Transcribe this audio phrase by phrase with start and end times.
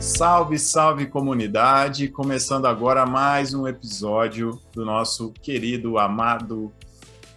[0.00, 2.08] Salve, salve comunidade!
[2.08, 6.72] Começando agora mais um episódio do nosso querido, amado,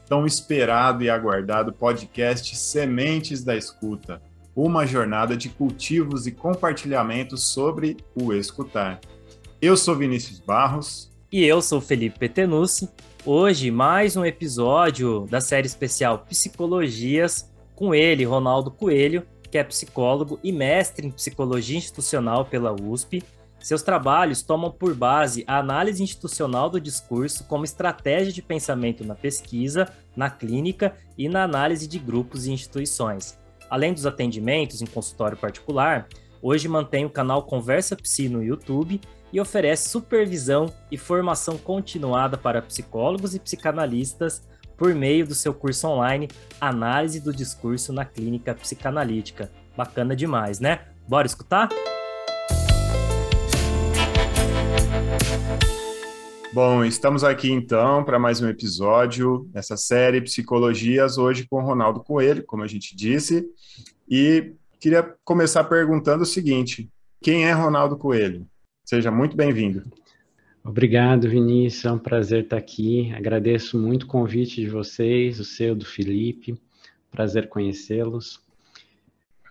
[0.07, 4.21] tão esperado e aguardado podcast Sementes da Escuta
[4.55, 9.01] uma jornada de cultivos e compartilhamentos sobre o escutar.
[9.61, 11.11] Eu sou Vinícius Barros.
[11.29, 12.87] E eu sou Felipe Petenucci.
[13.25, 20.37] Hoje, mais um episódio da série especial Psicologias com ele, Ronaldo Coelho, que é psicólogo
[20.43, 23.23] e mestre em psicologia institucional pela USP.
[23.57, 29.15] Seus trabalhos tomam por base a análise institucional do discurso como estratégia de pensamento na
[29.15, 33.39] pesquisa, na clínica e na análise de grupos e instituições.
[33.69, 36.09] Além dos atendimentos em consultório particular,
[36.41, 38.99] hoje mantém o canal Conversa Psi no YouTube
[39.31, 44.45] e oferece supervisão e formação continuada para psicólogos e psicanalistas
[44.77, 46.27] por meio do seu curso online
[46.59, 49.51] Análise do Discurso na Clínica Psicanalítica.
[49.75, 50.81] Bacana demais, né?
[51.07, 51.69] Bora escutar?
[56.53, 62.45] Bom, estamos aqui então para mais um episódio dessa série Psicologias, hoje com Ronaldo Coelho,
[62.45, 63.45] como a gente disse,
[64.09, 66.89] e queria começar perguntando o seguinte:
[67.21, 68.47] quem é Ronaldo Coelho?
[68.85, 69.83] Seja muito bem-vindo.
[70.67, 73.13] Obrigado, Vinícius, é um prazer estar aqui.
[73.13, 76.59] Agradeço muito o convite de vocês, o seu, do Felipe,
[77.11, 78.43] prazer conhecê-los.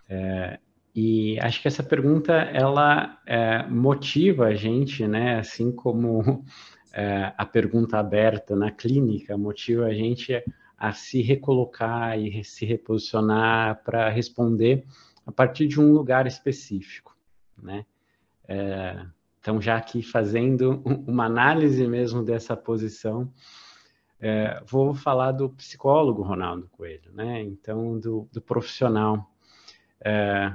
[0.08, 0.58] É,
[0.92, 5.38] e acho que essa pergunta ela é, motiva a gente, né?
[5.38, 6.44] Assim como
[6.92, 10.42] é, a pergunta aberta na clínica motiva a gente
[10.76, 14.84] a se recolocar e se reposicionar para responder
[15.24, 17.16] a partir de um lugar específico,
[17.56, 17.86] né?
[18.48, 19.06] É,
[19.44, 23.30] então, já aqui fazendo uma análise mesmo dessa posição,
[24.18, 27.42] é, vou falar do psicólogo Ronaldo Coelho, né?
[27.42, 29.30] Então, do, do profissional.
[30.02, 30.50] É,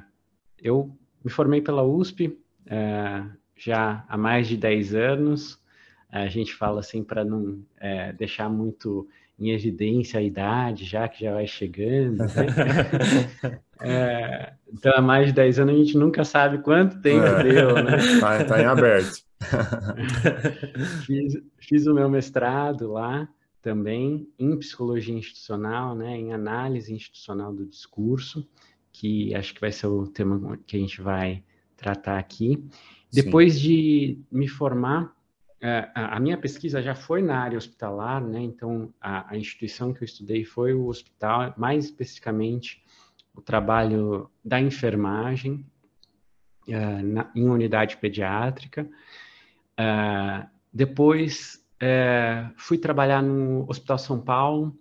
[0.57, 5.61] eu me formei pela USP é, já há mais de 10 anos,
[6.11, 9.07] a gente fala assim para não é, deixar muito
[9.39, 12.17] em evidência a idade, já que já vai chegando.
[12.17, 13.59] Né?
[13.81, 17.75] é, então, há mais de 10 anos a gente nunca sabe quanto tempo é, deu,
[17.83, 17.97] né?
[17.97, 19.23] Está tá em aberto.
[21.05, 23.27] fiz, fiz o meu mestrado lá
[23.61, 28.47] também em psicologia institucional, né, em análise institucional do discurso,
[28.91, 31.43] que acho que vai ser o tema que a gente vai
[31.75, 32.63] tratar aqui.
[33.11, 33.59] Depois Sim.
[33.59, 35.13] de me formar,
[35.93, 38.39] a minha pesquisa já foi na área hospitalar, né?
[38.39, 42.81] Então, a, a, instituição que eu estudei foi o hospital, mais especificamente
[43.35, 45.65] o trabalho da enfermagem
[46.67, 48.87] uh, na, em unidade pediátrica.
[49.79, 54.77] Uh, depois, uh, fui trabalhar no Hospital São Paulo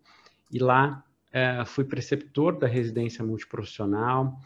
[0.53, 1.05] e lá
[1.67, 4.41] fui preceptor da residência multiprofissional.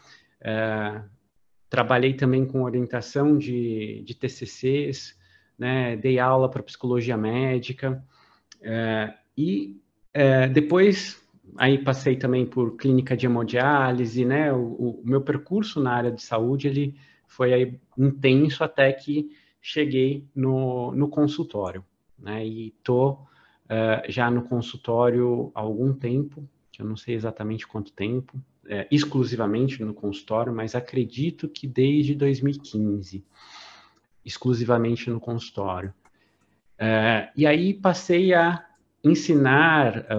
[1.71, 5.17] trabalhei também com orientação de, de TCCs,
[5.59, 8.05] né, dei aula para psicologia médica
[8.61, 9.81] é, e
[10.13, 11.23] é, depois
[11.57, 16.23] aí passei também por clínica de hemodiálise, né, o, o, meu percurso na área de
[16.23, 16.95] saúde ele
[17.27, 19.31] foi aí intenso até que
[19.61, 21.85] cheguei no, no consultório,
[22.19, 23.19] né, e tô uh,
[24.09, 29.83] já no consultório há algum tempo, que eu não sei exatamente quanto tempo, é, exclusivamente
[29.85, 33.25] no consultório, mas acredito que desde 2015
[34.25, 35.93] exclusivamente no consultório.
[36.79, 38.65] É, e aí passei a
[39.05, 40.17] ensinar a,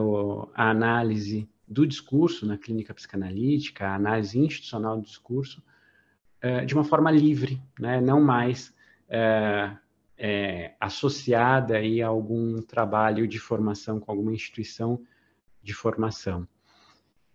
[0.54, 5.64] a análise do discurso na clínica psicanalítica, a análise institucional do discurso,
[6.42, 8.02] é, de uma forma livre, né?
[8.02, 8.74] não mais
[9.10, 9.76] é,
[10.18, 15.02] é, associada aí a algum trabalho de formação com alguma instituição
[15.62, 16.48] de formação.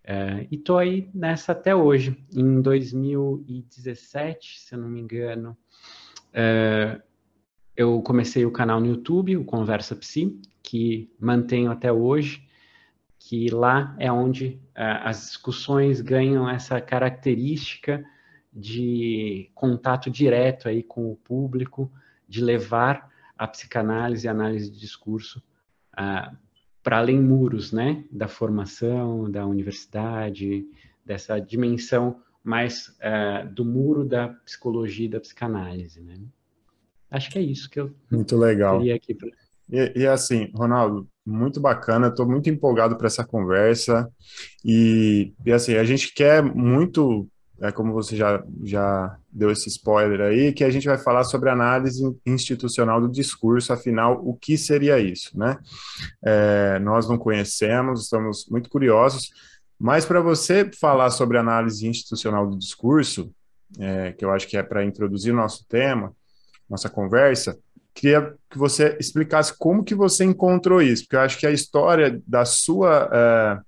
[0.05, 2.17] É, e estou aí nessa até hoje.
[2.34, 5.57] Em 2017, se eu não me engano,
[6.41, 7.03] é,
[7.76, 12.47] eu comecei o canal no YouTube, o Conversa Psi, que mantenho até hoje,
[13.19, 18.04] que lá é onde é, as discussões ganham essa característica
[18.53, 21.91] de contato direto aí com o público,
[22.28, 25.42] de levar a psicanálise e análise de discurso
[25.95, 26.36] uh,
[26.84, 30.65] para além muros, né, da formação, da universidade,
[31.04, 36.16] dessa dimensão mais uh, do muro da psicologia e da psicanálise, né?
[37.10, 38.78] Acho que é isso que eu muito legal.
[38.78, 39.28] queria aqui pra...
[39.68, 44.10] e, e assim, Ronaldo, muito bacana, estou muito empolgado para essa conversa
[44.65, 47.28] e, e assim, a gente quer muito
[47.60, 51.51] é como você já, já deu esse spoiler aí, que a gente vai falar sobre
[51.51, 55.59] análise institucional do discurso, afinal, o que seria isso, né?
[56.24, 59.30] É, nós não conhecemos, estamos muito curiosos,
[59.78, 63.30] Mas para você falar sobre análise institucional do discurso,
[63.78, 66.13] é, que eu acho que é para introduzir o nosso tema,
[66.69, 67.59] nossa conversa,
[67.95, 72.21] queria que você explicasse como que você encontrou isso, porque eu acho que a história
[72.27, 73.60] da sua, é,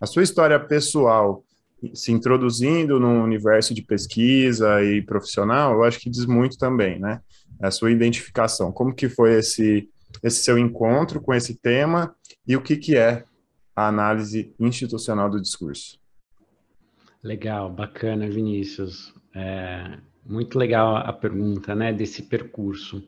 [0.00, 1.44] a sua história pessoal
[1.92, 7.20] se introduzindo no universo de pesquisa e profissional, eu acho que diz muito também, né?
[7.60, 8.72] A sua identificação.
[8.72, 9.88] Como que foi esse,
[10.22, 12.14] esse seu encontro com esse tema
[12.46, 13.24] e o que, que é
[13.74, 15.98] a análise institucional do discurso?
[17.22, 19.14] Legal, bacana, Vinícius.
[19.34, 23.02] É, muito legal a pergunta, né, desse percurso.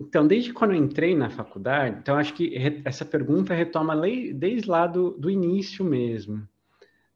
[0.00, 2.54] Então, desde quando eu entrei na faculdade, então acho que
[2.84, 3.94] essa pergunta retoma
[4.34, 6.48] desde lá do, do início mesmo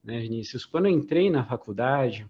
[0.05, 0.67] né, Vinícius?
[0.67, 2.27] Quando eu entrei na faculdade,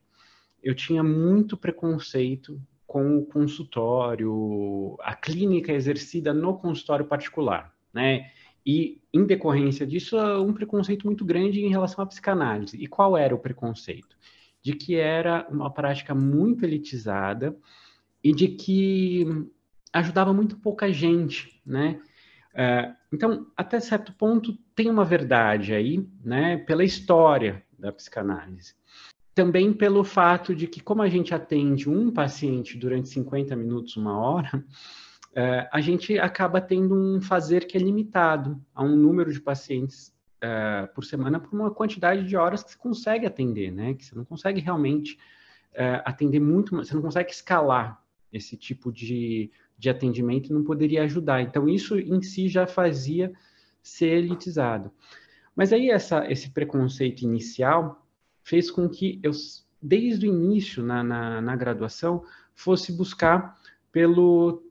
[0.63, 8.31] eu tinha muito preconceito com o consultório, a clínica exercida no consultório particular, né?
[8.67, 12.77] E, em decorrência disso, um preconceito muito grande em relação à psicanálise.
[12.77, 14.17] E qual era o preconceito?
[14.63, 17.55] De que era uma prática muito elitizada
[18.23, 19.27] e de que
[19.93, 22.01] ajudava muito pouca gente, né?
[22.55, 28.75] Uh, então, até certo ponto, tem uma verdade aí, né, pela história da psicanálise.
[29.35, 34.17] Também pelo fato de que, como a gente atende um paciente durante 50 minutos, uma
[34.17, 34.65] hora,
[35.37, 40.15] uh, a gente acaba tendo um fazer que é limitado a um número de pacientes
[40.43, 43.95] uh, por semana por uma quantidade de horas que você consegue atender, né?
[43.95, 45.19] Que você não consegue realmente
[46.05, 48.01] atender muito, você não consegue escalar
[48.33, 51.43] esse tipo de de atendimento não poderia ajudar.
[51.43, 53.33] Então, isso em si já fazia
[53.83, 54.91] ser elitizado.
[55.55, 58.07] Mas aí, essa, esse preconceito inicial
[58.43, 59.33] fez com que eu,
[59.81, 63.59] desde o início na, na, na graduação, fosse buscar
[63.93, 64.63] pelo,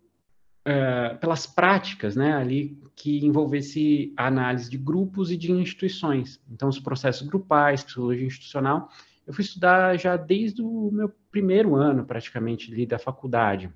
[0.68, 6.42] uh, pelas práticas né, ali que envolvesse a análise de grupos e de instituições.
[6.50, 8.90] Então, os processos grupais, psicologia institucional,
[9.26, 13.70] eu fui estudar já desde o meu primeiro ano, praticamente, ali da faculdade.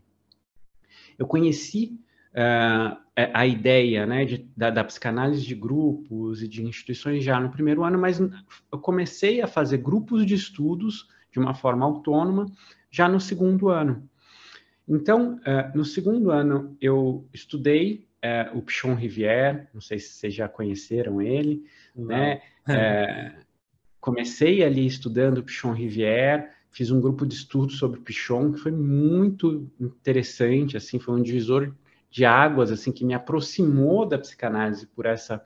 [1.17, 1.99] Eu conheci
[2.33, 2.97] uh,
[3.33, 7.83] a ideia né, de, da, da, psicanálise de grupos e de instituições já no primeiro
[7.83, 12.45] ano, mas eu comecei a fazer grupos de estudos de uma forma autônoma
[12.91, 14.07] já no segundo ano.
[14.87, 20.33] Então, uh, no segundo ano, eu estudei uh, o Pichon Rivière, não sei se vocês
[20.33, 21.63] já conheceram ele,
[21.95, 22.07] não.
[22.07, 22.41] né?
[23.99, 28.71] comecei ali estudando o Pichon Rivière, fiz um grupo de estudo sobre Pichon que foi
[28.71, 31.73] muito interessante, assim, foi um divisor
[32.09, 35.43] de águas, assim, que me aproximou da psicanálise por essa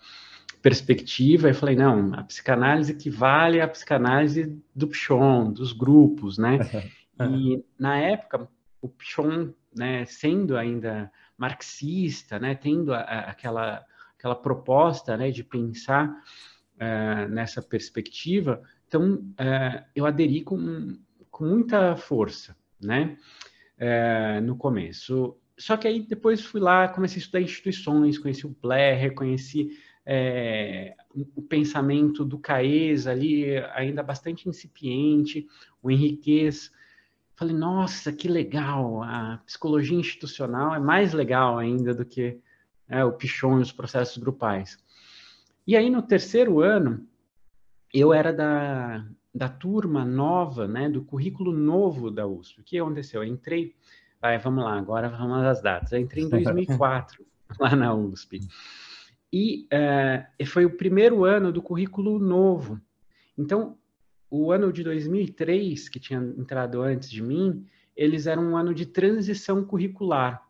[0.62, 1.50] perspectiva.
[1.50, 6.60] E falei, não, a psicanálise equivale à psicanálise do Pichon, dos grupos, né?
[7.20, 8.48] e na época,
[8.82, 13.86] o Pichon, né, sendo ainda marxista, né, tendo a, aquela
[14.18, 20.98] aquela proposta, né, de pensar uh, nessa perspectiva, então uh, eu aderi com
[21.32, 23.18] com muita força, né?
[23.78, 25.36] É, no começo.
[25.58, 29.72] Só que aí depois fui lá, comecei a estudar instituições, conheci o Blair, reconheci
[30.06, 35.48] é, o pensamento do Caes ali, ainda bastante incipiente,
[35.82, 36.72] o Henriquez.
[37.42, 42.40] Falei, nossa, que legal, a psicologia institucional é mais legal ainda do que
[42.88, 44.78] é, o Pichon e os processos grupais.
[45.66, 47.04] E aí, no terceiro ano,
[47.92, 52.62] eu era da, da turma nova, né, do currículo novo da USP.
[52.62, 53.24] O que aconteceu?
[53.24, 53.74] Eu entrei,
[54.22, 55.92] vai, vamos lá, agora vamos às datas.
[55.94, 57.26] Eu entrei em 2004
[57.60, 58.40] lá na USP.
[59.34, 62.80] E uh, foi o primeiro ano do currículo novo.
[63.36, 63.80] Então,
[64.32, 68.86] o ano de 2003, que tinha entrado antes de mim, eles eram um ano de
[68.86, 70.42] transição curricular.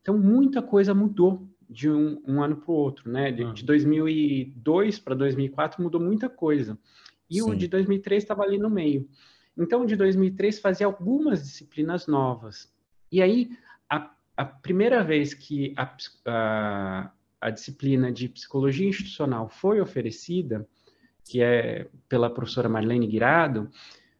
[0.00, 3.32] Então, muita coisa mudou de um, um ano para o outro, né?
[3.32, 6.78] De, de 2002 para 2004 mudou muita coisa.
[7.28, 7.50] E Sim.
[7.50, 9.08] o de 2003 estava ali no meio.
[9.58, 12.72] Então, o de 2003 fazia algumas disciplinas novas.
[13.10, 13.50] E aí,
[13.90, 17.10] a, a primeira vez que a, a,
[17.40, 20.68] a, disciplina de psicologia institucional foi oferecida,
[21.24, 23.70] que é pela professora Marlene Guirado,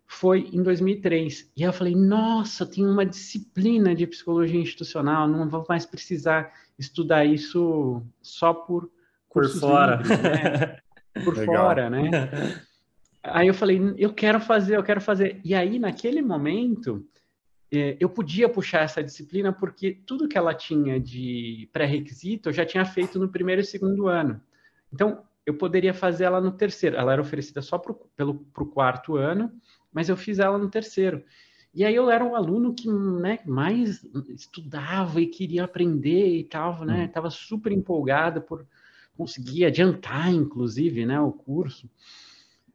[0.06, 1.50] foi em 2003.
[1.56, 7.24] E eu falei, nossa, tem uma disciplina de psicologia institucional, não vou mais precisar estudar
[7.24, 8.90] isso só por
[9.34, 9.96] por fora.
[9.96, 10.78] Livres, né?
[11.24, 11.54] Por Legal.
[11.54, 12.10] fora, né?
[13.22, 15.40] Aí eu falei, eu quero fazer, eu quero fazer.
[15.44, 17.06] E aí, naquele momento,
[17.72, 22.66] é, eu podia puxar essa disciplina porque tudo que ela tinha de pré-requisito eu já
[22.66, 24.40] tinha feito no primeiro e segundo ano.
[24.92, 26.96] Então, eu poderia fazer ela no terceiro.
[26.96, 29.52] Ela era oferecida só para o quarto ano,
[29.92, 31.22] mas eu fiz ela no terceiro.
[31.74, 36.84] E aí eu era um aluno que né, mais estudava e queria aprender e tal,
[36.84, 37.06] né?
[37.06, 37.32] Estava hum.
[37.32, 38.64] super empolgado por
[39.16, 41.90] conseguir adiantar, inclusive, né, o curso.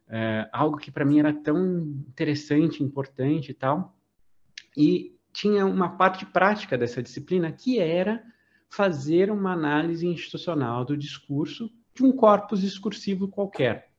[0.07, 3.95] é, algo que para mim era tão interessante, importante e tal.
[4.75, 8.23] E tinha uma parte prática dessa disciplina que era
[8.69, 13.89] fazer uma análise institucional do discurso de um corpus discursivo qualquer.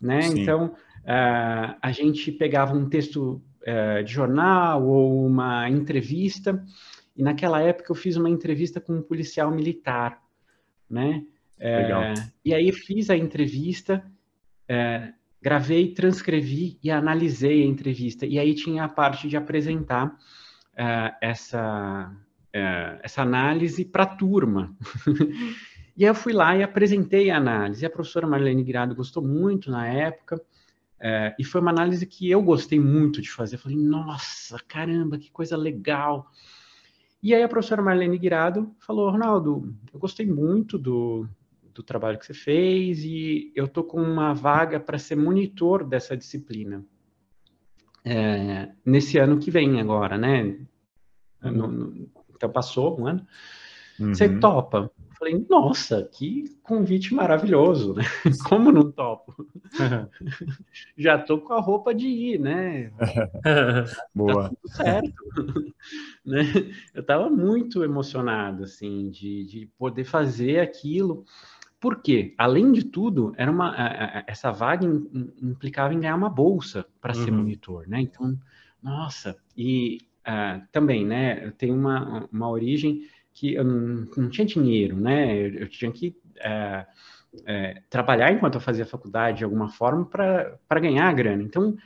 [0.00, 0.20] Né?
[0.26, 6.62] Então, uh, a gente pegava um texto uh, de jornal ou uma entrevista,
[7.16, 10.22] e naquela época eu fiz uma entrevista com um policial militar.
[10.88, 11.24] Né?
[11.58, 12.12] Legal.
[12.12, 14.04] Uh, e aí fiz a entrevista,
[15.40, 18.26] gravei, transcrevi e analisei a entrevista.
[18.26, 20.18] E aí tinha a parte de apresentar
[21.20, 22.10] essa,
[23.02, 24.74] essa análise para a turma.
[25.96, 27.86] E aí eu fui lá e apresentei a análise.
[27.86, 30.40] A professora Marlene Guirado gostou muito na época.
[30.98, 33.56] É, e foi uma análise que eu gostei muito de fazer.
[33.56, 36.30] Eu falei, nossa, caramba, que coisa legal.
[37.22, 41.28] E aí a professora Marlene Guirado falou, Ronaldo, eu gostei muito do,
[41.74, 46.16] do trabalho que você fez e eu tô com uma vaga para ser monitor dessa
[46.16, 46.84] disciplina.
[48.04, 50.58] É, nesse ano que vem agora, né?
[51.42, 53.26] No, no, então passou um ano.
[53.98, 54.14] Uhum.
[54.14, 54.90] Você topa?
[55.18, 58.04] Falei, nossa, que convite maravilhoso, né?
[58.48, 59.34] Como não topo?
[60.96, 62.92] Já tô com a roupa de ir, né?
[64.14, 64.48] Boa.
[64.48, 65.14] Tá tudo certo.
[66.24, 66.44] né?
[66.92, 71.24] Eu tava muito emocionado, assim, de, de poder fazer aquilo.
[71.78, 73.74] Porque, além de tudo, era uma,
[74.26, 77.24] essa vaga implicava em ganhar uma bolsa para uhum.
[77.24, 78.00] ser monitor, né?
[78.00, 78.38] Então,
[78.82, 83.02] nossa, e uh, também, né, tem uma, uma origem
[83.34, 85.36] que eu não, tinha dinheiro, né?
[85.36, 86.86] Eu, eu tinha que é,
[87.44, 91.42] é, trabalhar enquanto eu fazia faculdade de alguma forma para ganhar a grana.
[91.42, 91.76] Então,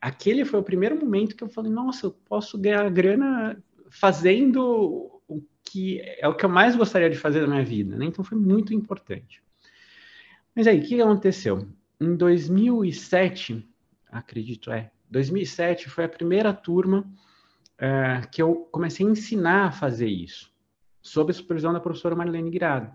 [0.00, 5.40] aquele foi o primeiro momento que eu falei: nossa, eu posso ganhar grana fazendo o
[5.62, 8.04] que é o que eu mais gostaria de fazer na minha vida, né?
[8.04, 9.40] Então, foi muito importante.
[10.54, 11.68] Mas aí, o que aconteceu?
[12.00, 13.64] Em 2007,
[14.10, 17.06] acredito, é, 2007 foi a primeira turma
[17.78, 20.55] é, que eu comecei a ensinar a fazer isso
[21.06, 22.90] sob a supervisão da professora Marilene Guirado.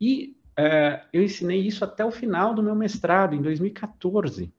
[0.00, 4.52] E uh, eu ensinei isso até o final do meu mestrado, em 2014.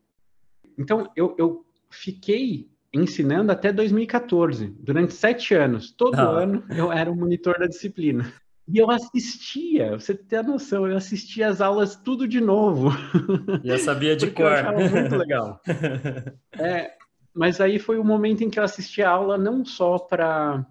[0.78, 5.92] Então, eu, eu fiquei ensinando até 2014, durante sete anos.
[5.92, 6.44] Todo ah.
[6.44, 8.32] ano eu era o monitor da disciplina.
[8.72, 12.92] E eu assistia, você tem a noção, eu assistia as aulas tudo de novo.
[13.64, 14.46] Já sabia de cor.
[14.46, 15.62] Eu achava muito legal.
[16.54, 16.92] É,
[17.34, 20.66] mas aí foi o momento em que eu assisti a aula não só para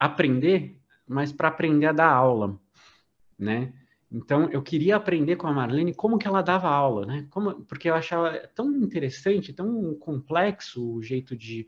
[0.00, 0.80] aprender,
[1.12, 2.58] mas para aprender a dar aula,
[3.38, 3.72] né?
[4.10, 7.26] Então, eu queria aprender com a Marlene como que ela dava aula, né?
[7.30, 11.66] Como, porque eu achava tão interessante, tão complexo o jeito de,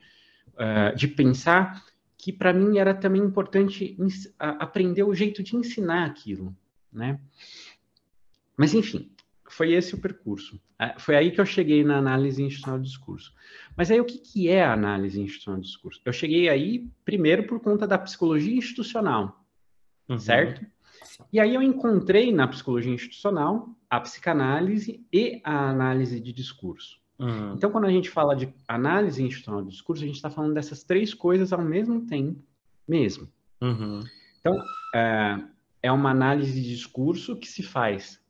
[0.55, 1.83] uh, de pensar,
[2.19, 3.97] que para mim era também importante
[4.39, 6.55] aprender o jeito de ensinar aquilo,
[6.93, 7.19] né?
[8.57, 9.14] Mas, enfim,
[9.55, 10.61] foi esse o percurso.
[10.77, 13.33] Ah, foi aí que eu cheguei na análise institucional do discurso.
[13.77, 16.01] Mas aí o que, que é a análise institucional do discurso?
[16.05, 19.45] Eu cheguei aí primeiro por conta da psicologia institucional,
[20.09, 20.19] uhum.
[20.19, 20.67] certo?
[21.33, 26.99] E aí eu encontrei na psicologia institucional a psicanálise e a análise de discurso.
[27.17, 27.55] Uhum.
[27.55, 30.83] Então, quando a gente fala de análise institucional do discurso, a gente está falando dessas
[30.83, 32.43] três coisas ao mesmo tempo,
[32.89, 33.29] mesmo.
[33.61, 34.03] Uhum.
[34.41, 34.59] Então,
[34.93, 35.39] é,
[35.85, 38.24] é uma análise de discurso que se faz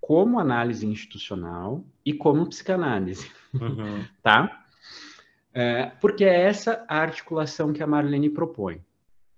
[0.00, 4.04] como análise institucional e como psicanálise, uhum.
[4.22, 4.64] tá?
[5.52, 8.80] É, porque é essa a articulação que a Marlene propõe.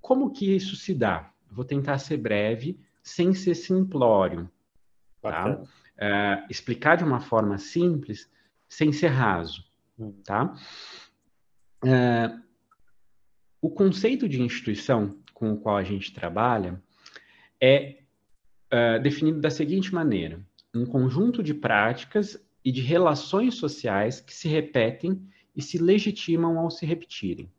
[0.00, 1.30] Como que isso se dá?
[1.50, 4.48] Vou tentar ser breve, sem ser simplório,
[5.20, 5.60] tá?
[5.96, 8.30] É, explicar de uma forma simples,
[8.68, 9.64] sem ser raso,
[9.98, 10.12] hum.
[10.24, 10.54] tá?
[11.84, 12.36] É,
[13.60, 16.82] o conceito de instituição com o qual a gente trabalha
[17.60, 17.98] é,
[18.70, 20.40] é definido da seguinte maneira:
[20.74, 25.20] um conjunto de práticas e de relações sociais que se repetem
[25.54, 27.50] e se legitimam ao se repetirem.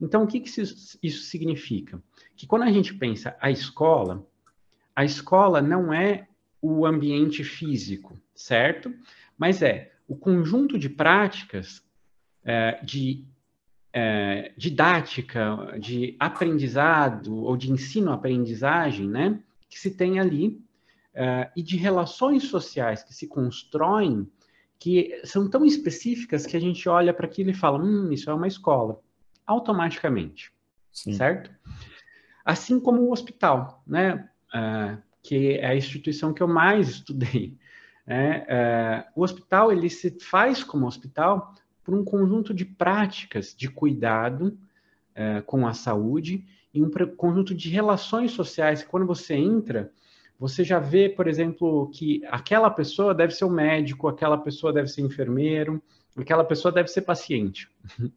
[0.00, 2.02] Então, o que, que isso significa?
[2.36, 4.26] Que quando a gente pensa a escola,
[4.94, 6.26] a escola não é
[6.60, 8.92] o ambiente físico, certo?
[9.38, 11.82] Mas é o conjunto de práticas
[12.44, 13.24] é, de
[13.92, 19.40] é, didática, de aprendizado ou de ensino-aprendizagem, né?
[19.68, 20.60] Que se tem ali
[21.14, 24.28] uh, e de relações sociais que se constroem
[24.78, 28.34] que são tão específicas que a gente olha para aquilo e fala, hum, isso é
[28.34, 29.00] uma escola,
[29.46, 30.52] automaticamente,
[30.90, 31.12] Sim.
[31.12, 31.52] certo?
[32.44, 34.28] Assim como o hospital, né?
[34.52, 37.56] Uh, que é a instituição que eu mais estudei.
[38.04, 38.40] Né?
[38.40, 41.54] Uh, o hospital ele se faz como hospital
[41.84, 44.58] por um conjunto de práticas de cuidado
[45.16, 48.82] uh, com a saúde e um conjunto de relações sociais.
[48.82, 49.92] Quando você entra,
[50.42, 54.88] você já vê, por exemplo, que aquela pessoa deve ser um médico, aquela pessoa deve
[54.88, 55.80] ser enfermeiro,
[56.16, 57.70] aquela pessoa deve ser paciente.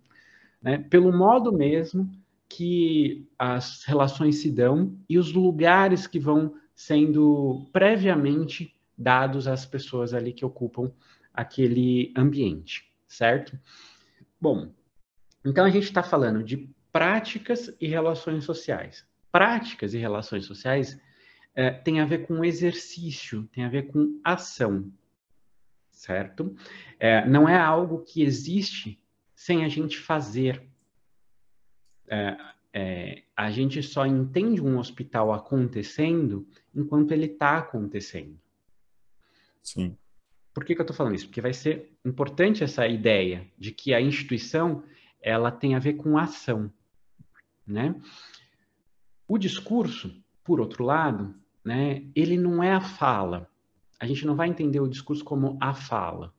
[0.60, 0.80] né?
[0.90, 2.10] Pelo modo mesmo
[2.50, 10.12] que as relações se dão e os lugares que vão sendo previamente dados às pessoas
[10.12, 10.92] ali que ocupam
[11.32, 13.56] aquele ambiente, certo?
[14.42, 14.72] Bom,
[15.46, 19.06] então a gente está falando de práticas e relações sociais.
[19.32, 21.00] Práticas e relações sociais
[21.56, 24.92] é, tem a ver com exercício, tem a ver com ação,
[25.90, 26.56] certo?
[27.00, 29.02] É, não é algo que existe
[29.34, 30.62] sem a gente fazer.
[32.08, 32.38] É,
[32.74, 38.38] é, a gente só entende um hospital acontecendo enquanto ele está acontecendo.
[39.64, 39.98] Sim.
[40.54, 41.28] Por que, que eu estou falando isso?
[41.28, 44.84] Porque vai ser importante essa ideia de que a instituição
[45.22, 46.72] ela tem a ver com ação,
[47.66, 47.96] né?
[49.28, 51.34] O discurso, por outro lado,
[51.66, 53.50] né, ele não é a fala.
[54.00, 56.32] A gente não vai entender o discurso como a fala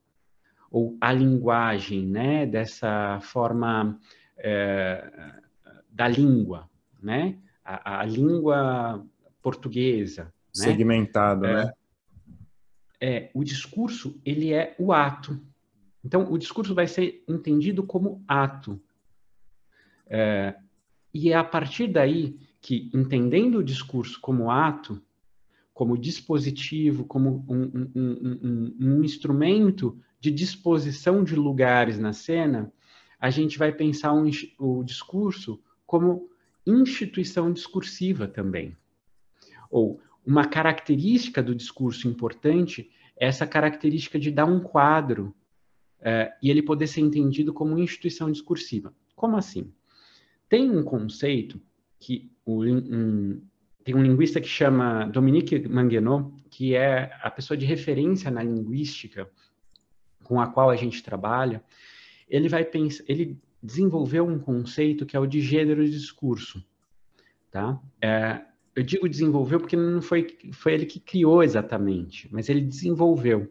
[0.70, 3.98] ou a linguagem, né, dessa forma
[4.36, 5.40] é,
[5.90, 6.68] da língua,
[7.02, 9.04] né, a, a língua
[9.42, 10.30] portuguesa, né?
[10.52, 11.72] segmentada, né?
[13.00, 15.40] É, o discurso ele é o ato.
[16.04, 18.80] Então, o discurso vai ser entendido como ato.
[20.06, 20.54] É,
[21.12, 25.02] e é a partir daí que, entendendo o discurso como ato,
[25.76, 32.72] como dispositivo, como um, um, um, um, instrumento de disposição de lugares na cena,
[33.20, 34.14] a gente vai pensar
[34.58, 36.30] o discurso como
[36.66, 38.74] instituição discursiva também.
[39.70, 45.34] Ou uma característica do discurso importante é essa característica de dar um quadro
[46.00, 48.94] é, e ele poder ser entendido como instituição discursiva.
[49.14, 49.70] Como assim?
[50.48, 51.60] Tem um conceito
[51.98, 53.42] que um,
[53.86, 59.30] tem um linguista que chama Dominique Manguenot, que é a pessoa de referência na linguística
[60.24, 61.62] com a qual a gente trabalha.
[62.28, 66.66] Ele vai pensar, ele desenvolveu um conceito que é o de gênero de discurso,
[67.48, 67.80] tá?
[68.02, 68.42] É,
[68.74, 73.48] eu digo desenvolveu porque não foi, foi ele que criou exatamente, mas ele desenvolveu.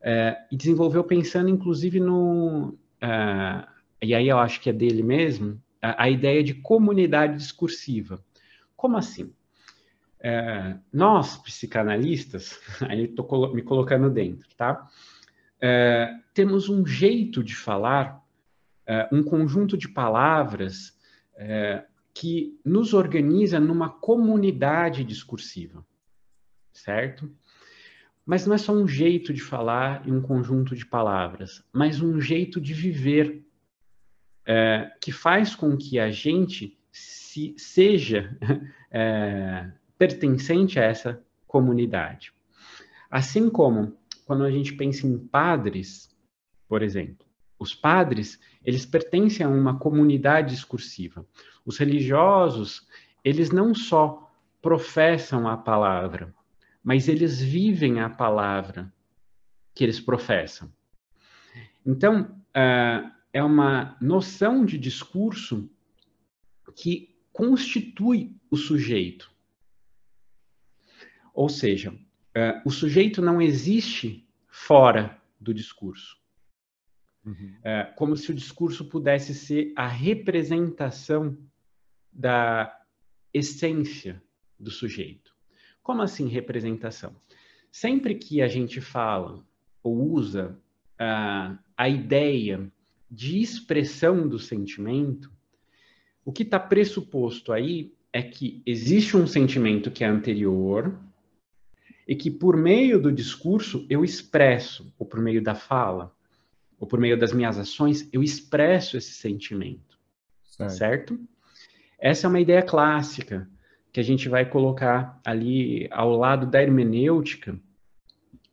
[0.00, 2.78] É, e desenvolveu pensando, inclusive, no.
[3.00, 3.66] É,
[4.00, 8.24] e aí eu acho que é dele mesmo, a, a ideia de comunidade discursiva.
[8.76, 9.32] Como assim?
[10.26, 12.58] É, nós, psicanalistas,
[12.88, 14.88] aí estou me colocando dentro, tá?
[15.60, 18.24] É, temos um jeito de falar,
[18.86, 20.98] é, um conjunto de palavras
[21.36, 21.84] é,
[22.14, 25.84] que nos organiza numa comunidade discursiva,
[26.72, 27.30] certo?
[28.24, 32.18] Mas não é só um jeito de falar e um conjunto de palavras, mas um
[32.18, 33.44] jeito de viver
[34.46, 38.34] é, que faz com que a gente se, seja
[38.90, 42.32] é, pertencente a essa comunidade.
[43.10, 46.14] Assim como quando a gente pensa em padres,
[46.68, 47.24] por exemplo,
[47.58, 51.26] os padres, eles pertencem a uma comunidade discursiva.
[51.64, 52.86] Os religiosos,
[53.22, 54.30] eles não só
[54.60, 56.34] professam a palavra,
[56.82, 58.92] mas eles vivem a palavra
[59.74, 60.70] que eles professam.
[61.84, 65.68] Então, uh, é uma noção de discurso
[66.76, 69.33] que constitui o sujeito.
[71.34, 76.16] Ou seja, uh, o sujeito não existe fora do discurso.
[77.26, 77.56] Uhum.
[77.58, 81.36] Uh, como se o discurso pudesse ser a representação
[82.12, 82.80] da
[83.32, 84.22] essência
[84.58, 85.34] do sujeito.
[85.82, 87.16] Como assim representação?
[87.72, 89.44] Sempre que a gente fala
[89.82, 90.56] ou usa
[90.94, 92.70] uh, a ideia
[93.10, 95.30] de expressão do sentimento,
[96.24, 100.96] o que está pressuposto aí é que existe um sentimento que é anterior,
[102.06, 106.14] e que por meio do discurso eu expresso, ou por meio da fala,
[106.78, 109.98] ou por meio das minhas ações, eu expresso esse sentimento.
[110.42, 110.72] Certo?
[110.72, 111.20] certo?
[111.98, 113.48] Essa é uma ideia clássica
[113.92, 117.58] que a gente vai colocar ali ao lado da hermenêutica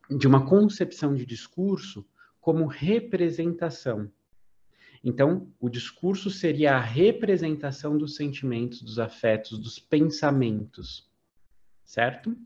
[0.10, 2.06] de uma concepção de discurso
[2.40, 4.12] como representação.
[5.04, 11.10] Então, o discurso seria a representação dos sentimentos, dos afetos, dos pensamentos,
[11.84, 12.38] certo?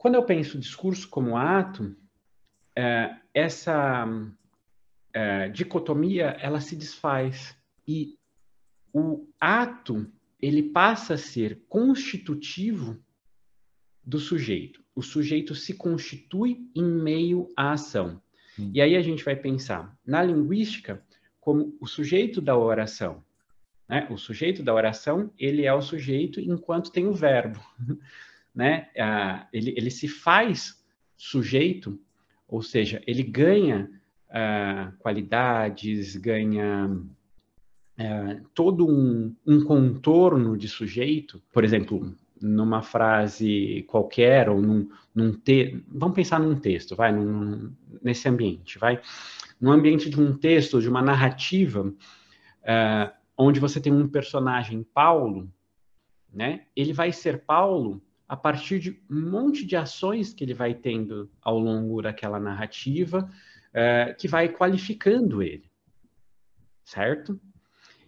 [0.00, 1.94] Quando eu penso o discurso como ato,
[2.74, 4.08] é, essa
[5.12, 7.54] é, dicotomia ela se desfaz
[7.86, 8.16] e
[8.94, 10.10] o ato
[10.40, 12.98] ele passa a ser constitutivo
[14.02, 14.82] do sujeito.
[14.94, 18.22] O sujeito se constitui em meio à ação.
[18.58, 18.70] Hum.
[18.72, 21.04] E aí a gente vai pensar na linguística
[21.38, 23.22] como o sujeito da oração.
[23.86, 24.08] Né?
[24.10, 27.60] O sujeito da oração ele é o sujeito enquanto tem o verbo.
[28.54, 30.82] né, uh, ele, ele se faz
[31.16, 32.00] sujeito,
[32.48, 33.90] ou seja, ele ganha
[34.30, 44.48] uh, qualidades, ganha uh, todo um, um contorno de sujeito, por exemplo, numa frase qualquer
[44.48, 45.38] ou num, num
[45.88, 47.70] vamos pensar num texto, vai, num,
[48.02, 49.00] nesse ambiente, vai,
[49.60, 55.50] no ambiente de um texto, de uma narrativa, uh, onde você tem um personagem Paulo,
[56.32, 56.62] né?
[56.74, 61.28] Ele vai ser Paulo a partir de um monte de ações que ele vai tendo
[61.42, 63.28] ao longo daquela narrativa,
[63.70, 65.68] uh, que vai qualificando ele,
[66.84, 67.40] certo?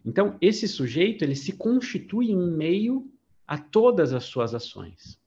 [0.04, 3.12] Então, esse sujeito, ele se constitui em meio
[3.44, 5.20] a todas as suas ações.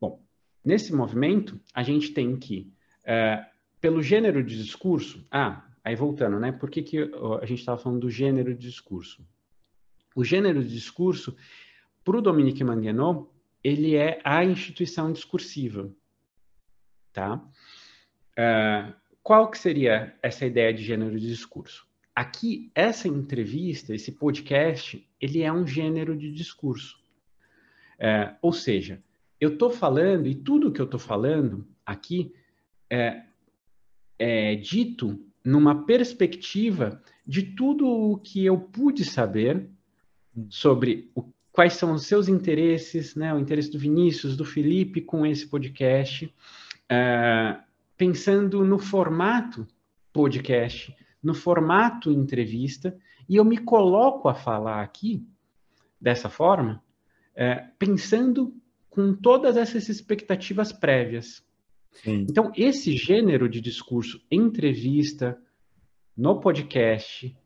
[0.00, 0.22] Bom,
[0.64, 3.44] nesse movimento, a gente tem que, uh,
[3.80, 6.52] pelo gênero de discurso, ah, aí voltando, né?
[6.52, 6.98] Por que, que
[7.42, 9.26] a gente estava falando do gênero de discurso?
[10.14, 11.36] O gênero de discurso,
[12.04, 13.28] para o Dominique Manguenot,
[13.62, 15.92] ele é a instituição discursiva,
[17.12, 17.36] tá?
[18.32, 21.86] Uh, qual que seria essa ideia de gênero de discurso?
[22.14, 26.98] Aqui, essa entrevista, esse podcast, ele é um gênero de discurso.
[27.98, 29.02] Uh, ou seja,
[29.40, 32.34] eu estou falando, e tudo que eu estou falando aqui
[32.88, 33.22] é,
[34.18, 39.70] é dito numa perspectiva de tudo o que eu pude saber
[40.48, 41.22] sobre o
[41.60, 46.24] quais são os seus interesses, né, o interesse do Vinícius, do Felipe com esse podcast,
[46.24, 47.62] uh,
[47.98, 49.66] pensando no formato
[50.10, 52.96] podcast, no formato entrevista,
[53.28, 55.22] e eu me coloco a falar aqui
[56.00, 56.82] dessa forma,
[57.34, 58.54] uh, pensando
[58.88, 61.44] com todas essas expectativas prévias.
[61.92, 62.24] Sim.
[62.26, 65.38] Então, esse gênero de discurso, entrevista,
[66.16, 67.36] no podcast,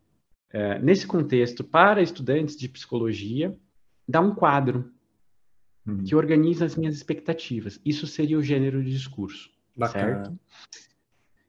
[0.55, 3.59] uh, nesse contexto, para estudantes de psicologia,
[4.09, 4.93] dá um quadro
[5.87, 6.05] uhum.
[6.05, 7.81] que organiza as minhas expectativas.
[7.85, 10.25] Isso seria o gênero de discurso, Bacana.
[10.25, 10.39] certo?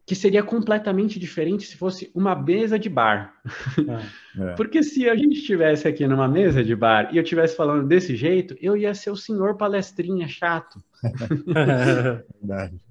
[0.06, 3.34] Que seria completamente diferente se fosse uma mesa de bar.
[4.38, 4.54] É.
[4.56, 8.18] Porque se a gente estivesse aqui numa mesa de bar e eu estivesse falando desse
[8.18, 10.84] jeito, eu ia ser o senhor palestrinha chato.
[12.42, 12.82] Verdade.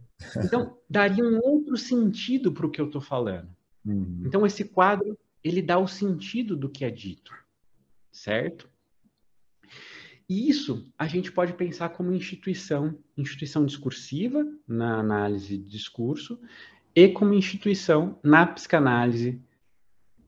[0.43, 3.51] Então, daria um outro sentido para o que eu estou falando.
[3.85, 4.23] Uhum.
[4.25, 7.31] Então, esse quadro, ele dá o sentido do que é dito,
[8.11, 8.67] certo?
[10.29, 16.41] E isso a gente pode pensar como instituição, instituição discursiva na análise de discurso
[16.95, 19.41] e como instituição na psicanálise,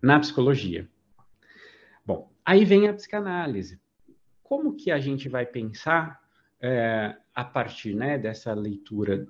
[0.03, 0.89] na psicologia.
[2.05, 3.81] Bom, aí vem a psicanálise.
[4.43, 6.21] Como que a gente vai pensar
[6.61, 9.27] é, a partir né, dessa leitura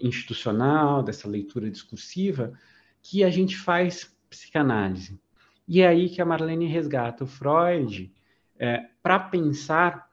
[0.00, 2.52] institucional, dessa leitura discursiva,
[3.02, 5.20] que a gente faz psicanálise?
[5.68, 8.12] E é aí que a Marlene resgata o Freud
[8.58, 10.05] é, para pensar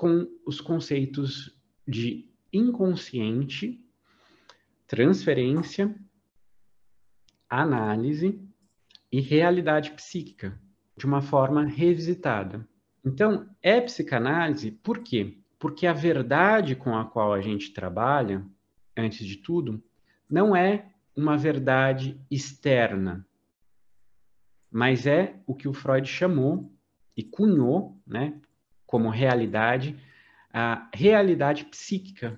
[0.00, 1.54] com os conceitos
[1.86, 3.84] de inconsciente,
[4.86, 5.94] transferência,
[7.46, 8.40] análise
[9.12, 10.58] e realidade psíquica,
[10.96, 12.66] de uma forma revisitada.
[13.04, 15.36] Então, é psicanálise por quê?
[15.58, 18.42] Porque a verdade com a qual a gente trabalha,
[18.96, 19.84] antes de tudo,
[20.30, 23.28] não é uma verdade externa,
[24.70, 26.72] mas é o que o Freud chamou
[27.14, 28.40] e cunhou, né,
[28.90, 29.96] como realidade,
[30.52, 32.36] a realidade psíquica,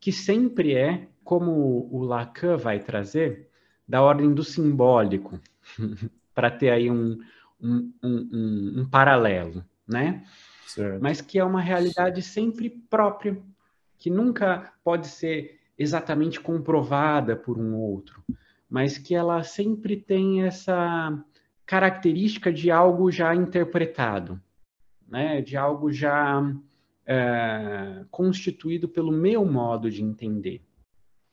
[0.00, 3.50] que sempre é, como o Lacan vai trazer,
[3.86, 5.38] da ordem do simbólico,
[6.34, 7.20] para ter aí um,
[7.60, 10.24] um, um, um paralelo, né?
[10.66, 11.02] Certo.
[11.02, 13.38] Mas que é uma realidade sempre própria,
[13.98, 18.24] que nunca pode ser exatamente comprovada por um outro,
[18.70, 21.22] mas que ela sempre tem essa
[21.66, 24.40] característica de algo já interpretado,
[25.12, 26.42] né, de algo já
[27.04, 30.64] é, constituído pelo meu modo de entender,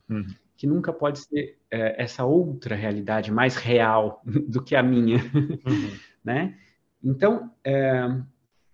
[0.06, 0.26] uhum.
[0.54, 5.98] que nunca pode ser é, essa outra realidade mais real do que a minha, uhum.
[6.22, 6.58] né?
[7.02, 8.06] Então, é,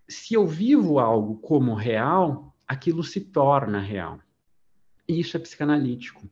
[0.09, 4.19] se eu vivo algo como real, aquilo se torna real.
[5.07, 6.29] E isso é psicanalítico.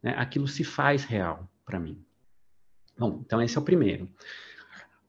[0.00, 0.14] Né?
[0.16, 2.00] Aquilo se faz real para mim.
[2.96, 4.08] Bom, então esse é o primeiro.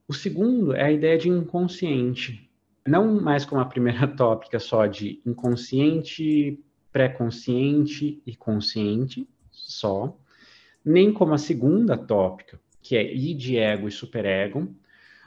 [0.08, 2.51] O segundo é a ideia de inconsciente
[2.88, 6.60] não mais como a primeira tópica só de inconsciente,
[6.92, 10.18] pré-consciente e consciente só,
[10.84, 14.76] nem como a segunda tópica, que é id, ego e superego,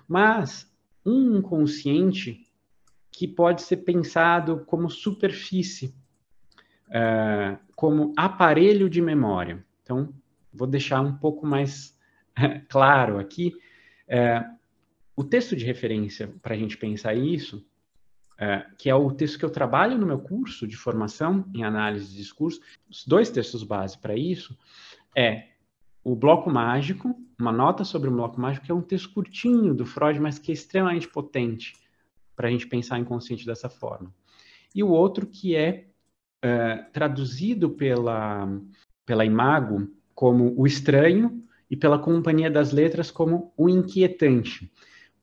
[0.08, 0.70] mas
[1.06, 2.46] um inconsciente
[3.10, 5.94] que pode ser pensado como superfície,
[6.88, 9.64] uh, como aparelho de memória.
[9.82, 10.12] Então,
[10.52, 11.96] vou deixar um pouco mais
[12.68, 13.54] claro aqui.
[14.08, 14.54] Uh,
[15.16, 17.64] o texto de referência para a gente pensar isso
[18.38, 22.10] é, que é o texto que eu trabalho no meu curso de formação em análise
[22.10, 24.58] de discurso, os dois textos base para isso,
[25.16, 25.48] é
[26.02, 29.86] o Bloco Mágico, uma nota sobre o Bloco Mágico, que é um texto curtinho do
[29.86, 31.74] Freud, mas que é extremamente potente
[32.34, 34.12] para a gente pensar inconsciente dessa forma.
[34.74, 35.86] E o outro que é,
[36.42, 38.48] é traduzido pela,
[39.06, 44.70] pela Imago como o estranho e pela Companhia das Letras como o inquietante,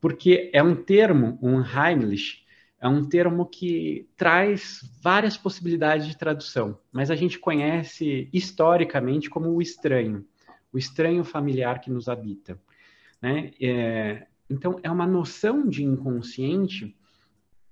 [0.02, 2.44] porque é um termo, um Heimlich,
[2.80, 9.48] é um termo que traz várias possibilidades de tradução, mas a gente conhece historicamente como
[9.50, 10.26] o estranho,
[10.72, 12.60] o estranho familiar que nos habita.
[13.22, 13.52] Né?
[13.60, 16.96] É, então, é uma noção de inconsciente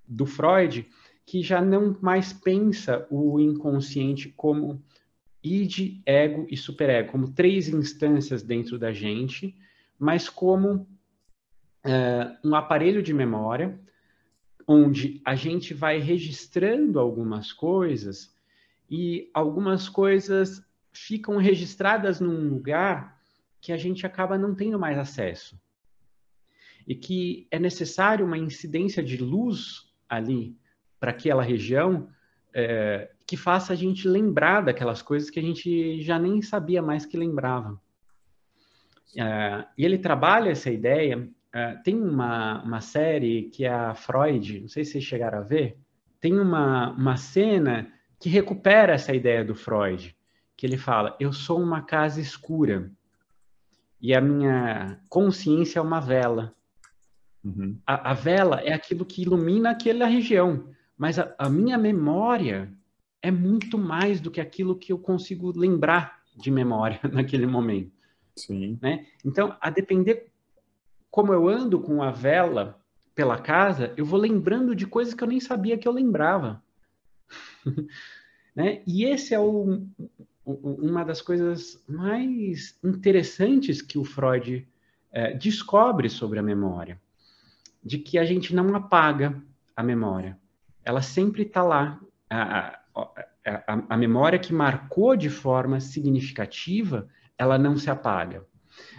[0.06, 0.88] do Freud
[1.26, 4.80] que já não mais pensa o inconsciente como
[5.42, 9.56] id, ego e superego, como três instâncias dentro da gente,
[9.98, 10.86] mas como
[11.84, 13.78] é, um aparelho de memória
[14.66, 18.32] onde a gente vai registrando algumas coisas
[18.88, 20.62] e algumas coisas
[20.92, 23.20] ficam registradas num lugar
[23.60, 25.60] que a gente acaba não tendo mais acesso.
[26.86, 30.56] E que é necessário uma incidência de luz ali
[30.98, 32.08] para aquela região
[32.54, 37.04] é, que faça a gente lembrar daquelas coisas que a gente já nem sabia mais
[37.04, 37.80] que lembrava.
[39.16, 44.60] É, e ele trabalha essa ideia Uh, tem uma, uma série que é a Freud,
[44.60, 45.76] não sei se vocês chegaram a ver,
[46.20, 50.14] tem uma, uma cena que recupera essa ideia do Freud,
[50.56, 52.92] que ele fala: Eu sou uma casa escura
[54.00, 56.54] e a minha consciência é uma vela.
[57.42, 57.78] Uhum.
[57.86, 62.72] A, a, vela é aquilo que ilumina aquela região, mas a, a minha memória
[63.22, 67.92] é muito mais do que aquilo que eu consigo lembrar de memória naquele momento.
[68.36, 68.78] Sim.
[68.80, 69.06] Né?
[69.24, 70.29] Então, a depender
[71.10, 72.80] como eu ando com a vela
[73.14, 76.62] pela casa, eu vou lembrando de coisas que eu nem sabia que eu lembrava.
[78.54, 78.82] né?
[78.86, 79.86] E esse é o,
[80.44, 84.66] uma das coisas mais interessantes que o Freud
[85.12, 87.00] é, descobre sobre a memória,
[87.84, 89.42] de que a gente não apaga
[89.76, 90.38] a memória,
[90.84, 92.00] ela sempre está lá.
[92.28, 98.44] A, a, a memória que marcou de forma significativa, ela não se apaga.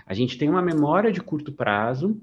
[0.06, 2.20] A gente tem uma memória de curto prazo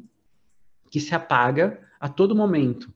[0.91, 2.93] que se apaga a todo momento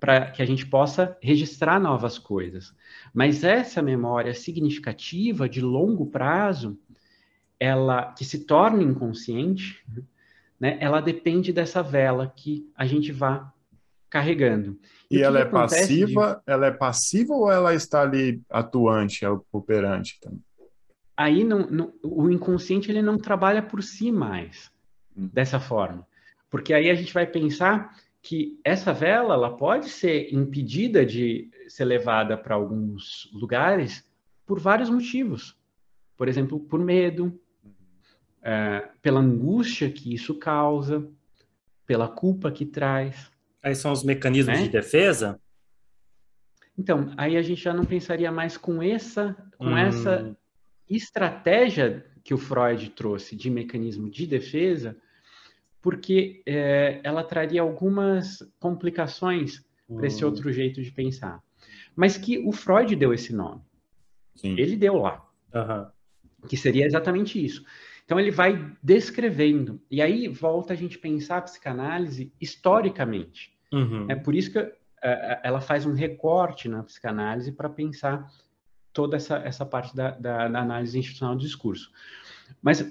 [0.00, 2.74] para que a gente possa registrar novas coisas.
[3.12, 6.78] Mas essa memória significativa de longo prazo,
[7.58, 9.84] ela que se torna inconsciente,
[10.58, 13.52] né, ela depende dessa vela que a gente vá
[14.08, 14.78] carregando.
[15.10, 16.42] E, e ela é passiva?
[16.46, 16.52] De...
[16.52, 20.42] Ela é passiva ou ela está ali atuante, operante também?
[21.18, 24.70] Aí não, não, o inconsciente ele não trabalha por si mais
[25.16, 25.28] hum.
[25.32, 26.06] dessa forma.
[26.48, 31.84] Porque aí a gente vai pensar que essa vela ela pode ser impedida de ser
[31.84, 34.08] levada para alguns lugares
[34.46, 35.58] por vários motivos.
[36.16, 37.38] Por exemplo, por medo,
[38.40, 41.04] é, pela angústia que isso causa,
[41.84, 43.28] pela culpa que traz.
[43.60, 44.64] Aí são os mecanismos né?
[44.64, 45.40] de defesa?
[46.78, 49.76] Então, aí a gente já não pensaria mais com essa, com hum.
[49.76, 50.36] essa
[50.88, 54.96] estratégia que o Freud trouxe de mecanismo de defesa,
[55.80, 59.96] porque é, ela traria algumas complicações uhum.
[59.96, 61.42] para esse outro jeito de pensar.
[61.94, 63.62] Mas que o Freud deu esse nome.
[64.34, 64.54] Sim.
[64.58, 65.26] Ele deu lá.
[65.54, 65.86] Uhum.
[66.46, 67.64] Que seria exatamente isso.
[68.04, 69.80] Então ele vai descrevendo.
[69.90, 73.52] E aí volta a gente pensar a psicanálise historicamente.
[73.72, 74.06] Uhum.
[74.08, 74.72] É por isso que uh,
[75.42, 78.30] ela faz um recorte na psicanálise para pensar
[78.92, 81.90] toda essa, essa parte da, da, da análise institucional do discurso.
[82.62, 82.84] Mas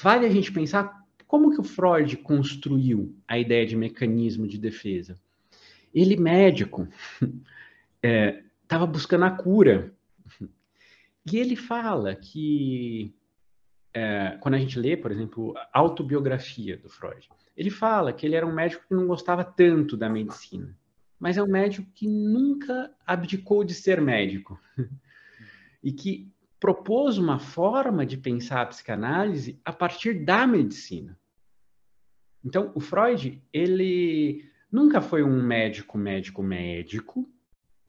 [0.00, 5.16] vale a gente pensar como que o Freud construiu a ideia de mecanismo de defesa.
[5.94, 6.88] Ele, médico,
[8.62, 9.94] estava é, buscando a cura.
[11.30, 13.14] E ele fala que,
[13.94, 18.34] é, quando a gente lê, por exemplo, a autobiografia do Freud, ele fala que ele
[18.34, 20.76] era um médico que não gostava tanto da medicina,
[21.18, 24.58] mas é um médico que nunca abdicou de ser médico
[25.82, 31.18] e que propôs uma forma de pensar a psicanálise a partir da medicina.
[32.44, 37.28] Então, o Freud, ele nunca foi um médico, médico, médico,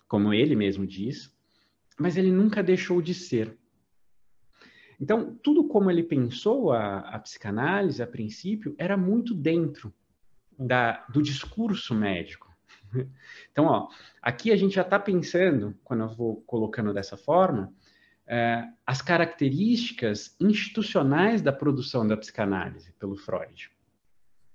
[0.08, 1.34] como ele mesmo diz,
[2.00, 3.58] mas ele nunca deixou de ser.
[5.00, 9.94] Então, tudo como ele pensou a, a psicanálise, a princípio, era muito dentro
[10.58, 12.51] da, do discurso médico.
[13.52, 13.90] Então, ó,
[14.22, 17.74] aqui a gente já está pensando, quando eu vou colocando dessa forma,
[18.28, 23.70] é, as características institucionais da produção da psicanálise pelo Freud.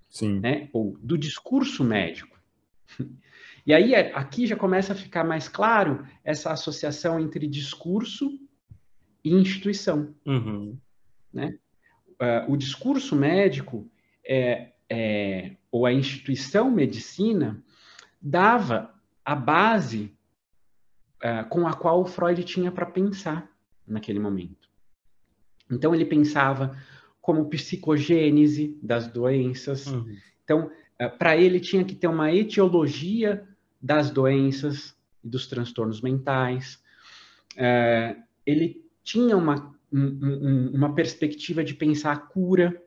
[0.09, 0.41] Sim.
[0.41, 0.71] Né?
[0.73, 2.39] Ou do discurso médico.
[3.67, 8.39] E aí, é, aqui já começa a ficar mais claro essa associação entre discurso
[9.25, 10.15] e instituição.
[10.25, 10.79] Uhum.
[11.33, 11.59] Né?
[12.13, 13.91] Uh, o discurso médico
[14.25, 17.61] é, é, ou a instituição medicina
[18.27, 18.93] dava
[19.25, 20.13] a base
[21.23, 23.49] uh, com a qual o Freud tinha para pensar
[23.87, 24.69] naquele momento.
[25.71, 26.77] Então, ele pensava
[27.21, 29.87] como psicogênese das doenças.
[29.87, 30.17] Uhum.
[30.43, 33.47] Então, uh, para ele tinha que ter uma etiologia
[33.81, 36.83] das doenças e dos transtornos mentais.
[37.53, 42.83] Uh, ele tinha uma, um, uma perspectiva de pensar a cura,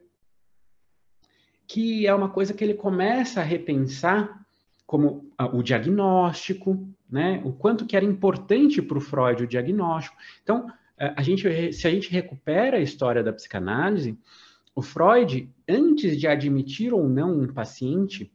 [1.65, 4.38] que é uma coisa que ele começa a repensar
[4.89, 7.43] como o diagnóstico, né?
[7.45, 10.17] O quanto que era importante para o Freud o diagnóstico.
[10.41, 10.65] Então,
[10.97, 14.17] a gente, se a gente recupera a história da psicanálise,
[14.73, 18.31] o Freud, antes de admitir ou não um paciente,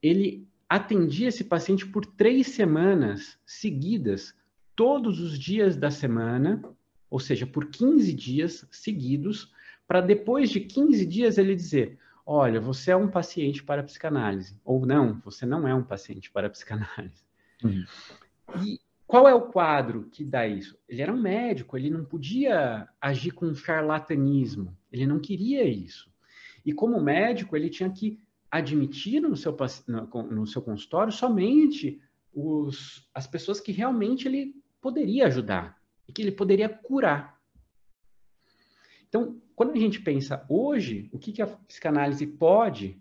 [0.00, 4.32] ele atendia esse paciente por três semanas seguidas,
[4.76, 6.62] todos os dias da semana,
[7.10, 9.52] ou seja, por 15 dias seguidos,
[9.88, 14.84] para depois de 15 dias ele dizer: olha, você é um paciente para psicanálise, ou
[14.84, 17.24] não, você não é um paciente para psicanálise.
[17.62, 17.84] Uhum.
[18.64, 20.76] E qual é o quadro que dá isso?
[20.88, 26.10] Ele era um médico, ele não podia agir com charlatanismo, ele não queria isso.
[26.64, 32.00] E como médico, ele tinha que admitir no seu, no, seu consultório somente
[32.34, 37.40] os, as pessoas que realmente ele poderia ajudar e que ele poderia curar.
[39.08, 43.00] Então, quando a gente pensa hoje, o que, que a psicanálise pode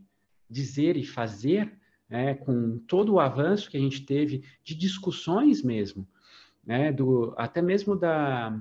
[0.49, 1.77] dizer e fazer,
[2.09, 6.07] né, com todo o avanço que a gente teve de discussões mesmo,
[6.65, 8.57] né, do, até mesmo da,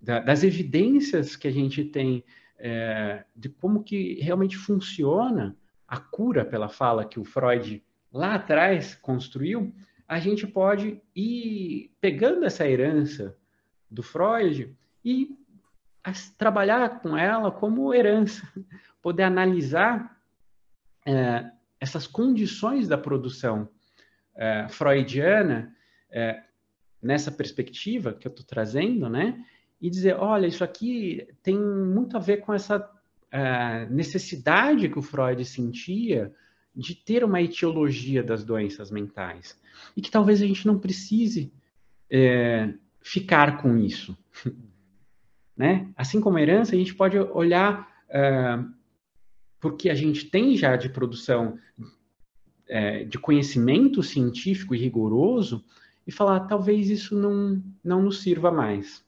[0.00, 2.24] da, das evidências que a gente tem
[2.58, 5.54] é, de como que realmente funciona
[5.86, 9.74] a cura pela fala que o Freud lá atrás construiu,
[10.08, 13.36] a gente pode ir pegando essa herança
[13.90, 15.36] do Freud e
[16.36, 18.46] trabalhar com ela como herança,
[19.00, 20.18] poder analisar
[21.06, 23.68] é, essas condições da produção
[24.34, 25.74] é, freudiana
[26.10, 26.42] é,
[27.02, 29.44] nessa perspectiva que eu estou trazendo, né?
[29.80, 32.90] E dizer, olha, isso aqui tem muito a ver com essa
[33.30, 36.32] é, necessidade que o Freud sentia
[36.74, 39.60] de ter uma etiologia das doenças mentais
[39.96, 41.52] e que talvez a gente não precise
[42.10, 44.16] é, ficar com isso.
[45.56, 45.88] Né?
[45.96, 48.68] Assim como herança, a gente pode olhar uh,
[49.60, 55.64] porque a gente tem já de produção uh, de conhecimento científico e rigoroso
[56.06, 59.04] e falar talvez isso não, não nos sirva mais.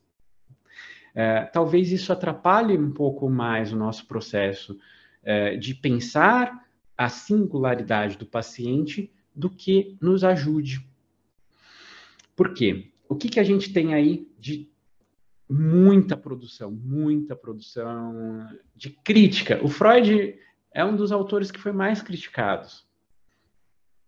[1.14, 4.78] Uh, talvez isso atrapalhe um pouco mais o nosso processo
[5.58, 6.64] de pensar
[6.96, 10.88] a singularidade do paciente do que nos ajude.
[12.36, 12.92] Por quê?
[13.08, 14.70] O que, que a gente tem aí de
[15.48, 19.60] muita produção, muita produção de crítica.
[19.64, 20.36] O Freud
[20.72, 22.86] é um dos autores que foi mais criticados,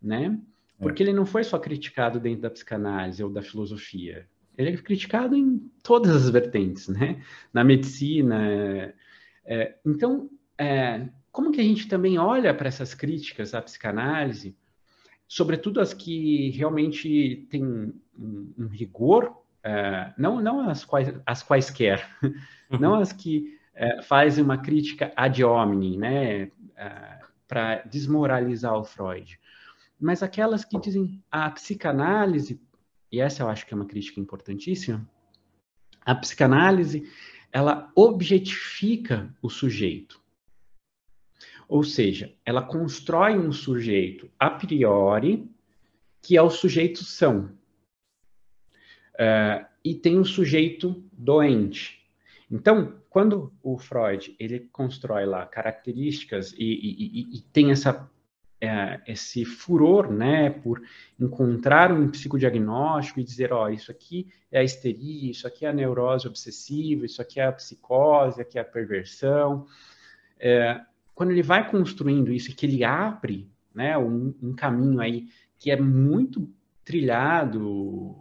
[0.02, 0.38] né?
[0.78, 0.82] É.
[0.82, 4.28] Porque ele não foi só criticado dentro da psicanálise ou da filosofia.
[4.56, 7.22] Ele é criticado em todas as vertentes, né?
[7.52, 8.92] Na medicina.
[9.44, 14.56] É, então, é, como que a gente também olha para essas críticas à psicanálise,
[15.28, 17.94] sobretudo as que realmente têm um,
[18.58, 22.78] um rigor é, não, não as, quais, as quaisquer, uhum.
[22.78, 29.38] não as que é, fazem uma crítica ad hominem, né, é, para desmoralizar o Freud,
[29.98, 32.60] mas aquelas que dizem a psicanálise,
[33.10, 35.08] e essa eu acho que é uma crítica importantíssima,
[36.04, 37.10] a psicanálise,
[37.52, 40.20] ela objetifica o sujeito.
[41.68, 45.50] Ou seja, ela constrói um sujeito a priori
[46.22, 47.50] que é o sujeito são.
[49.18, 51.98] Uh, e tem um sujeito doente.
[52.50, 58.08] Então, quando o Freud ele constrói lá características e, e, e, e tem essa
[58.60, 60.82] é, esse furor, né, por
[61.18, 65.68] encontrar um psicodiagnóstico e dizer, ó, oh, isso aqui é a histeria, isso aqui é
[65.68, 69.66] a neurose obsessiva, isso aqui é a psicose, aqui é a perversão.
[70.40, 70.80] É,
[71.14, 75.76] quando ele vai construindo isso, que ele abre, né, um, um caminho aí que é
[75.80, 76.48] muito
[76.84, 78.16] trilhado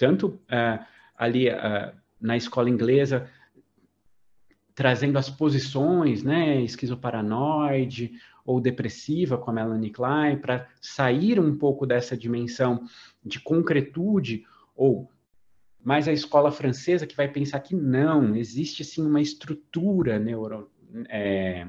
[0.00, 0.82] tanto uh,
[1.14, 3.28] ali uh, na escola inglesa,
[4.74, 11.84] trazendo as posições, né, esquizoparanoide ou depressiva com a Melanie Klein, para sair um pouco
[11.84, 12.82] dessa dimensão
[13.22, 15.10] de concretude, ou
[15.84, 20.70] mais a escola francesa que vai pensar que não, existe sim uma estrutura neuro,
[21.10, 21.66] é,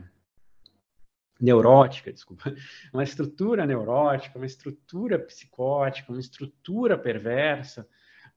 [1.37, 2.55] neurótica, desculpa,
[2.93, 7.85] uma estrutura neurótica, uma estrutura psicótica, uma estrutura perversa,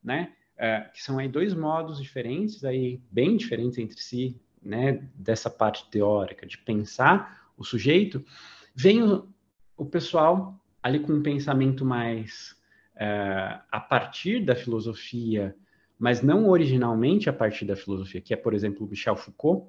[0.04, 0.32] né?
[0.56, 5.08] É, que são aí dois modos diferentes, aí bem diferentes entre si, né?
[5.14, 8.24] Dessa parte teórica de pensar o sujeito,
[8.74, 9.28] vem o,
[9.76, 12.56] o pessoal ali com um pensamento mais
[12.96, 15.56] é, a partir da filosofia,
[15.98, 19.66] mas não originalmente a partir da filosofia, que é, por exemplo, Michel Foucault,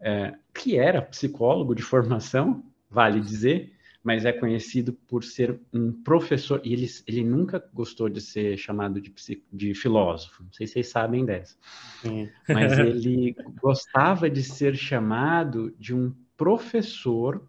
[0.00, 3.72] é, que era psicólogo de formação, vale dizer,
[4.04, 9.00] mas é conhecido por ser um professor, e ele, ele nunca gostou de ser chamado
[9.00, 9.10] de,
[9.50, 11.56] de filósofo, não sei se vocês sabem dessa,
[12.02, 12.28] Sim.
[12.46, 17.48] mas ele gostava de ser chamado de um professor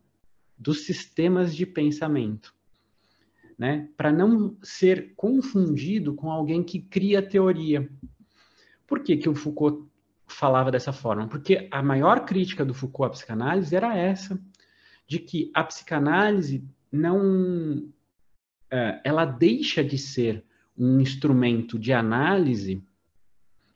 [0.58, 2.56] dos sistemas de pensamento,
[3.60, 3.90] né?
[3.98, 7.90] para não ser confundido com alguém que cria teoria.
[8.88, 9.86] Por que, que o Foucault
[10.26, 11.28] falava dessa forma?
[11.28, 14.40] Porque a maior crítica do Foucault à psicanálise era essa,
[15.08, 17.88] de que a psicanálise não.
[18.72, 20.44] É, ela deixa de ser
[20.78, 22.84] um instrumento de análise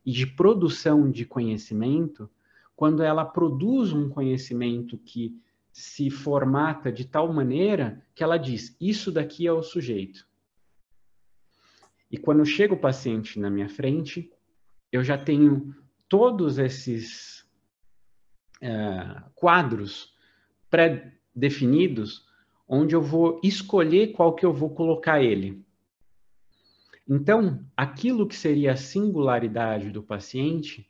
[0.05, 2.29] e de produção de conhecimento
[2.75, 5.39] quando ela produz um conhecimento que
[5.71, 10.27] se formata de tal maneira que ela diz: isso daqui é o sujeito.
[12.11, 14.31] E quando chega o paciente na minha frente,
[14.91, 15.75] eu já tenho
[16.07, 17.45] todos esses
[18.61, 20.13] é, quadros
[21.33, 22.25] pré-definidos,
[22.67, 25.63] onde eu vou escolher qual que eu vou colocar ele.
[27.07, 30.87] Então, aquilo que seria a singularidade do paciente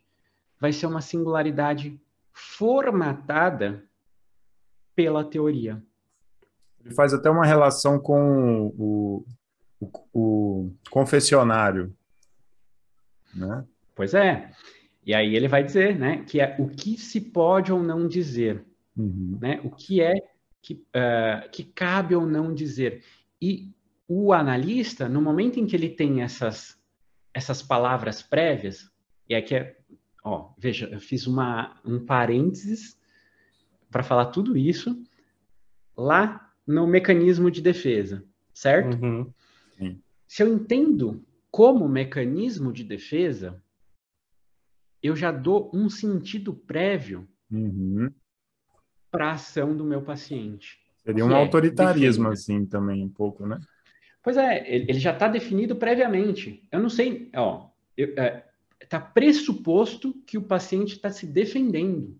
[0.60, 1.98] vai ser uma singularidade
[2.32, 3.82] formatada
[4.94, 5.82] pela teoria.
[6.84, 9.24] Ele faz até uma relação com o,
[9.80, 11.94] o, o confessionário,
[13.34, 13.64] né?
[13.94, 14.50] Pois é.
[15.04, 18.64] E aí ele vai dizer, né, que é o que se pode ou não dizer,
[19.00, 19.38] uhum.
[19.40, 19.60] né?
[19.64, 20.14] O que é
[20.62, 23.02] que, uh, que cabe ou não dizer.
[23.40, 23.70] E
[24.06, 26.78] o analista, no momento em que ele tem essas
[27.32, 28.90] essas palavras prévias,
[29.28, 29.78] e aqui é,
[30.24, 32.98] ó, veja, eu fiz uma, um parênteses
[33.88, 35.00] para falar tudo isso
[35.96, 39.00] lá no mecanismo de defesa, certo?
[39.00, 39.32] Uhum.
[40.26, 43.62] Se eu entendo como mecanismo de defesa,
[45.02, 48.12] eu já dou um sentido prévio uhum.
[49.10, 50.78] Para a ação do meu paciente.
[51.04, 53.58] Seria um é autoritarismo, assim, também, um pouco, né?
[54.22, 56.62] Pois é, ele já está definido previamente.
[56.70, 58.44] Eu não sei, ó, está é,
[58.88, 62.16] tá pressuposto que o paciente está se defendendo.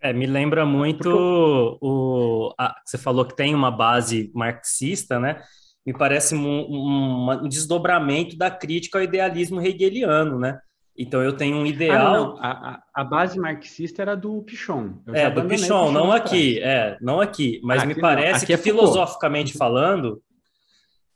[0.00, 1.78] É, me lembra muito eu...
[1.80, 2.54] o.
[2.58, 5.42] A, você falou que tem uma base marxista, né?
[5.84, 10.60] Me parece um, um, um desdobramento da crítica ao idealismo hegeliano, né?
[10.98, 12.38] Então eu tenho um ideal.
[12.40, 14.94] Ah, a, a, base marxista era do Pichon.
[15.06, 17.60] Eu é, do Pichon, não aqui, é, não aqui.
[17.62, 19.58] Mas ah, me parece que é filosoficamente uhum.
[19.58, 20.22] falando,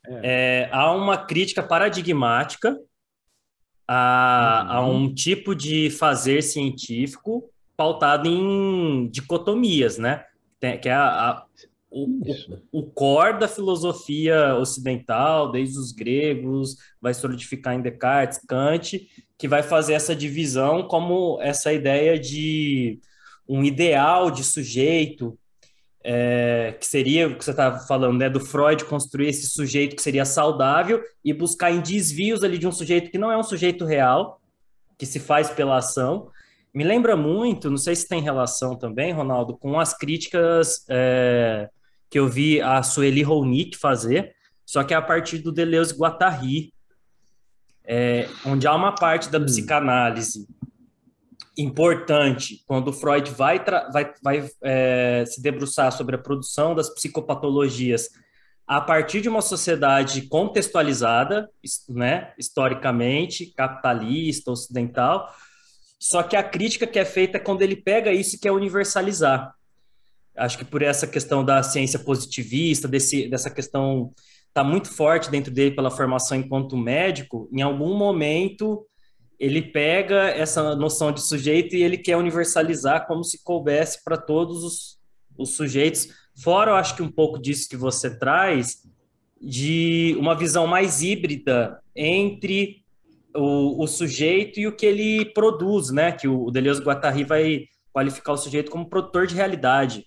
[0.06, 0.20] é.
[0.22, 2.76] É, há uma crítica paradigmática
[3.88, 4.72] a, uhum.
[4.72, 10.24] a um tipo de fazer científico pautado em dicotomias, né?
[10.58, 11.46] Tem, que é a, a
[11.90, 19.08] o, o, o, core da filosofia ocidental, desde os gregos, vai solidificar em Descartes, Kant,
[19.36, 23.00] que vai fazer essa divisão como essa ideia de
[23.48, 25.36] um ideal de sujeito,
[26.04, 30.02] é, que seria o que você estava falando, né, do Freud construir esse sujeito que
[30.02, 33.84] seria saudável e buscar em desvios ali de um sujeito que não é um sujeito
[33.84, 34.40] real,
[34.96, 36.30] que se faz pela ação.
[36.72, 41.68] Me lembra muito, não sei se tem relação também, Ronaldo, com as críticas é,
[42.10, 44.34] que eu vi a Sueli Ronick fazer,
[44.66, 46.72] só que é a partir do Deleuze Guattari,
[47.84, 49.44] é, onde há uma parte da hum.
[49.44, 50.46] psicanálise
[51.56, 58.08] importante quando Freud vai, vai, vai é, se debruçar sobre a produção das psicopatologias
[58.66, 61.50] a partir de uma sociedade contextualizada,
[61.88, 65.28] né, historicamente, capitalista, ocidental,
[65.98, 69.54] só que a crítica que é feita é quando ele pega isso e quer universalizar.
[70.40, 74.12] Acho que por essa questão da ciência positivista, desse, dessa questão
[74.48, 78.84] está muito forte dentro dele pela formação enquanto médico, em algum momento
[79.38, 84.64] ele pega essa noção de sujeito e ele quer universalizar como se coubesse para todos
[84.64, 84.98] os,
[85.38, 86.08] os sujeitos.
[86.42, 88.82] Fora, eu acho que um pouco disso que você traz,
[89.40, 92.84] de uma visão mais híbrida entre
[93.34, 96.12] o, o sujeito e o que ele produz, né?
[96.12, 100.06] Que o Deleuze Guattari vai qualificar o sujeito como produtor de realidade.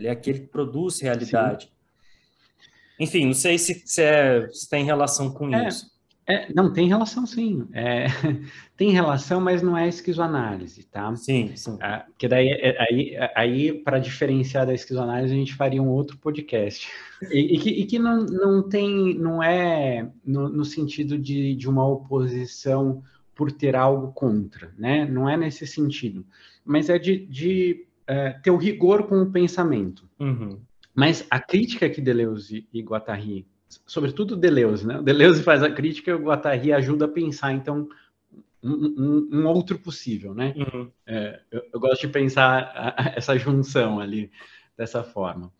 [0.00, 1.66] Ele é aquele que produz realidade.
[1.66, 1.70] Sim.
[2.98, 5.90] Enfim, não sei se, se, é, se tem relação com é, isso.
[6.26, 7.68] É, não, tem relação sim.
[7.72, 8.06] É,
[8.78, 11.14] tem relação, mas não é esquizoanálise, tá?
[11.16, 11.76] Sim, sim.
[11.82, 16.16] Ah, porque daí, é, aí, aí para diferenciar da esquizoanálise, a gente faria um outro
[16.16, 16.88] podcast.
[17.30, 21.68] E, e, que, e que, não, não tem, não é no, no sentido de, de
[21.68, 23.02] uma oposição
[23.34, 25.04] por ter algo contra, né?
[25.04, 26.24] Não é nesse sentido.
[26.64, 30.08] Mas é de, de é, ter o rigor com o pensamento.
[30.18, 30.60] Uhum.
[30.92, 33.46] Mas a crítica que Deleuze e Guattari,
[33.86, 35.00] sobretudo Deleuze, né?
[35.00, 37.88] Deleuze faz a crítica e o Guattari ajuda a pensar, então,
[38.60, 40.52] um, um, um outro possível, né?
[40.56, 40.90] Uhum.
[41.06, 44.28] É, eu, eu, gosto de pensar a, a, essa junção ali,
[44.76, 45.52] dessa forma.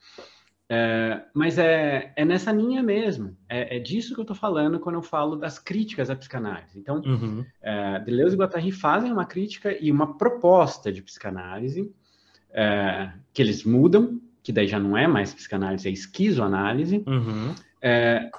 [0.68, 3.36] É, mas é, é nessa linha mesmo.
[3.48, 6.76] É, é, disso que eu estou falando quando eu falo das críticas à psicanálise.
[6.76, 7.44] Então, uhum.
[7.62, 11.94] é, Deleuze e Guattari fazem uma crítica e uma proposta de psicanálise
[12.52, 17.04] é, que eles mudam, que daí já não é mais psicanálise, é esquizoanálise.
[17.06, 17.54] Uhum.
[17.82, 18.30] É,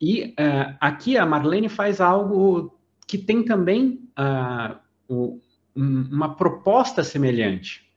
[0.00, 5.40] e é, aqui a Marlene faz algo que tem também uh, um,
[5.74, 7.90] uma proposta semelhante,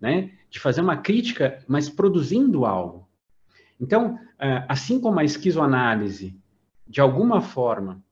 [0.00, 0.32] né?
[0.50, 3.08] De fazer uma crítica, mas produzindo algo.
[3.80, 6.36] Então, uh, assim como a esquizoanálise,
[6.86, 8.02] de alguma forma,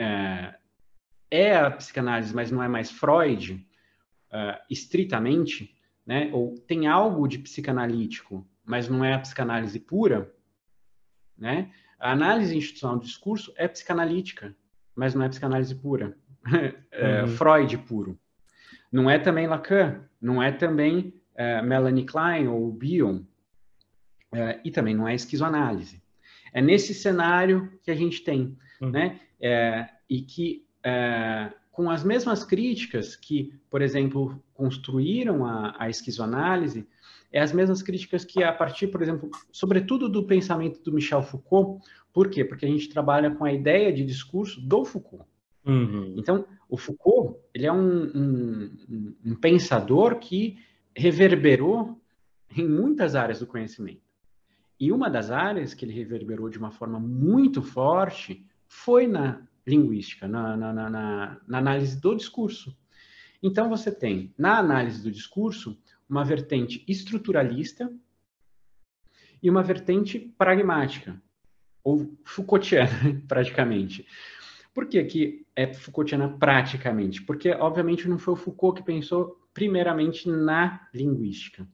[0.00, 0.54] uh,
[1.30, 3.66] é a psicanálise, mas não é mais Freud,
[4.70, 5.74] estritamente,
[6.06, 6.30] né?
[6.32, 10.32] Ou tem algo de psicanalítico, mas não é a psicanálise pura,
[11.36, 11.70] né?
[11.98, 14.54] A análise institucional do discurso é psicanalítica,
[14.94, 16.16] mas não é psicanálise pura.
[16.90, 17.28] é, uhum.
[17.28, 18.18] Freud puro.
[18.90, 23.22] Não é também Lacan, não é também é, Melanie Klein ou Bion,
[24.32, 26.02] é, e também não é esquizoanálise.
[26.52, 28.90] É nesse cenário que a gente tem, uhum.
[28.90, 29.20] né?
[29.40, 36.86] É, e que é, com as mesmas críticas que, por exemplo, construíram a, a esquizoanálise,
[37.32, 41.82] é as mesmas críticas que a partir, por exemplo, sobretudo do pensamento do Michel Foucault.
[42.12, 42.44] Por quê?
[42.44, 45.24] Porque a gente trabalha com a ideia de discurso do Foucault.
[45.64, 46.14] Uhum.
[46.18, 50.58] Então, o Foucault, ele é um, um, um pensador que
[50.94, 51.98] reverberou
[52.54, 54.02] em muitas áreas do conhecimento.
[54.78, 60.26] E uma das áreas que ele reverberou de uma forma muito forte foi na linguística,
[60.26, 60.90] na, na, na,
[61.46, 62.76] na, análise do discurso.
[63.42, 67.92] Então, você tem, na análise do discurso, uma vertente estruturalista
[69.42, 71.20] e uma vertente pragmática,
[71.82, 74.06] ou Foucaultiana, praticamente.
[74.74, 77.22] Por que, que é Foucaultiana praticamente?
[77.22, 81.68] Porque, obviamente, não foi o Foucault que pensou primeiramente na linguística.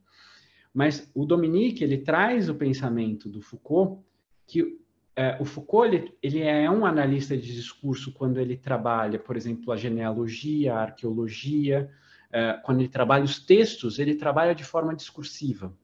[0.72, 4.02] Mas o Dominique, ele traz o pensamento do Foucault,
[4.46, 4.78] que
[5.18, 9.72] é, o Foucault, ele, ele, é um analista de discurso quando ele trabalha, por exemplo,
[9.72, 11.90] a genealogia, a arqueologia,
[12.30, 15.76] é, quando ele trabalha os textos, ele trabalha de forma discursiva.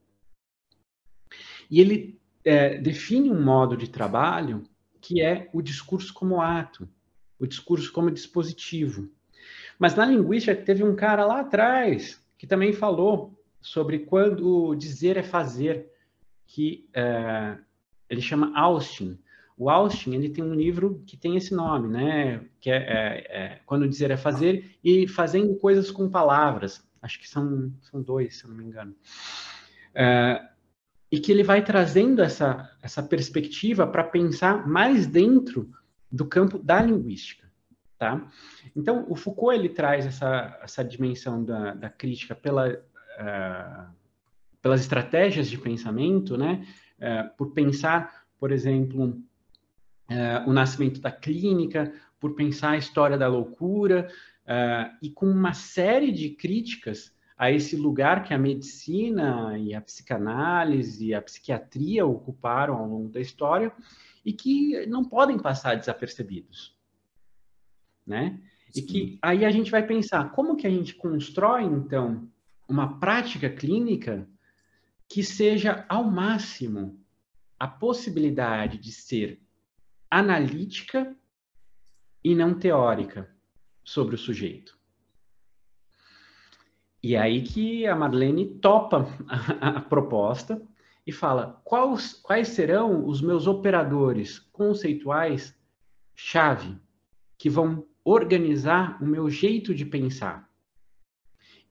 [1.68, 4.62] E ele é, define um modo de trabalho
[5.00, 6.88] que é o discurso como ato,
[7.36, 9.10] o discurso como dispositivo.
[9.76, 15.24] Mas na linguística teve um cara lá atrás que também falou sobre quando dizer é
[15.24, 15.90] fazer,
[16.46, 17.58] que é,
[18.08, 19.18] ele chama Austin.
[19.56, 22.44] O Austin ele tem um livro que tem esse nome, né?
[22.60, 26.84] Que é, é, é, quando dizer é fazer e fazendo coisas com palavras.
[27.00, 28.94] Acho que são, são dois, se eu não me engano.
[29.94, 30.42] É,
[31.10, 35.70] e que ele vai trazendo essa, essa perspectiva para pensar mais dentro
[36.10, 37.48] do campo da linguística,
[37.96, 38.28] tá?
[38.74, 43.92] Então, o Foucault ele traz essa, essa dimensão da, da crítica pela, uh,
[44.60, 46.66] pelas estratégias de pensamento, né?
[46.98, 49.22] Uh, por pensar, por exemplo,
[50.10, 54.08] uh, o nascimento da clínica, por pensar a história da loucura,
[55.00, 61.06] e com uma série de críticas a esse lugar que a medicina e a psicanálise
[61.06, 63.72] e a psiquiatria ocuparam ao longo da história
[64.24, 66.76] e que não podem passar desapercebidos,
[68.06, 68.40] né?
[68.70, 68.80] Sim.
[68.80, 72.28] E que aí a gente vai pensar como que a gente constrói então
[72.68, 74.28] uma prática clínica
[75.08, 76.98] que seja ao máximo
[77.58, 79.40] a possibilidade de ser
[80.10, 81.16] analítica
[82.22, 83.30] e não teórica
[83.84, 84.78] sobre o sujeito.
[87.02, 89.06] E aí que a Marlene topa
[89.60, 90.60] a, a proposta
[91.06, 95.54] e fala quais, quais serão os meus operadores conceituais
[96.14, 96.78] chave
[97.36, 100.48] que vão organizar o meu jeito de pensar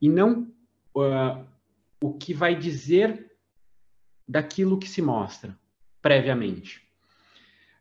[0.00, 0.52] e não
[0.94, 1.44] uh,
[2.00, 3.32] o que vai dizer
[4.28, 5.58] daquilo que se mostra
[6.02, 6.83] previamente.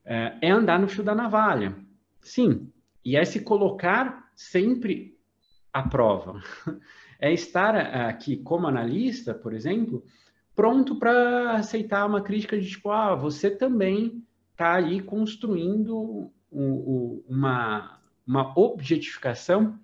[0.06, 1.76] Uh, é andar no fio da navalha,
[2.22, 2.70] sim,
[3.06, 5.18] e é se colocar sempre
[5.72, 6.41] à prova.
[7.20, 7.76] é estar
[8.08, 10.04] aqui como analista, por exemplo,
[10.56, 18.54] pronto para aceitar uma crítica de tipo, ah, você também está aí construindo uma, uma
[18.58, 19.80] objetificação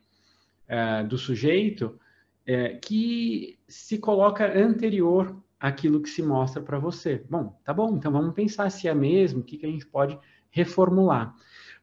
[0.68, 2.00] uh, do sujeito
[2.48, 7.24] uh, que se coloca anterior àquilo que se mostra para você.
[7.30, 10.18] Bom, tá bom, então vamos pensar se é mesmo, o que, que a gente pode
[10.50, 11.36] reformular.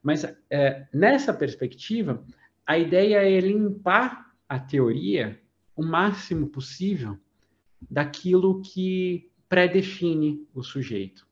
[0.02, 0.34] Mas uh,
[0.92, 2.24] nessa perspectiva,
[2.66, 5.40] a ideia é limpar a teoria
[5.74, 7.18] o máximo possível
[7.90, 11.26] daquilo que predefine o sujeito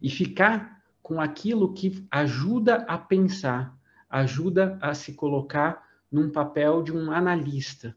[0.00, 3.76] e ficar com aquilo que ajuda a pensar,
[4.08, 7.96] ajuda a se colocar num papel de um analista,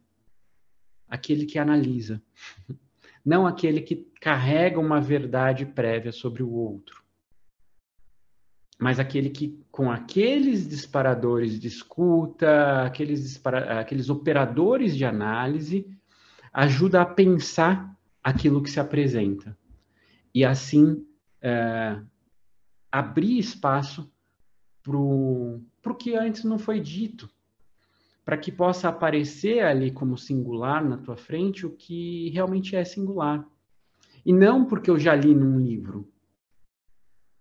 [1.08, 2.22] aquele que analisa,
[3.26, 7.04] não aquele que carrega uma verdade prévia sobre o outro,
[8.80, 13.42] mas aquele que, com aqueles disparadores de escuta, aqueles,
[13.80, 15.88] aqueles operadores de análise,
[16.52, 19.58] ajuda a pensar aquilo que se apresenta.
[20.34, 21.06] E assim
[21.42, 22.00] é,
[22.92, 24.12] abrir espaço
[24.84, 27.30] para o que antes não foi dito,
[28.26, 33.46] para que possa aparecer ali como singular na tua frente o que realmente é singular.
[34.26, 36.08] E não porque eu já li num livro.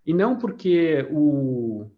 [0.04, 1.88] E não porque o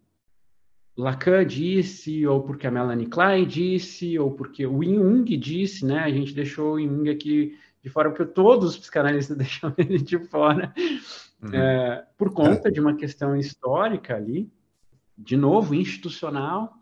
[0.97, 6.01] Lacan disse, ou porque a Melanie Klein disse, ou porque o Jung disse, né?
[6.01, 10.19] A gente deixou o Jung aqui de fora, porque todos os psicanalistas deixam ele de
[10.27, 10.73] fora,
[11.43, 11.55] uhum.
[11.55, 14.51] é, por conta de uma questão histórica ali,
[15.17, 16.75] de novo, institucional,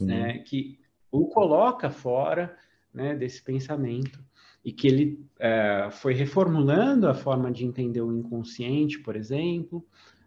[0.00, 0.78] né, que
[1.14, 2.56] o coloca fora
[2.92, 4.18] né, desse pensamento
[4.64, 9.86] e que ele é, foi reformulando a forma de entender o inconsciente, por exemplo,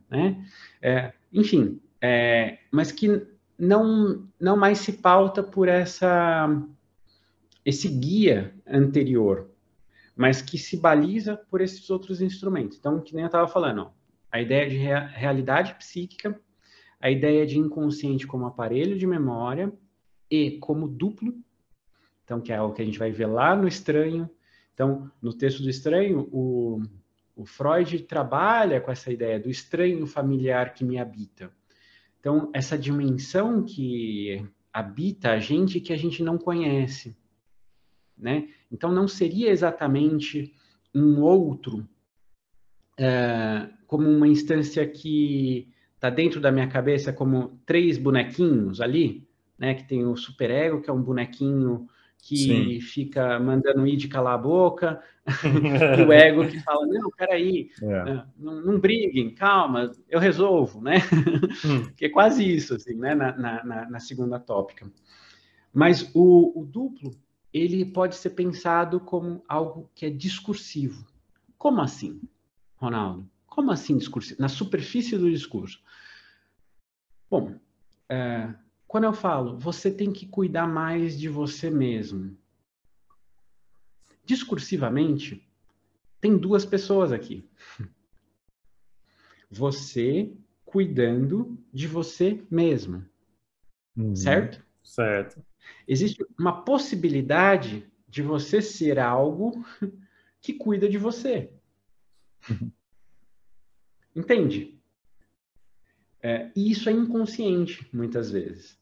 [0.09, 0.47] né?
[0.81, 3.27] É, enfim, é, mas que
[3.59, 6.47] não, não mais se pauta por essa
[7.65, 9.49] esse guia anterior,
[10.15, 12.77] mas que se baliza por esses outros instrumentos.
[12.77, 13.91] Então, que nem eu estava falando, ó,
[14.31, 16.39] a ideia de rea realidade psíquica,
[17.01, 19.73] a ideia de inconsciente como aparelho de memória
[20.29, 21.33] e como duplo,
[22.23, 24.29] então que é o que a gente vai ver lá no estranho.
[24.73, 26.81] Então, no texto do estranho, o,
[27.35, 31.51] o Freud trabalha com essa ideia do estranho familiar que me habita.
[32.19, 37.17] Então, essa dimensão que habita a gente que a gente não conhece,
[38.17, 38.49] né?
[38.71, 40.53] Então, não seria exatamente
[40.93, 41.87] um outro
[42.97, 49.26] é, como uma instância que está dentro da minha cabeça como três bonequinhos ali,
[49.57, 49.73] né?
[49.73, 51.87] Que tem o superego, que é um bonequinho
[52.19, 52.81] que Sim.
[52.81, 55.01] fica mandando o id calar a boca,
[55.97, 58.03] e o ego que fala, não, peraí, é.
[58.03, 60.97] Né, não, não briguem, calma, eu resolvo, né?
[61.65, 61.89] Hum.
[61.95, 64.91] que é quase isso, assim, né, na, na, na segunda tópica.
[65.73, 67.15] Mas o, o, duplo,
[67.53, 71.05] ele pode ser pensado como algo que é discursivo.
[71.57, 72.21] Como assim,
[72.75, 73.29] Ronaldo?
[73.45, 74.41] Como assim discursivo?
[74.41, 75.81] Na superfície do discurso.
[77.29, 77.55] Bom,
[78.09, 78.53] é,
[78.87, 82.37] quando eu falo, você tem que cuidar mais de você mesmo.
[84.25, 85.45] Discursivamente,
[86.21, 87.47] tem duas pessoas aqui.
[89.49, 90.33] Você
[90.65, 93.05] cuidando de você mesmo.
[93.95, 94.13] Uhum.
[94.13, 94.61] Certo?
[94.83, 95.41] Certo.
[95.87, 99.65] Existe uma possibilidade de você ser algo
[100.41, 101.49] que cuida de você.
[102.49, 102.69] Uhum.
[104.13, 104.76] Entende?
[106.21, 108.77] É, e isso é inconsciente, muitas vezes.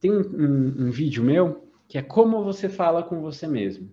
[0.00, 3.92] Tem um, um, um, vídeo meu que é como você fala com você mesmo.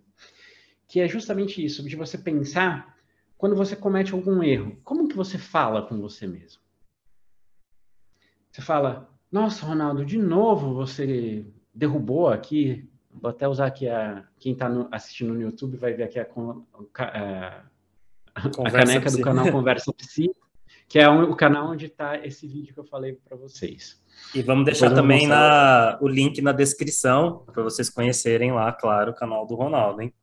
[0.88, 2.97] Que é justamente isso, de você pensar
[3.38, 4.78] quando você comete algum erro.
[4.84, 6.61] Como que você fala com você mesmo?
[8.51, 12.88] Você fala, nossa, Ronaldo, de novo você derrubou aqui.
[13.11, 14.28] Vou até usar aqui a.
[14.39, 17.64] Quem está assistindo no YouTube vai ver aqui a, a, a,
[18.36, 20.32] a caneca do canal Conversa Psi
[20.93, 23.99] que é o canal onde está esse vídeo que eu falei para vocês.
[24.35, 29.15] E vamos deixar também na, o link na descrição para vocês conhecerem lá, claro, o
[29.15, 30.13] canal do Ronaldo, hein?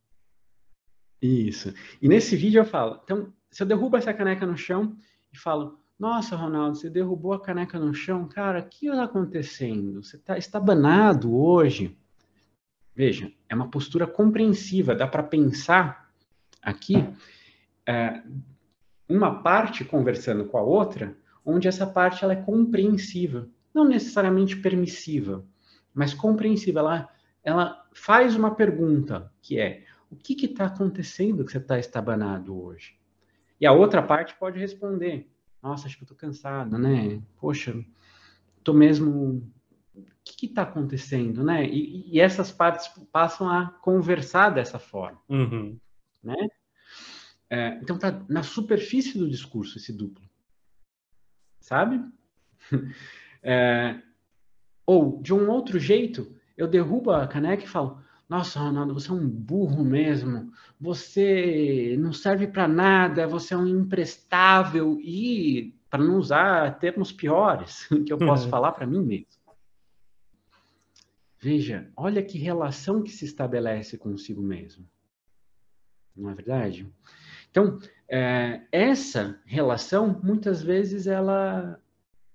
[1.20, 1.74] Isso.
[2.00, 4.96] E nesse vídeo eu falo, então, se eu derrubo essa caneca no chão
[5.32, 10.04] e falo, nossa, Ronaldo, você derrubou a caneca no chão, cara, o que está acontecendo?
[10.04, 11.98] Você tá, está banado hoje?
[12.94, 16.12] Veja, é uma postura compreensiva, dá para pensar
[16.62, 17.04] aqui
[17.84, 18.22] é,
[19.10, 25.44] uma parte conversando com a outra, onde essa parte ela é compreensiva, não necessariamente permissiva,
[25.92, 26.80] mas compreensiva.
[26.80, 27.08] Ela,
[27.42, 32.98] ela faz uma pergunta que é: o que está acontecendo que você está estabanado hoje?
[33.60, 35.28] E a outra parte pode responder:
[35.62, 37.20] nossa, acho que eu estou cansado, né?
[37.38, 37.74] Poxa,
[38.58, 39.42] estou mesmo.
[39.94, 41.66] O que está acontecendo, né?
[41.66, 45.76] E, e, essas partes passam a conversar dessa forma, uhum.
[46.22, 46.36] né?
[47.50, 50.24] É, então tá na superfície do discurso esse duplo,
[51.60, 52.02] sabe?
[53.42, 53.98] É,
[54.84, 59.14] ou, de um outro jeito, eu derrubo a caneca e falo: Nossa, Ronaldo, você é
[59.14, 60.52] um burro mesmo.
[60.78, 63.26] Você não serve para nada.
[63.26, 65.00] Você é um imprestável.
[65.00, 68.50] E, para não usar termos piores que eu posso uhum.
[68.50, 69.26] falar para mim mesmo.
[71.38, 74.86] Veja, olha que relação que se estabelece consigo mesmo.
[76.14, 76.86] Não é verdade?
[77.50, 77.78] Então,
[78.08, 81.80] é, essa relação, muitas vezes, ela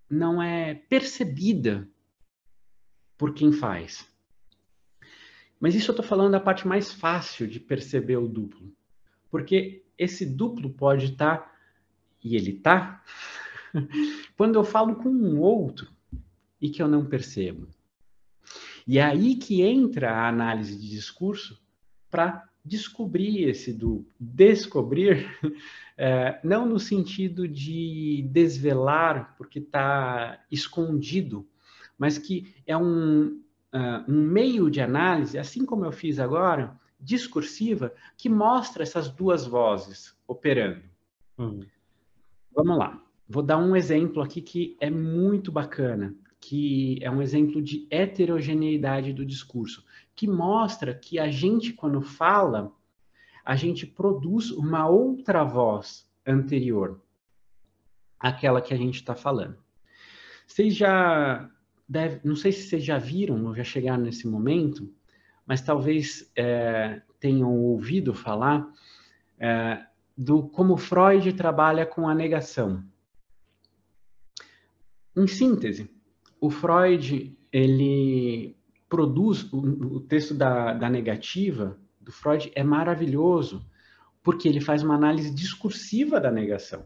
[0.10, 1.88] não é percebida
[3.18, 4.08] por quem faz.
[5.60, 8.72] Mas isso eu estou falando da parte mais fácil de perceber o duplo.
[9.32, 11.56] Porque esse duplo pode estar, tá,
[12.24, 13.04] e ele está,
[14.38, 15.92] quando eu falo com um outro
[16.62, 17.68] e que eu não percebo.
[18.88, 21.60] E é aí que entra a análise de discurso
[22.10, 24.08] para descobrir esse duplo.
[24.20, 25.28] Descobrir,
[25.96, 31.48] é, não no sentido de desvelar, porque está escondido,
[31.98, 33.40] mas que é um,
[33.74, 39.46] uh, um meio de análise, assim como eu fiz agora, discursiva, que mostra essas duas
[39.46, 40.82] vozes operando.
[41.38, 41.62] Hum.
[42.54, 43.02] Vamos lá.
[43.28, 49.12] Vou dar um exemplo aqui que é muito bacana, que é um exemplo de heterogeneidade
[49.14, 49.84] do discurso,
[50.16, 52.72] que mostra que a gente, quando fala,
[53.44, 57.02] a gente produz uma outra voz anterior
[58.20, 59.58] àquela que a gente está falando.
[60.48, 61.50] Vocês já
[61.88, 64.92] deve, não sei se vocês já viram ou já chegaram nesse momento,
[65.46, 68.68] mas talvez é, tenham ouvido falar
[69.38, 69.86] é,
[70.18, 72.84] do como Freud trabalha com a negação.
[75.16, 75.90] Em síntese,
[76.40, 78.56] o Freud ele
[78.96, 83.62] produz o, o texto da, da negativa do Freud é maravilhoso
[84.24, 86.86] porque ele faz uma análise discursiva da negação.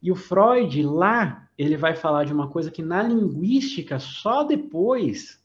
[0.00, 5.42] E o Freud, lá, ele vai falar de uma coisa que na linguística, só depois,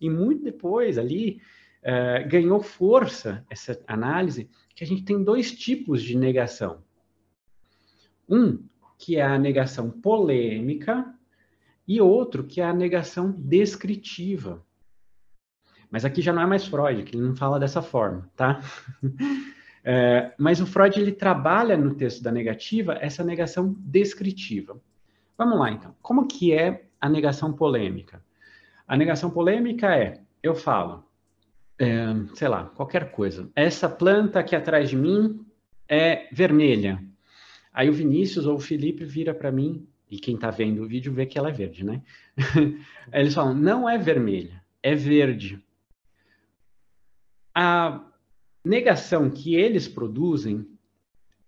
[0.00, 1.42] e muito depois ali,
[1.82, 6.80] é, ganhou força essa análise, que a gente tem dois tipos de negação.
[8.28, 8.62] Um,
[8.96, 11.12] que é a negação polêmica,
[11.88, 14.64] e outro, que é a negação descritiva.
[15.90, 18.60] Mas aqui já não é mais Freud, que ele não fala dessa forma, tá?
[19.82, 24.78] É, mas o Freud ele trabalha no texto da negativa essa negação descritiva.
[25.38, 25.96] Vamos lá, então.
[26.02, 28.22] Como que é a negação polêmica?
[28.86, 31.04] A negação polêmica é, eu falo,
[31.78, 33.50] é, sei lá, qualquer coisa.
[33.56, 35.46] Essa planta aqui atrás de mim
[35.88, 37.02] é vermelha.
[37.72, 41.12] Aí o Vinícius ou o Felipe vira para mim, e quem está vendo o vídeo
[41.12, 42.02] vê que ela é verde, né?
[43.12, 45.64] Eles falam, não é vermelha, é verde.
[47.54, 48.04] A
[48.64, 50.66] negação que eles produzem,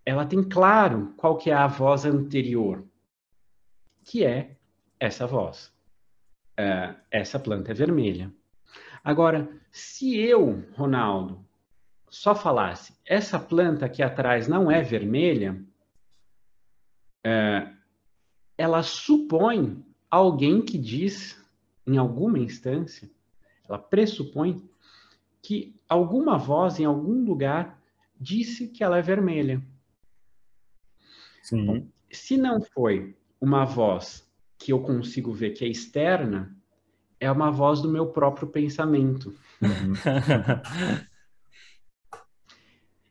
[0.05, 2.83] ela tem claro qual que é a voz anterior,
[4.03, 4.57] que é
[4.99, 5.71] essa voz.
[6.59, 8.31] Uh, essa planta é vermelha.
[9.03, 11.43] Agora, se eu, Ronaldo,
[12.09, 15.59] só falasse essa planta aqui atrás não é vermelha,
[17.25, 17.75] uh,
[18.57, 21.43] ela supõe alguém que diz,
[21.87, 23.09] em alguma instância,
[23.67, 24.63] ela pressupõe
[25.41, 27.79] que alguma voz em algum lugar
[28.19, 29.61] disse que ela é vermelha.
[31.41, 31.89] Sim.
[32.11, 36.55] Se não foi uma voz que eu consigo ver que é externa,
[37.19, 39.35] é uma voz do meu próprio pensamento.
[39.61, 39.93] Uhum.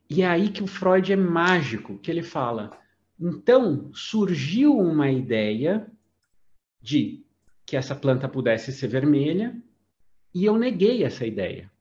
[0.09, 2.71] e é aí que o Freud é mágico, que ele fala:
[3.19, 5.89] então surgiu uma ideia
[6.81, 7.23] de
[7.65, 9.55] que essa planta pudesse ser vermelha,
[10.33, 11.71] e eu neguei essa ideia.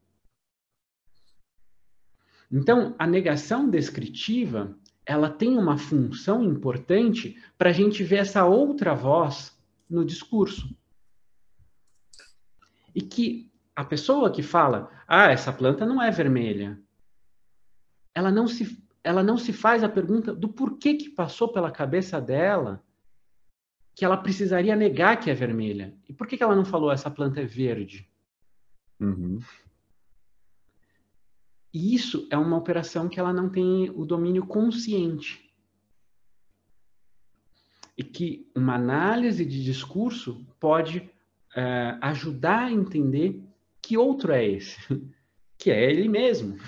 [2.52, 4.76] Então, a negação descritiva,
[5.06, 10.76] ela tem uma função importante para a gente ver essa outra voz no discurso.
[12.94, 16.78] E que a pessoa que fala, ah, essa planta não é vermelha,
[18.14, 22.20] ela não se, ela não se faz a pergunta do porquê que passou pela cabeça
[22.20, 22.84] dela
[23.94, 25.94] que ela precisaria negar que é vermelha.
[26.08, 28.08] E por que, que ela não falou essa planta é verde?
[29.00, 29.40] Uhum.
[31.72, 35.50] E isso é uma operação que ela não tem o domínio consciente.
[37.96, 41.10] E que uma análise de discurso pode
[41.54, 43.42] é, ajudar a entender
[43.80, 44.78] que outro é esse,
[45.56, 46.58] que é ele mesmo.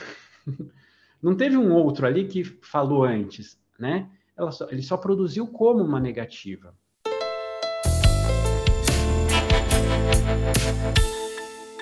[1.22, 4.10] Não teve um outro ali que falou antes, né?
[4.50, 6.76] Só, ele só produziu como uma negativa.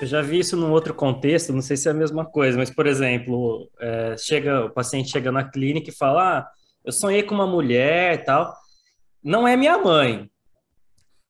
[0.01, 2.69] Eu já vi isso num outro contexto, não sei se é a mesma coisa, mas,
[2.69, 6.47] por exemplo, é, chega, o paciente chega na clínica e fala: ah,
[6.83, 8.53] eu sonhei com uma mulher e tal.
[9.23, 10.29] Não é minha mãe,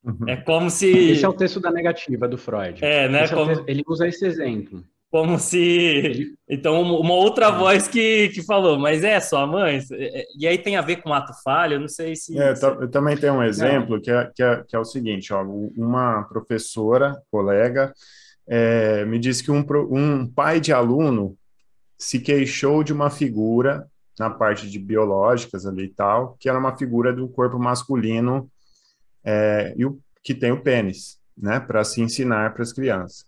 [0.03, 0.27] Uhum.
[0.27, 0.87] É como se.
[1.11, 2.83] Esse é o texto da negativa do Freud.
[2.83, 3.27] É, né?
[3.29, 3.51] Como...
[3.51, 4.83] É Ele usa esse exemplo.
[5.09, 6.35] Como se.
[6.49, 7.51] Então, uma outra é.
[7.51, 9.79] voz que, que falou, mas é sua mãe?
[10.37, 11.75] E aí tem a ver com ato falho?
[11.75, 12.37] Eu não sei se.
[12.37, 15.41] É, eu também tenho um exemplo que é, que, é, que é o seguinte: ó,
[15.43, 17.93] uma professora, colega,
[18.47, 21.37] é, me disse que um, um pai de aluno
[21.97, 23.87] se queixou de uma figura
[24.19, 28.49] na parte de biológicas ali e tal, que era uma figura do corpo masculino
[29.23, 33.25] é, e o, que tem o pênis, né, para se ensinar para as crianças.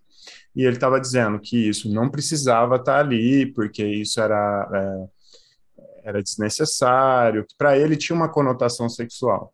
[0.55, 6.09] E ele estava dizendo que isso não precisava estar tá ali, porque isso era, é,
[6.09, 9.53] era desnecessário, que para ele tinha uma conotação sexual,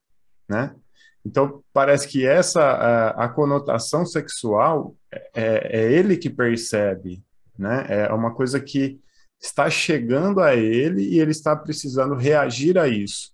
[0.50, 0.76] né?
[1.24, 4.96] Então, parece que essa a, a conotação sexual
[5.34, 7.22] é, é, ele que percebe,
[7.58, 7.86] né?
[7.90, 9.00] É uma coisa que
[9.40, 13.32] está chegando a ele e ele está precisando reagir a isso.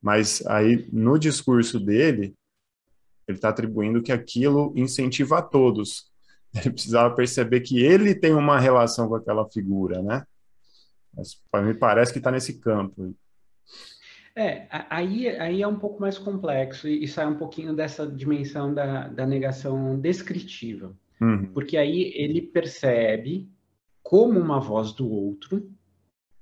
[0.00, 2.34] Mas aí, no discurso dele,
[3.26, 6.10] ele está atribuindo que aquilo incentiva a todos.
[6.54, 10.24] Ele precisava perceber que ele tem uma relação com aquela figura, né?
[11.14, 13.14] Mas mim parece que está nesse campo.
[14.34, 18.72] É, aí, aí é um pouco mais complexo e, e sai um pouquinho dessa dimensão
[18.72, 20.94] da, da negação descritiva.
[21.20, 21.46] Uhum.
[21.52, 23.48] Porque aí ele percebe
[24.02, 25.70] como uma voz do outro,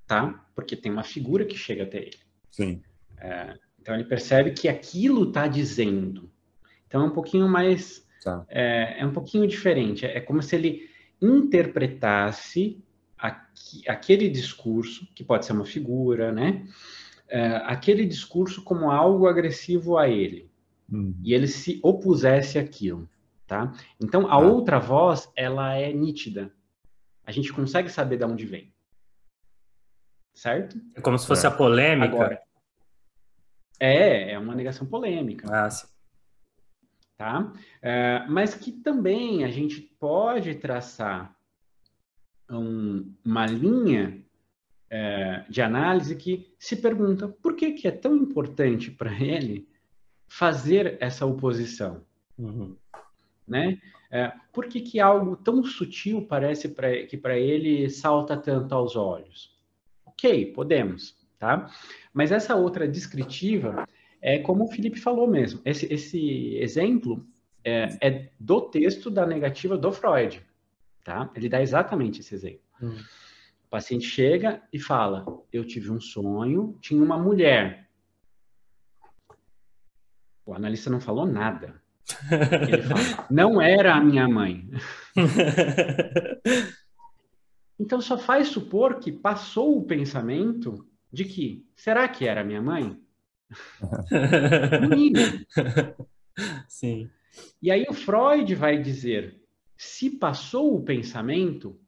[0.06, 0.46] tá?
[0.54, 2.18] Porque tem uma figura que chega até ele.
[2.50, 2.82] Sim.
[3.18, 6.30] É, então ele percebe que aquilo está dizendo.
[6.86, 8.06] Então é um pouquinho mais.
[8.22, 8.44] Tá.
[8.48, 10.06] É, é, um pouquinho diferente.
[10.06, 10.88] É, como se ele
[11.20, 12.82] interpretasse
[13.16, 16.66] aqui, aquele discurso, que pode ser uma figura, né?
[17.28, 20.48] É, aquele discurso como algo agressivo a ele.
[20.90, 21.14] Uhum.
[21.22, 23.08] E ele se opusesse àquilo,
[23.46, 23.72] tá?
[24.00, 24.38] Então, a tá.
[24.38, 26.52] outra voz, ela é nítida.
[27.24, 28.72] A gente consegue saber de onde vem.
[30.34, 30.80] Certo?
[30.94, 31.48] É como se fosse é.
[31.48, 32.14] a polêmica.
[32.14, 32.42] Agora,
[33.78, 35.46] é, é uma negação polêmica.
[35.50, 35.86] Ah, sim.
[37.16, 37.52] Tá?
[37.80, 41.34] É, mas que também a gente pode traçar
[42.50, 44.24] um, uma linha
[44.90, 49.68] é, de análise que se pergunta por que, que é tão importante para ele
[50.26, 52.04] fazer essa oposição.
[52.36, 52.76] Uhum.
[53.46, 53.78] Né?
[54.10, 58.96] É, por que, que algo tão sutil parece pra, que para ele salta tanto aos
[58.96, 59.54] olhos?
[60.06, 61.70] Ok, podemos, tá?
[62.12, 63.86] Mas essa outra descritiva
[64.22, 65.60] é como o Felipe falou mesmo.
[65.64, 67.26] Esse, esse exemplo
[67.62, 70.42] é, é, do texto da negativa do Freud,
[71.04, 71.30] tá?
[71.34, 72.62] Ele dá exatamente esse exemplo.
[72.80, 72.96] Hum.
[73.66, 77.90] O paciente chega e fala: Eu tive um sonho, tinha uma mulher.
[80.46, 81.82] O analista não falou nada.
[82.68, 84.68] Ele fala: Não era a minha mãe.
[87.78, 92.60] então só faz supor que passou o pensamento de que será que era a minha
[92.60, 92.98] mãe?
[96.68, 97.08] Sim.
[97.62, 99.40] E aí o Freud vai dizer:
[99.76, 101.78] se passou o pensamento,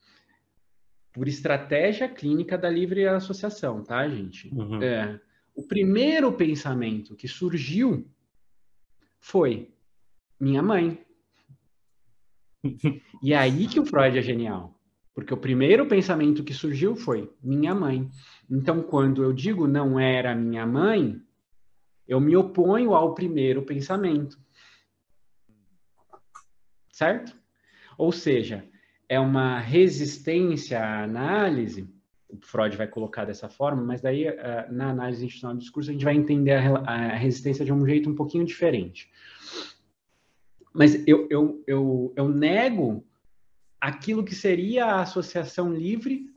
[1.17, 4.55] por estratégia clínica da livre associação, tá, gente?
[4.55, 4.83] Uhum.
[4.83, 5.19] É,
[5.55, 8.07] o primeiro pensamento que surgiu
[9.19, 9.73] foi
[10.39, 10.99] minha mãe.
[13.23, 14.75] e é aí que o Freud é genial.
[15.15, 18.11] Porque o primeiro pensamento que surgiu foi minha mãe.
[18.51, 21.21] Então, quando eu digo não era minha mãe,
[22.07, 24.39] eu me oponho ao primeiro pensamento.
[26.93, 27.37] Certo?
[27.97, 28.69] Ou seja,
[29.09, 31.89] é uma resistência à análise,
[32.29, 34.35] o Freud vai colocar dessa forma, mas daí uh,
[34.71, 38.15] na análise institucional do discurso a gente vai entender a, resistência de um jeito um
[38.15, 39.11] pouquinho diferente.
[40.77, 43.03] Mas eu, eu, eu, eu nego
[43.81, 46.31] aquilo que seria a associação livre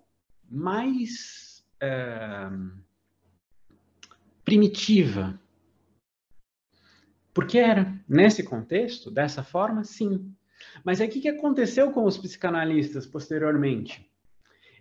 [0.50, 2.72] mais uh,
[4.46, 5.38] primitiva.
[7.34, 10.34] Porque era, nesse contexto, dessa forma, sim.
[10.86, 14.10] Mas aí o que, aconteceu com os psicanalistas posteriormente?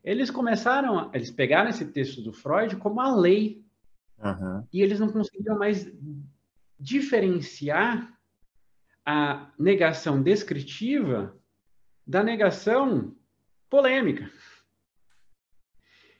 [0.04, 3.60] Eles começaram, eles pegaram esse texto do Freud como a lei.
[4.22, 4.64] Uhum.
[4.72, 5.90] E eles não conseguiam mais
[6.78, 8.17] diferenciar
[9.10, 11.34] a negação descritiva
[12.06, 13.16] da negação
[13.70, 14.30] polêmica.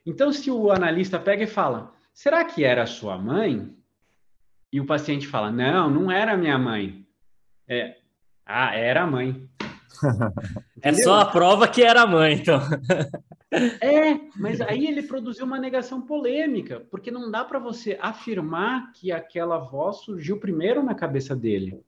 [0.06, 3.76] Então, se o analista pega e fala: será que era sua mãe?
[4.72, 7.06] E o paciente fala: não, não era minha mãe.
[7.68, 7.98] É,
[8.46, 9.46] ah, era a mãe.
[10.80, 12.58] é só a prova que era a mãe, então.
[13.82, 19.12] é, mas aí ele produziu uma negação polêmica, porque não dá para você afirmar que
[19.12, 21.84] aquela voz surgiu primeiro na cabeça dele.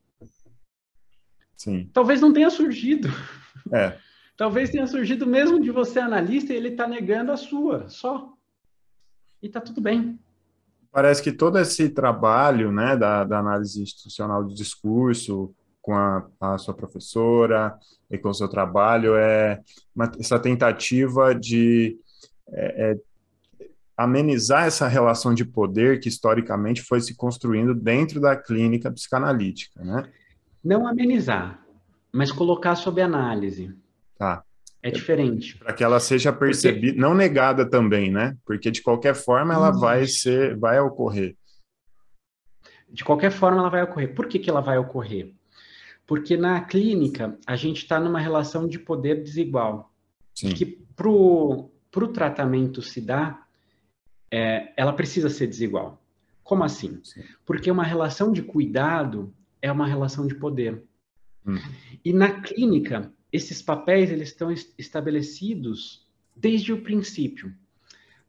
[1.60, 1.90] Sim.
[1.92, 3.10] Talvez não tenha surgido.
[3.70, 3.98] É.
[4.34, 8.32] Talvez tenha surgido mesmo de você analista e ele está negando a sua, só.
[9.42, 10.18] E está tudo bem.
[10.90, 16.56] Parece que todo esse trabalho né, da, da análise institucional do discurso, com a, a
[16.56, 17.78] sua professora
[18.10, 19.60] e com o seu trabalho é
[19.94, 21.98] uma, essa tentativa de
[22.48, 22.98] é, é,
[23.98, 30.10] amenizar essa relação de poder que historicamente foi se construindo dentro da clínica psicanalítica, né?
[30.62, 31.64] Não amenizar,
[32.12, 33.74] mas colocar sob análise.
[34.16, 34.44] Tá.
[34.82, 35.58] É diferente.
[35.58, 37.00] Para que ela seja percebida, Porque...
[37.00, 38.36] não negada também, né?
[38.44, 41.36] Porque de qualquer forma ela vai ser, vai ocorrer.
[42.88, 44.14] De qualquer forma ela vai ocorrer.
[44.14, 45.34] Por que, que ela vai ocorrer?
[46.06, 49.92] Porque na clínica a gente está numa relação de poder desigual.
[50.34, 50.54] Sim.
[50.54, 53.46] Que para o tratamento se dar,
[54.30, 56.02] é, ela precisa ser desigual.
[56.42, 57.00] Como assim?
[57.04, 57.22] Sim.
[57.44, 59.32] Porque uma relação de cuidado
[59.62, 60.82] é uma relação de poder.
[61.46, 61.58] Hum.
[62.04, 67.54] E na clínica, esses papéis eles estão estabelecidos desde o princípio.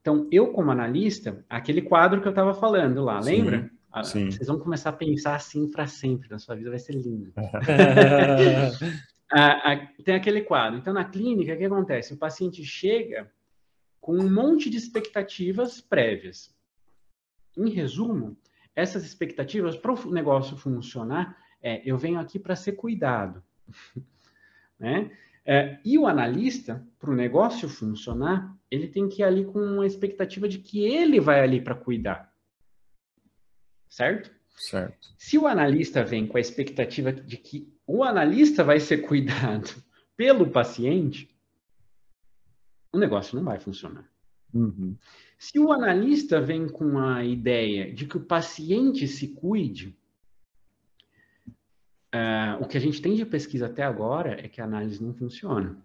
[0.02, 3.30] Então, eu como analista, aquele quadro que eu estava falando lá, Sim.
[3.30, 3.72] lembra?
[3.92, 4.32] Ah, Sim.
[4.32, 7.34] Vocês vão começar a pensar assim para sempre, na sua vida vai ser lindo.
[9.34, 10.78] Ah, ah, tem aquele quadro.
[10.78, 12.14] Então, na clínica, o que acontece?
[12.14, 13.32] O paciente chega
[14.02, 16.54] com um monte de expectativas prévias.
[17.58, 18.36] Em resumo,
[18.76, 23.44] essas expectativas para o negócio funcionar é eu venho aqui para ser cuidado.
[24.80, 25.12] né?
[25.46, 29.86] É, e o analista, para o negócio funcionar, ele tem que ir ali com uma
[29.86, 32.32] expectativa de que ele vai ali para cuidar.
[33.90, 34.32] Certo?
[34.56, 35.14] Certo.
[35.18, 39.84] Se o analista vem com a expectativa de que o analista vai ser cuidado
[40.16, 41.36] pelo paciente,
[42.94, 44.11] o negócio não vai funcionar.
[44.54, 44.96] Uhum.
[45.38, 49.98] Se o analista vem com a ideia de que o paciente se cuide,
[52.14, 55.14] uh, o que a gente tem de pesquisa até agora é que a análise não
[55.14, 55.78] funciona.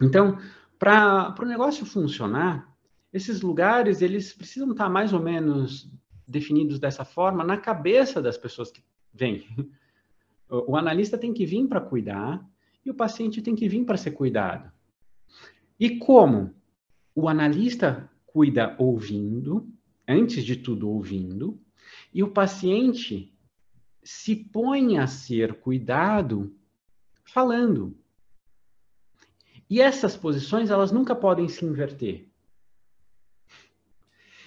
[0.00, 0.38] Então,
[0.78, 2.74] para o negócio funcionar,
[3.12, 5.90] esses lugares eles precisam estar mais ou menos
[6.26, 8.82] definidos dessa forma na cabeça das pessoas que
[9.12, 9.46] vêm.
[10.46, 12.46] O, o analista tem que vir para cuidar
[12.84, 14.70] e o paciente tem que vir para ser cuidado.
[15.80, 16.54] E como?
[17.14, 19.72] O analista cuida ouvindo,
[20.08, 21.60] antes de tudo ouvindo,
[22.12, 23.32] e o paciente
[24.02, 26.52] se põe a ser cuidado
[27.24, 27.96] falando.
[29.70, 32.28] E essas posições, elas nunca podem se inverter.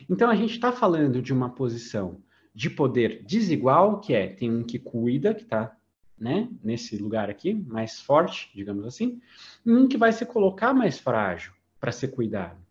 [0.10, 2.22] Então, a gente está falando de uma posição
[2.54, 5.76] de poder desigual, que é, tem um que cuida, que está
[6.18, 9.22] né, nesse lugar aqui, mais forte, digamos assim,
[9.66, 12.66] e um que vai se colocar mais frágil para ser cuidado.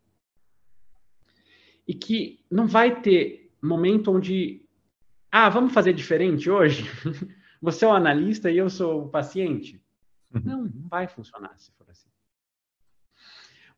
[1.87, 4.65] E que não vai ter momento onde,
[5.31, 6.85] ah, vamos fazer diferente hoje?
[7.61, 9.83] Você é o analista e eu sou o paciente?
[10.35, 10.43] Uhum.
[10.45, 12.09] Não, não vai funcionar se for assim.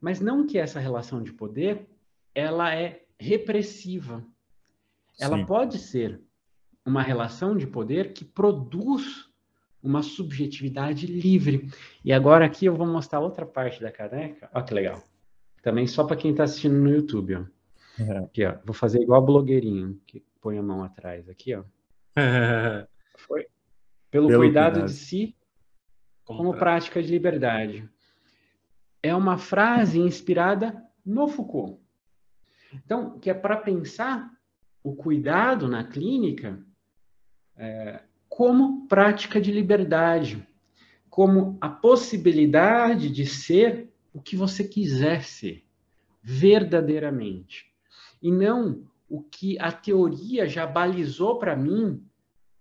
[0.00, 1.88] Mas não que essa relação de poder,
[2.34, 4.24] ela é repressiva.
[5.18, 5.46] Ela Sim.
[5.46, 6.20] pode ser
[6.84, 9.28] uma relação de poder que produz
[9.82, 11.70] uma subjetividade livre.
[12.04, 14.50] E agora aqui eu vou mostrar outra parte da caneca.
[14.52, 15.02] Olha que legal.
[15.68, 17.44] Também só para quem está assistindo no YouTube, ó.
[18.02, 18.18] É.
[18.20, 18.56] Aqui, ó.
[18.64, 21.62] Vou fazer igual a blogueirinho, que põe a mão atrás aqui, ó.
[23.18, 23.46] Foi.
[24.10, 25.36] Pelo, Pelo cuidado, cuidado, de si,
[26.24, 27.86] como, como prática de liberdade.
[29.02, 31.78] É uma frase inspirada no Foucault.
[32.72, 34.30] Então, que é para pensar
[34.82, 36.64] o cuidado na clínica
[37.54, 40.48] é, como prática de liberdade,
[41.10, 45.64] como a possibilidade de ser o que você quiser ser,
[46.20, 47.72] verdadeiramente.
[48.20, 52.04] E não o que a teoria já balizou para mim,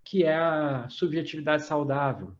[0.04, 2.32] que é a subjetividade saudável.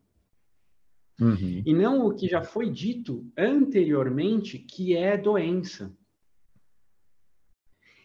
[1.21, 1.63] Uhum.
[1.67, 5.93] E não o que já foi dito anteriormente, que é doença.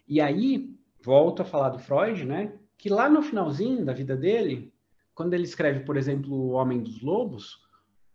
[0.08, 2.58] E aí, volto a falar do Freud, né?
[2.76, 4.74] Que lá no finalzinho da vida dele,
[5.14, 7.62] quando ele escreve, por exemplo, O Homem dos Lobos,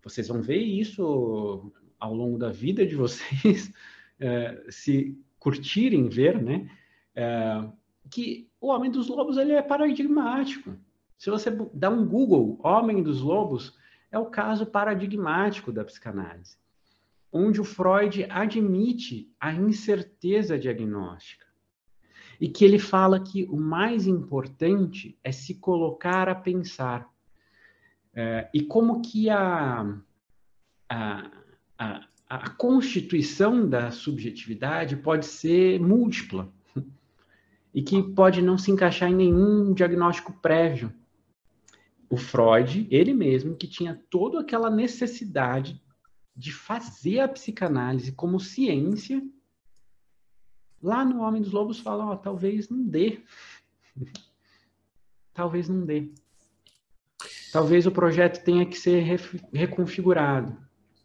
[0.02, 3.72] vocês vão ver isso ao longo da vida de vocês,
[4.18, 6.70] é, se curtirem ver, né?
[7.14, 7.64] É,
[8.10, 10.76] que o Homem dos Lobos ele é paradigmático.
[11.16, 13.76] Se você dá um Google, Homem dos Lobos,
[14.10, 16.56] é o caso paradigmático da psicanálise,
[17.30, 21.46] onde o Freud admite a incerteza diagnóstica
[22.40, 27.08] e que ele fala que o mais importante é se colocar a pensar.
[28.14, 29.98] É, e como que a,
[30.88, 31.30] a,
[31.78, 36.52] a, a constituição da subjetividade pode ser múltipla
[37.72, 40.92] e que pode não se encaixar em nenhum diagnóstico prévio.
[42.10, 45.80] O Freud, ele mesmo, que tinha toda aquela necessidade
[46.34, 49.22] de fazer a psicanálise como ciência,
[50.82, 53.20] Lá no Homem dos Lobos falam, ó, talvez não dê.
[55.34, 56.12] talvez não dê.
[57.52, 59.04] talvez o projeto tenha que ser
[59.52, 60.56] reconfigurado.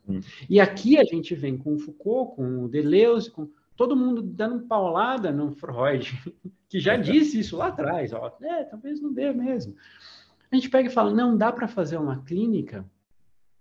[0.08, 0.20] Hum.
[0.50, 4.66] E aqui a gente vem com o Foucault, com o Deleuze, com todo mundo dando
[4.68, 6.12] paulada no Freud,
[6.70, 8.14] que já disse isso lá atrás.
[8.14, 9.76] Ó, é, talvez não dê mesmo.
[10.52, 12.86] A gente pega e fala, não dá para fazer uma clínica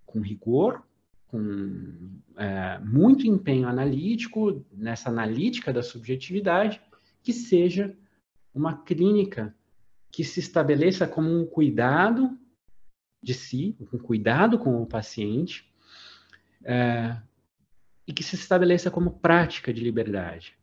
[0.05, 0.83] com rigor,
[1.27, 6.81] com é, muito empenho analítico, nessa analítica da subjetividade,
[7.23, 7.97] que seja
[8.55, 9.55] uma clínica
[10.11, 12.39] que se estabeleça como um cuidado
[13.23, 15.72] de si, um cuidado com o paciente,
[16.65, 17.17] é,
[18.07, 20.57] e que se estabeleça como prática de liberdade.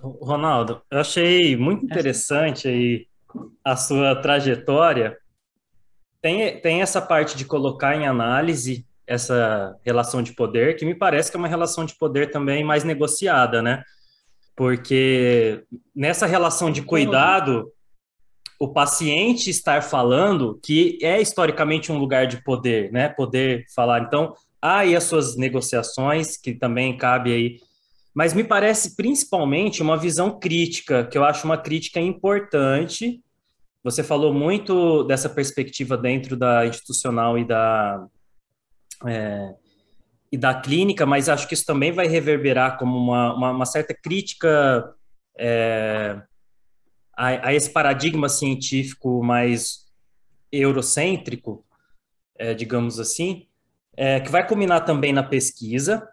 [0.00, 3.06] Ronaldo, eu achei muito interessante aí
[3.64, 5.16] a sua trajetória.
[6.20, 11.30] Tem, tem essa parte de colocar em análise essa relação de poder, que me parece
[11.30, 13.82] que é uma relação de poder também mais negociada, né?
[14.56, 15.64] Porque
[15.94, 17.70] nessa relação de cuidado,
[18.64, 23.08] o paciente estar falando, que é historicamente um lugar de poder, né?
[23.08, 24.02] Poder falar.
[24.02, 27.60] Então, há aí as suas negociações, que também cabe aí.
[28.14, 33.20] Mas me parece principalmente uma visão crítica, que eu acho uma crítica importante.
[33.82, 38.06] Você falou muito dessa perspectiva dentro da institucional e da,
[39.06, 39.54] é,
[40.32, 43.92] e da clínica, mas acho que isso também vai reverberar como uma, uma, uma certa
[43.92, 44.90] crítica
[45.38, 46.18] é,
[47.16, 49.84] a, a, esse paradigma científico mais
[50.50, 51.64] eurocêntrico,
[52.38, 53.46] é, digamos assim,
[53.96, 56.08] é, que vai culminar também na pesquisa.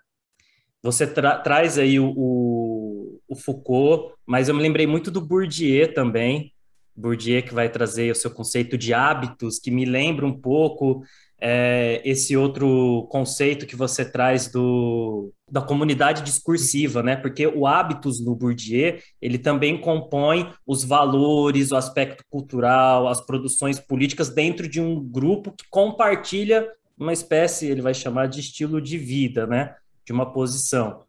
[0.84, 5.94] Você tra traz aí o, o, o, Foucault, mas eu me lembrei muito do Bourdieu
[5.94, 6.54] também,
[6.96, 11.04] Bourdieu que vai trazer o seu conceito de hábitos, que me lembra um pouco
[11.44, 17.16] é, esse outro conceito que você traz do, da comunidade discursiva, né?
[17.16, 23.80] Porque o hábitos no Bourdieu, ele também compõe os valores, o aspecto cultural, as produções
[23.80, 29.00] políticas dentro de um grupo que compartilha uma espécie, ele vai chamar de estilo de
[29.00, 29.76] vida, né?
[30.06, 31.04] De uma posição.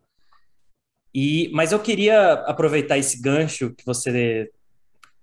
[1.15, 4.51] E, mas eu queria aproveitar esse gancho que você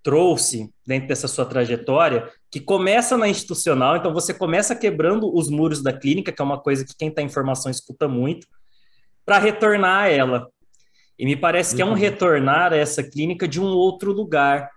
[0.04, 5.84] trouxe dentro dessa sua trajetória, que começa na institucional, então você começa quebrando os muros
[5.84, 8.48] da clínica, que é uma coisa que quem está em formação escuta muito,
[9.24, 10.50] para retornar a ela.
[11.18, 11.96] E me parece que é um uhum.
[11.96, 14.70] retornar a essa clínica de um outro lugar.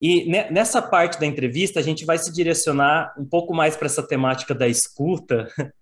[0.00, 4.06] E nessa parte da entrevista, a gente vai se direcionar um pouco mais para essa
[4.06, 5.48] temática da escuta.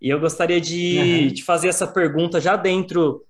[0.00, 1.28] E eu gostaria de, uhum.
[1.28, 3.24] de fazer essa pergunta já dentro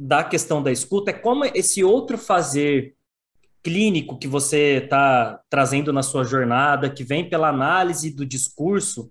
[0.00, 2.96] da questão da escuta: é como esse outro fazer
[3.64, 9.10] clínico que você está trazendo na sua jornada, que vem pela análise do discurso,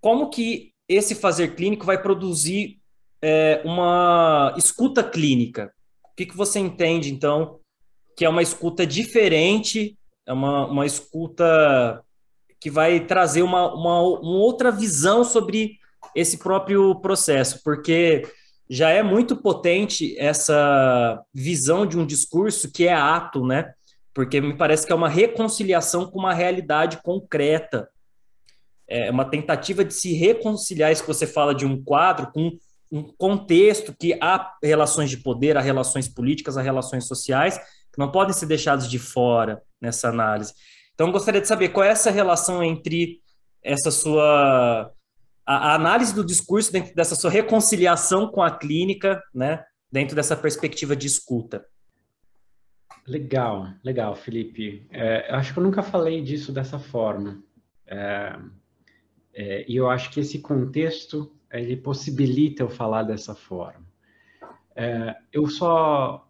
[0.00, 2.78] como que esse fazer clínico vai produzir
[3.22, 5.70] é, uma escuta clínica?
[6.04, 7.60] O que, que você entende, então,
[8.16, 12.02] que é uma escuta diferente, é uma, uma escuta
[12.58, 15.78] que vai trazer uma, uma, uma outra visão sobre
[16.14, 18.22] esse próprio processo, porque
[18.68, 23.72] já é muito potente essa visão de um discurso que é ato, né?
[24.12, 27.88] Porque me parece que é uma reconciliação com uma realidade concreta.
[28.88, 32.56] É uma tentativa de se reconciliar, isso que você fala de um quadro, com
[32.90, 37.58] um contexto que há relações de poder, há relações políticas, há relações sociais,
[37.92, 40.52] que não podem ser deixados de fora nessa análise.
[40.94, 43.20] Então, gostaria de saber qual é essa relação entre
[43.62, 44.90] essa sua
[45.46, 50.36] a, a, análise do discurso dentro dessa sua reconciliação com a clínica, né, dentro dessa
[50.36, 51.64] perspectiva de escuta.
[53.06, 54.86] Legal, legal, Felipe.
[54.90, 57.40] É, acho que eu nunca falei disso dessa forma.
[57.86, 58.36] É,
[59.32, 63.86] é, e eu acho que esse contexto ele possibilita eu falar dessa forma.
[64.74, 66.28] É, eu só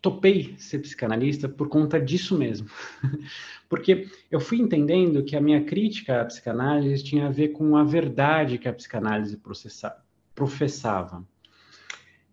[0.00, 2.68] topei ser psicanalista por conta disso mesmo.
[3.68, 7.84] Porque eu fui entendendo que a minha crítica à psicanálise tinha a ver com a
[7.84, 9.38] verdade que a psicanálise
[10.34, 11.24] professava.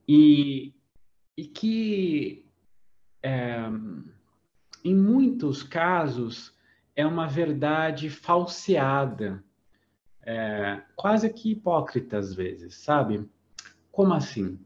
[0.07, 0.73] E,
[1.35, 2.45] e que,
[3.21, 3.65] é,
[4.83, 6.55] em muitos casos,
[6.95, 9.43] é uma verdade falseada,
[10.23, 13.29] é, quase que hipócrita às vezes, sabe?
[13.91, 14.57] Como assim?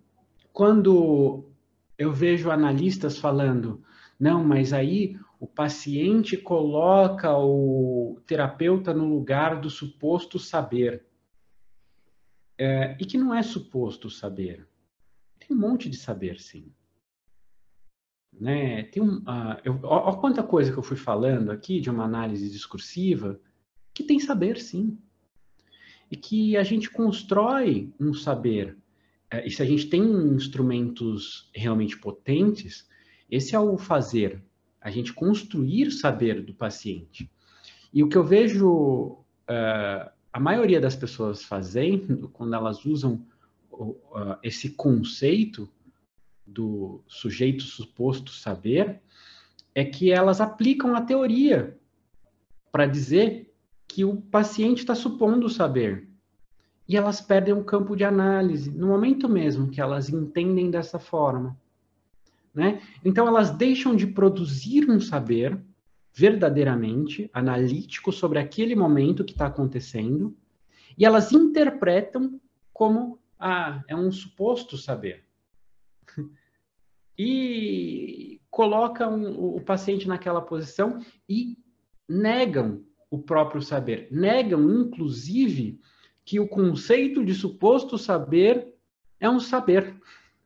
[0.54, 1.50] Quando
[1.98, 3.84] eu vejo analistas falando,
[4.20, 11.06] não, mas aí o paciente coloca o terapeuta no lugar do suposto saber.
[12.57, 14.68] É, e que não é suposto saber.
[15.40, 16.74] Tem um monte de saber, sim.
[18.34, 18.84] Né?
[18.84, 22.03] Tem um, uh, eu, ó, ó, quanta coisa que eu fui falando aqui de uma
[22.03, 23.40] análise discursiva
[23.94, 24.99] que tem saber, sim.
[26.11, 28.78] E que a gente constrói um saber
[29.32, 32.88] é, e se a gente tem instrumentos realmente potentes,
[33.30, 34.44] esse é o fazer.
[34.81, 37.30] A gente construir saber do paciente.
[37.93, 43.26] E o que eu vejo uh, a maioria das pessoas fazendo, quando elas usam
[43.72, 45.69] uh, esse conceito
[46.45, 49.01] do sujeito suposto saber,
[49.73, 51.77] é que elas aplicam a teoria
[52.72, 53.53] para dizer
[53.88, 56.07] que o paciente está supondo saber.
[56.88, 61.57] E elas perdem o campo de análise no momento mesmo que elas entendem dessa forma.
[62.54, 62.82] Né?
[63.04, 65.60] Então, elas deixam de produzir um saber
[66.14, 70.36] verdadeiramente analítico sobre aquele momento que está acontecendo
[70.98, 72.40] e elas interpretam
[72.74, 75.24] como ah, é um suposto saber.
[77.18, 81.58] e colocam o paciente naquela posição e
[82.08, 84.08] negam o próprio saber.
[84.12, 85.80] Negam, inclusive,
[86.26, 88.74] que o conceito de suposto saber
[89.20, 89.96] é um saber.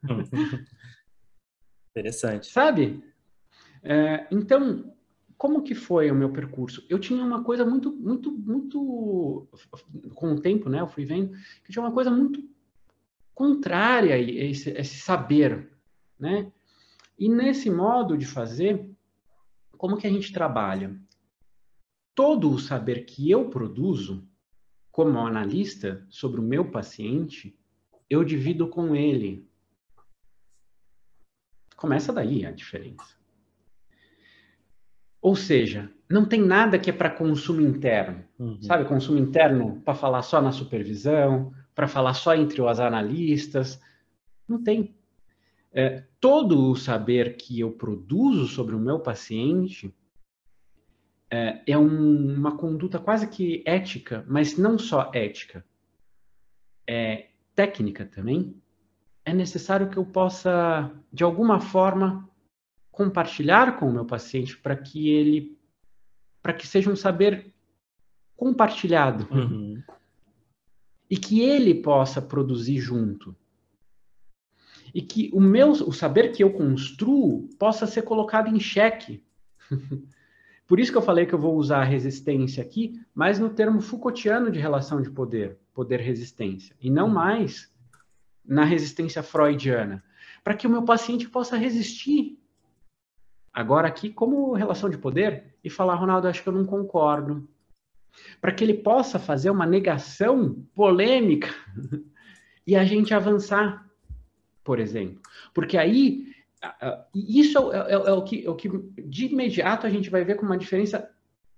[1.94, 2.48] Interessante.
[2.48, 3.03] Sabe?
[3.84, 4.94] É, então,
[5.38, 6.84] como que foi o meu percurso?
[6.90, 9.48] Eu tinha uma coisa muito, muito, muito,
[10.15, 10.82] com o tempo, né?
[10.82, 11.34] Eu fui vendo
[11.64, 12.44] que tinha uma coisa muito
[13.36, 15.70] contrária a esse, esse saber,
[16.20, 16.52] né?
[17.20, 18.90] E nesse modo de fazer,
[19.78, 20.99] como que a gente trabalha?
[22.15, 24.28] Todo o saber que eu produzo,
[24.91, 27.57] como analista, sobre o meu paciente,
[28.10, 29.48] eu divido com ele.
[31.84, 33.14] Começa daí a diferença.
[35.22, 38.23] Ou seja, não tem nada que é para consumo interno.
[38.39, 38.61] Uhum.
[38.61, 43.81] Sabe, consumo interno para falar só na supervisão, para falar só entre os analistas.
[44.47, 44.95] Não tem.
[45.73, 49.93] É, todo o saber que eu produzo sobre o meu paciente
[51.30, 55.65] é, é um, uma conduta quase que ética, mas não só ética,
[56.88, 58.62] é técnica também.
[59.26, 62.30] É necessário que eu possa, de alguma forma,
[62.91, 65.58] compartilhar com o meu paciente para que ele
[66.41, 67.54] para que seja um saber
[68.36, 69.28] compartilhado.
[69.32, 69.82] Uhum.
[71.10, 73.36] e que ele possa produzir junto.
[74.94, 79.24] E que o meu o saber que eu construo possa ser colocado em xeque.
[80.68, 83.82] Por isso que eu falei que eu vou usar a resistência aqui mas no termo
[83.82, 87.73] Foucaultiano de relação de poder poder resistência e não mais
[88.45, 90.03] na resistência freudiana
[90.44, 92.38] para que o meu paciente possa resistir
[93.53, 97.48] agora aqui como relação de poder e falar, Ronaldo, acho que eu não concordo.
[98.41, 101.49] Para que ele possa fazer uma negação polêmica
[102.68, 103.90] e a gente avançar,
[104.64, 105.22] por exemplo.
[105.53, 106.34] Porque aí,
[107.15, 110.36] isso é, é, é, o que, é o que de imediato a gente vai ver
[110.36, 111.10] com uma diferença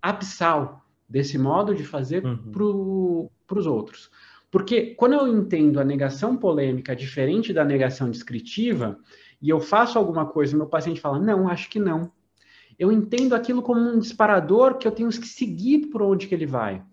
[0.02, 2.52] abissal desse modo de fazer uhum.
[3.48, 4.12] para os outros.
[4.52, 9.00] Porque quando eu entendo a negação polêmica diferente da negação descritiva,
[9.42, 12.12] e eu faço alguma coisa, meu paciente fala, não, acho que não.
[12.78, 16.46] Eu entendo aquilo como um disparador que eu tenho que seguir por onde que ele
[16.46, 16.84] vai.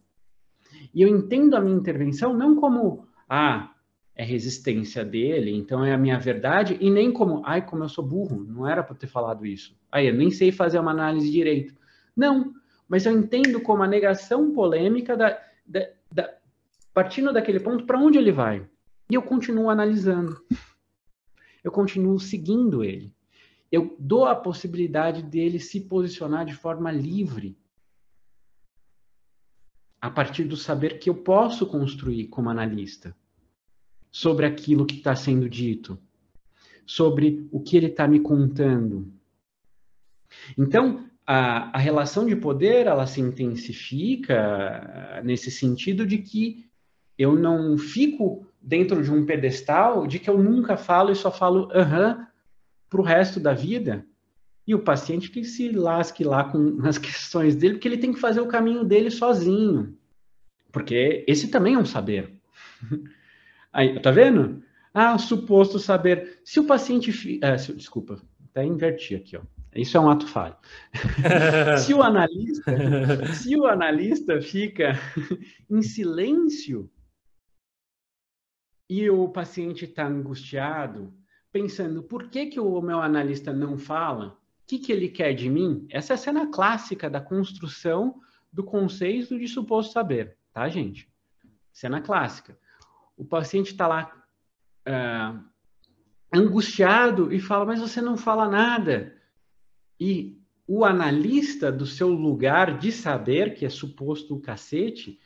[0.94, 3.72] E eu entendo a minha intervenção não como, ah,
[4.14, 8.04] é resistência dele, então é a minha verdade, e nem como, ai, como eu sou
[8.04, 9.74] burro, não era para ter falado isso.
[9.90, 11.74] Aí, eu nem sei fazer uma análise direito.
[12.14, 12.52] Não,
[12.88, 16.30] mas eu entendo como a negação polêmica da, da, da
[16.92, 18.66] partindo daquele ponto para onde ele vai.
[19.10, 20.42] E eu continuo analisando
[21.62, 23.14] eu continuo seguindo ele.
[23.70, 27.56] Eu dou a possibilidade dele se posicionar de forma livre
[30.00, 33.16] a partir do saber que eu posso construir como analista
[34.10, 35.96] sobre aquilo que está sendo dito,
[36.84, 39.10] sobre o que ele está me contando.
[40.58, 46.68] Então, a, a, relação de poder ela se intensifica nesse sentido de que
[47.22, 51.68] eu não fico dentro de um pedestal de que eu nunca falo e só falo
[51.72, 52.26] aham
[52.88, 54.04] para o resto da vida.
[54.66, 58.20] E o paciente que se lasque lá com as questões dele, porque ele tem que
[58.20, 59.96] fazer o caminho dele sozinho.
[60.70, 62.32] Porque esse também é um saber.
[63.72, 64.62] Aí, tá vendo?
[64.92, 66.40] Ah, suposto saber.
[66.44, 67.40] Se o paciente.
[67.42, 68.20] Ah, se, desculpa,
[68.50, 69.40] até inverti aqui, ó.
[69.74, 70.54] Isso é um ato falho.
[71.78, 72.76] se o analista,
[73.32, 74.98] se o analista fica
[75.70, 76.90] em silêncio
[78.92, 81.14] e o paciente está angustiado,
[81.50, 85.48] pensando por que, que o meu analista não fala, o que, que ele quer de
[85.48, 85.86] mim?
[85.88, 88.20] Essa é a cena clássica da construção
[88.52, 91.08] do conceito de suposto saber, tá, gente?
[91.72, 92.54] Cena clássica.
[93.16, 94.12] O paciente está lá
[94.86, 95.42] uh,
[96.30, 99.16] angustiado e fala, mas você não fala nada.
[99.98, 100.38] E
[100.68, 105.18] o analista do seu lugar de saber, que é suposto o cacete,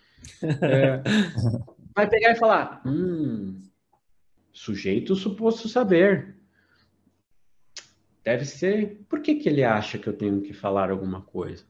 [0.62, 1.02] é,
[1.96, 3.62] vai pegar e falar: hum,
[4.52, 6.36] sujeito suposto saber.
[8.22, 9.04] deve ser.
[9.08, 11.64] Por que, que ele acha que eu tenho que falar alguma coisa?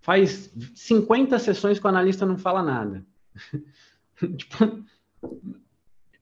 [0.00, 3.06] Faz 50 sessões que o analista não fala nada.
[4.36, 4.84] tipo,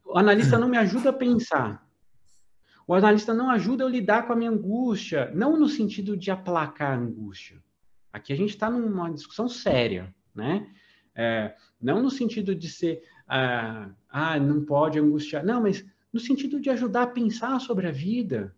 [0.04, 1.86] o analista não me ajuda a pensar.
[2.88, 6.92] O analista não ajuda eu lidar com a minha angústia, não no sentido de aplacar
[6.92, 7.62] a angústia.
[8.12, 10.72] Aqui a gente está numa discussão séria, né?
[11.14, 16.60] É, não no sentido de ser, ah, ah, não pode angustiar, não, mas no sentido
[16.60, 18.54] de ajudar a pensar sobre a vida,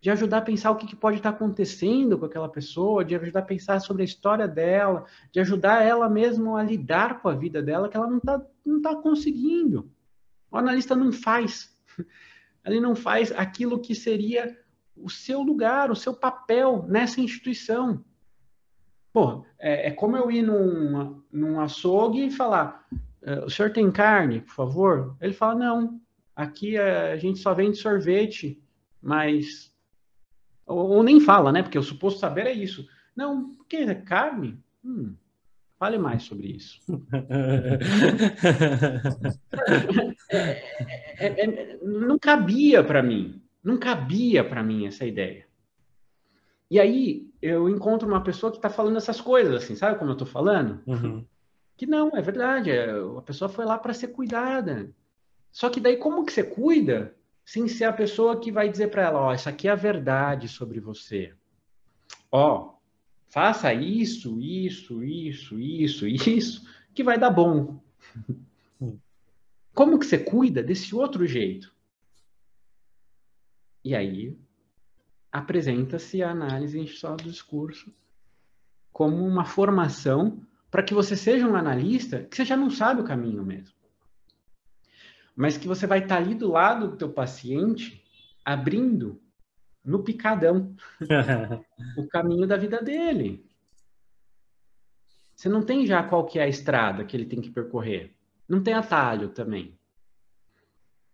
[0.00, 3.44] de ajudar a pensar o que, pode estar acontecendo com aquela pessoa, de ajudar a
[3.44, 7.88] pensar sobre a história dela, de ajudar ela mesmo a lidar com a vida dela,
[7.88, 9.90] que ela não está não tá conseguindo.
[10.50, 11.70] O analista não faz.
[12.64, 14.58] Ele não faz aquilo que seria
[14.96, 18.04] o seu lugar, o seu papel nessa instituição.
[19.12, 22.86] Pô, é, é como eu ir num, num açougue e falar:
[23.44, 25.16] o senhor tem carne, por favor?
[25.20, 26.00] Ele fala: não,
[26.34, 28.60] aqui a gente só vende sorvete,
[29.02, 29.72] mas
[30.66, 31.62] ou, ou, nem fala, né?
[31.62, 32.86] Porque o suposto saber é isso.
[33.14, 34.58] Não, porque é carne?
[34.84, 35.14] Hum,
[35.78, 36.80] fale mais sobre isso.
[40.30, 43.42] é, é, é, não cabia para mim.
[43.62, 45.46] Não cabia para mim essa ideia.
[46.70, 50.14] E aí eu encontro uma pessoa que está falando essas coisas, assim, sabe como eu
[50.14, 50.80] estou falando?
[50.86, 51.26] Uhum.
[51.80, 52.70] Que não, é verdade.
[52.70, 54.94] É, a pessoa foi lá para ser cuidada.
[55.50, 59.04] Só que daí como que você cuida sem ser a pessoa que vai dizer para
[59.04, 61.32] ela, ó, oh, isso aqui é a verdade sobre você.
[62.30, 62.74] Ó, oh,
[63.30, 67.82] faça isso, isso, isso, isso, isso, que vai dar bom.
[69.74, 71.74] Como que você cuida desse outro jeito?
[73.82, 74.38] E aí
[75.32, 77.90] apresenta-se a análise institucional do discurso
[78.92, 83.04] como uma formação para que você seja um analista que você já não sabe o
[83.04, 83.80] caminho mesmo
[85.40, 88.04] mas que você vai estar ali do lado do teu paciente,
[88.44, 89.18] abrindo
[89.82, 90.76] no picadão
[91.96, 93.42] o caminho da vida dele.
[95.34, 98.14] Você não tem já qual que é a estrada que ele tem que percorrer.
[98.46, 99.78] Não tem atalho também.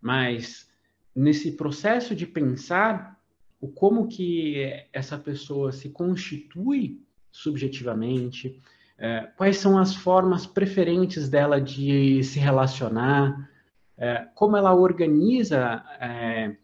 [0.01, 0.69] Mas
[1.15, 3.17] nesse processo de pensar
[3.61, 7.01] o como que essa pessoa se constitui
[7.31, 8.61] subjetivamente,
[8.97, 13.49] é, quais são as formas preferentes dela de se relacionar,
[13.97, 16.55] é, como ela organiza é,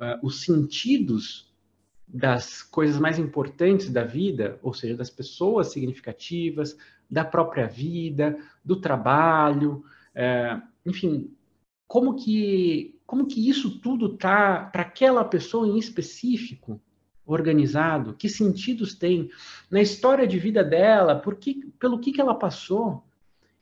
[0.00, 1.48] é, os sentidos
[2.06, 6.76] das coisas mais importantes da vida, ou seja, das pessoas significativas,
[7.10, 9.84] da própria vida, do trabalho,
[10.14, 11.34] é, enfim,
[11.86, 16.78] como que como que isso tudo tá para aquela pessoa em específico
[17.28, 19.30] organizado, que sentidos tem
[19.70, 23.04] na história de vida dela, por que, pelo que, que ela passou,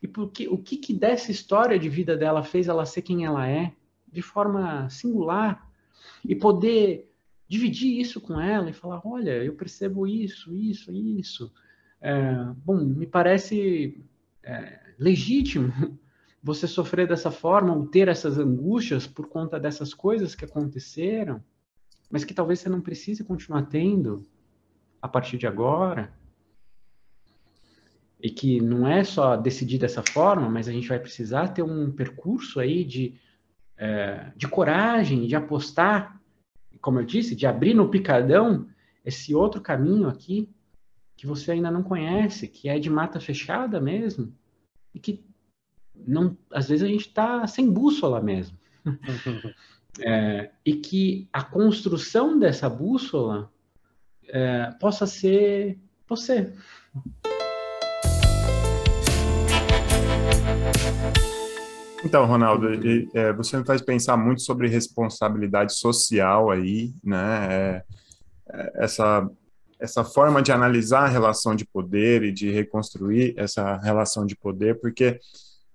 [0.00, 3.48] e porque, o que, que dessa história de vida dela fez ela ser quem ela
[3.48, 3.72] é,
[4.10, 5.68] de forma singular,
[6.24, 7.12] e poder
[7.48, 11.52] dividir isso com ela e falar: olha, eu percebo isso, isso, isso.
[12.00, 12.34] É,
[12.64, 14.00] bom, me parece
[14.44, 15.72] é, legítimo
[16.40, 21.42] você sofrer dessa forma ou ter essas angústias por conta dessas coisas que aconteceram,
[22.10, 24.26] mas que talvez você não precise continuar tendo
[25.00, 26.12] a partir de agora
[28.20, 31.92] e que não é só decidir dessa forma, mas a gente vai precisar ter um
[31.92, 33.14] percurso aí de,
[33.76, 36.20] é, de coragem, de apostar,
[36.80, 38.68] como eu disse, de abrir no picadão
[39.04, 40.48] esse outro caminho aqui
[41.16, 44.32] que você ainda não conhece, que é de mata fechada mesmo,
[44.94, 45.24] e que
[45.94, 48.58] não, às vezes a gente está sem bússola mesmo.
[50.00, 53.50] é, e que a construção dessa bússola
[54.28, 55.78] é, possa ser
[56.08, 56.52] você.
[62.04, 62.68] Então, Ronaldo,
[63.14, 67.48] é, você me faz pensar muito sobre responsabilidade social aí, né?
[67.50, 67.82] É,
[68.48, 69.28] é, essa,
[69.80, 74.78] essa forma de analisar a relação de poder e de reconstruir essa relação de poder,
[74.80, 75.18] porque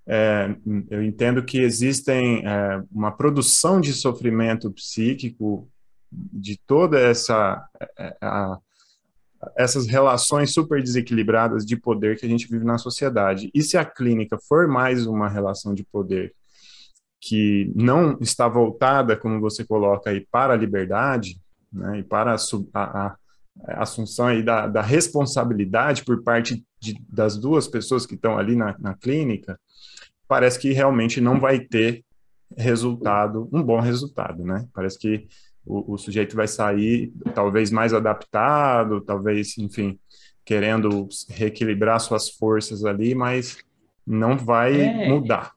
[0.08, 0.56] é,
[0.90, 5.70] eu entendo que existem é, uma produção de sofrimento psíquico
[6.12, 7.66] de toda essa
[7.98, 8.58] é, a,
[9.56, 13.50] essas relações super desequilibradas de poder que a gente vive na sociedade.
[13.54, 16.34] E se a clínica for mais uma relação de poder
[17.20, 21.40] que não está voltada, como você coloca aí, para a liberdade,
[21.72, 23.16] né, e para a, a
[23.66, 28.76] assunção aí da, da, responsabilidade por parte de, das duas pessoas que estão ali na,
[28.80, 29.60] na clínica,
[30.28, 32.04] parece que realmente não vai ter
[32.58, 34.68] resultado, um bom resultado, né?
[34.74, 35.28] Parece que
[35.66, 40.00] o, o sujeito vai sair talvez mais adaptado, talvez, enfim,
[40.44, 43.58] querendo reequilibrar suas forças ali, mas
[44.06, 45.54] não vai é, mudar,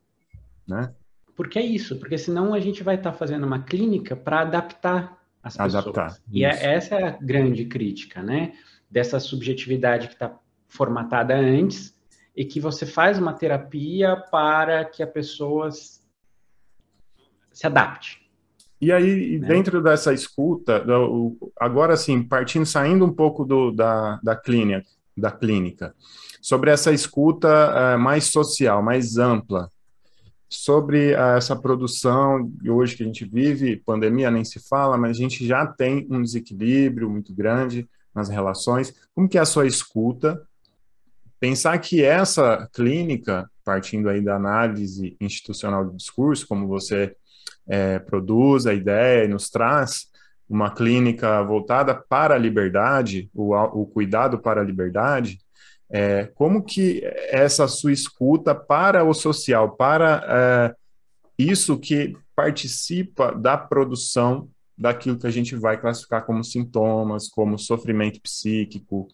[0.69, 0.93] né?
[1.35, 5.24] Porque é isso, porque senão a gente vai estar tá fazendo uma clínica para adaptar
[5.45, 5.75] as pessoas.
[5.75, 6.19] Adaptar.
[6.33, 8.55] E é, essa é a grande crítica, né?
[8.91, 11.95] Dessa subjetividade que está formatada antes
[12.35, 18.25] e que você faz uma terapia para que a pessoa se adapte.
[18.81, 19.47] E aí, né?
[19.47, 20.85] dentro dessa escuta,
[21.59, 24.85] agora sim, partindo, saindo um pouco do, da, da clínica,
[25.17, 25.95] da clínica,
[26.43, 27.49] sobre essa escuta
[27.95, 29.71] uh, mais social, mais ampla,
[30.57, 35.21] sobre uh, essa produção hoje que a gente vive, pandemia nem se fala, mas a
[35.21, 38.95] gente já tem um desequilíbrio muito grande nas relações.
[39.15, 40.41] Como que é a sua escuta?
[41.41, 47.15] Pensar que essa clínica, partindo aí da análise institucional do discurso, como você
[47.67, 50.07] é, produz a ideia e nos traz
[50.49, 55.39] uma clínica voltada para a liberdade, o, o cuidado para a liberdade,
[55.91, 60.75] é, como que essa sua escuta para o social, para é,
[61.39, 68.21] isso que participa da produção daquilo que a gente vai classificar como sintomas, como sofrimento
[68.21, 69.09] psíquico,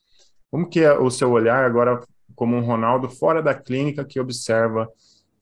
[0.50, 2.00] como que é o seu olhar agora
[2.34, 4.88] como um Ronaldo fora da clínica que observa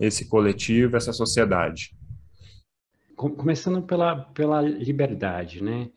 [0.00, 1.96] esse coletivo, essa sociedade?
[3.18, 5.90] começando pela, pela liberdade, né?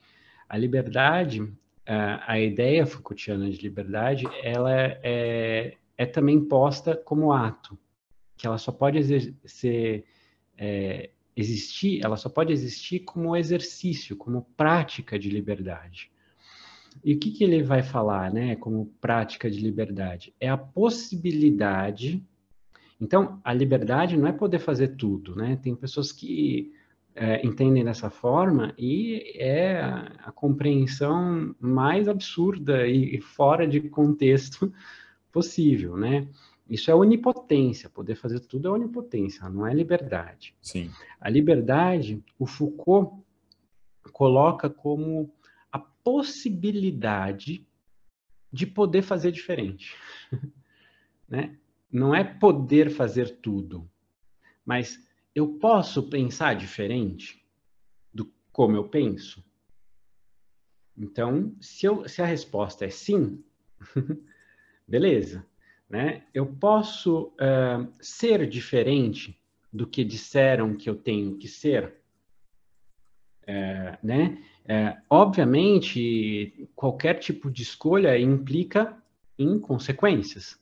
[0.49, 1.53] A liberdade,
[1.85, 7.77] a, ideia Foucaultiana de liberdade, ela é, é também posta como ato,
[8.37, 9.03] que ela só pode
[9.45, 10.05] ser,
[10.57, 16.11] é, existir, ela só pode existir como exercício, como prática de liberdade.
[17.03, 20.33] E o que, que ele vai falar, né, como prática de liberdade?
[20.39, 22.23] É a possibilidade.
[22.99, 25.57] Então, a liberdade não é poder fazer tudo, né?
[25.63, 26.73] Tem pessoas que
[27.15, 34.73] é, entendem dessa forma e é a, compreensão mais absurda e, e, fora de contexto
[35.31, 36.27] possível, né?
[36.69, 40.55] Isso é onipotência, poder fazer tudo é onipotência, não é liberdade.
[40.61, 40.89] Sim.
[41.19, 43.21] A liberdade, o Foucault
[44.13, 45.33] coloca como
[45.69, 47.67] a possibilidade
[48.51, 49.95] de poder fazer diferente,
[51.27, 51.57] né?
[51.91, 53.89] Não é poder fazer tudo,
[54.65, 54.97] mas
[55.33, 57.43] eu posso pensar diferente
[58.13, 59.43] do como eu penso?
[60.97, 63.43] Então, se, eu, se a resposta é sim,
[64.87, 65.45] beleza.
[65.89, 66.23] Né?
[66.33, 69.39] Eu posso uh, ser diferente
[69.71, 71.95] do que disseram que eu tenho que ser?
[73.43, 74.43] Uh, né?
[74.63, 79.01] Uh, obviamente, qualquer tipo de escolha implica
[79.37, 80.60] em consequências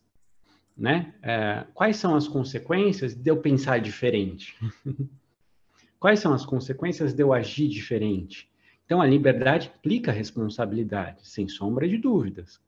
[0.79, 1.13] né?
[1.21, 4.55] É, quais são as consequências de eu pensar diferente?
[5.99, 8.49] quais são as consequências de eu agir diferente?
[8.85, 12.61] Então, a liberdade implica responsabilidade, sem sombra de dúvidas,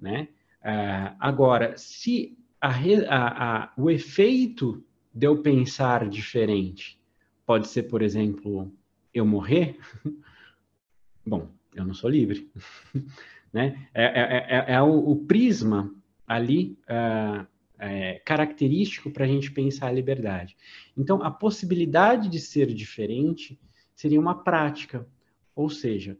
[0.00, 0.28] né?
[0.62, 4.82] É, agora, se a, a, a, o efeito
[5.12, 6.98] de eu pensar diferente
[7.44, 8.72] pode ser, por exemplo,
[9.12, 9.76] eu morrer,
[11.26, 12.48] bom, eu não sou livre,
[13.52, 13.88] né?
[13.92, 15.92] É, é, é, é o, o prisma
[16.32, 17.46] ali uh,
[17.78, 20.56] é, característico para a gente pensar a liberdade.
[20.96, 23.60] Então, a possibilidade de ser diferente
[23.94, 25.06] seria uma prática,
[25.54, 26.16] ou seja,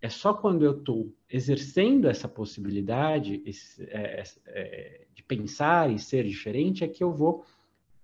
[0.00, 6.26] é só quando eu estou exercendo essa possibilidade esse, é, é, de pensar e ser
[6.26, 7.44] diferente é que eu vou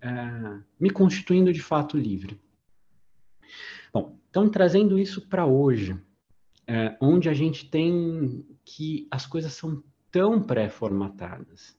[0.02, 2.38] uh, me constituindo de fato livre.
[3.92, 9.82] Bom, então trazendo isso para hoje, uh, onde a gente tem que as coisas são
[10.16, 11.76] tão pré-formatadas,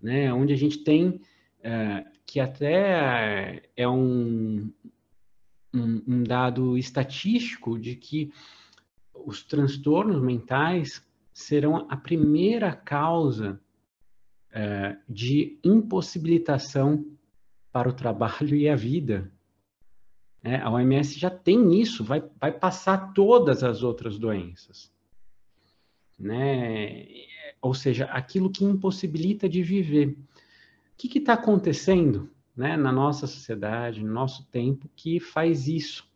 [0.00, 0.32] né?
[0.32, 1.20] Onde a gente tem
[1.62, 4.72] é, que até é um,
[5.74, 8.32] um, um, dado estatístico de que
[9.12, 13.60] os transtornos mentais serão a primeira causa
[14.50, 17.04] é, de impossibilitação
[17.70, 19.30] para o trabalho e a vida.
[20.42, 24.90] É, a OMS já tem isso, vai, vai passar todas as outras doenças.
[26.18, 27.06] Né?
[27.60, 30.08] ou seja, aquilo que impossibilita de viver.
[30.08, 30.16] O
[30.96, 36.08] que está acontecendo né, na nossa sociedade, no nosso tempo, que faz isso,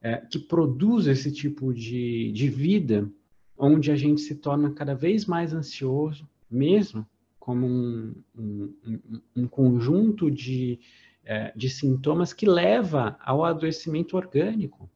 [0.00, 3.10] é, que produz esse tipo de, de vida,
[3.58, 7.06] onde a gente se torna cada vez mais ansioso, mesmo
[7.38, 10.80] como um, um, um conjunto de,
[11.24, 14.90] é, de sintomas que leva ao adoecimento orgânico,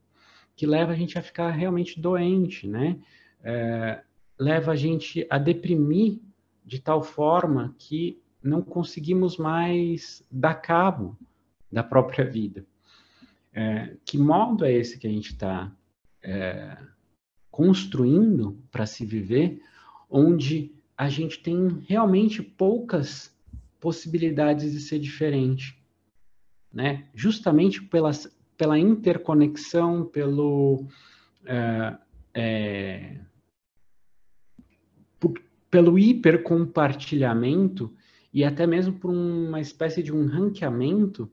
[0.56, 2.98] que leva a gente a ficar realmente doente, né?
[3.42, 4.02] É,
[4.40, 6.18] leva a gente a deprimir
[6.64, 11.14] de tal forma que não conseguimos mais dar cabo
[11.70, 12.64] da própria vida.
[13.52, 15.70] É, que modo é esse que a gente está
[16.22, 16.78] é,
[17.50, 19.60] construindo para se viver,
[20.08, 23.36] onde a gente tem realmente poucas
[23.78, 25.78] possibilidades de ser diferente,
[26.72, 27.08] né?
[27.14, 30.86] Justamente pelas, pela interconexão, pelo
[31.44, 31.98] é,
[32.32, 33.20] é,
[35.70, 37.94] pelo hipercompartilhamento
[38.32, 41.30] e até mesmo por uma espécie de um ranqueamento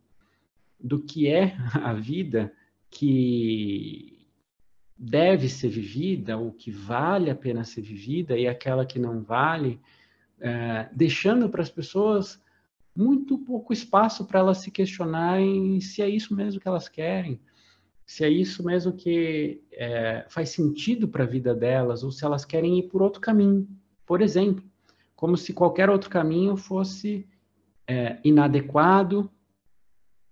[0.80, 2.54] do que é a vida
[2.90, 4.26] que
[4.98, 9.80] deve ser vivida, ou que vale a pena ser vivida, e aquela que não vale,
[10.40, 12.42] é, deixando para as pessoas
[12.96, 17.40] muito pouco espaço para elas se questionarem se é isso mesmo que elas querem,
[18.04, 22.44] se é isso mesmo que é, faz sentido para a vida delas, ou se elas
[22.44, 23.68] querem ir por outro caminho.
[24.08, 24.64] Por exemplo,
[25.16, 27.28] como se qualquer outro caminho fosse
[27.86, 29.30] é, inadequado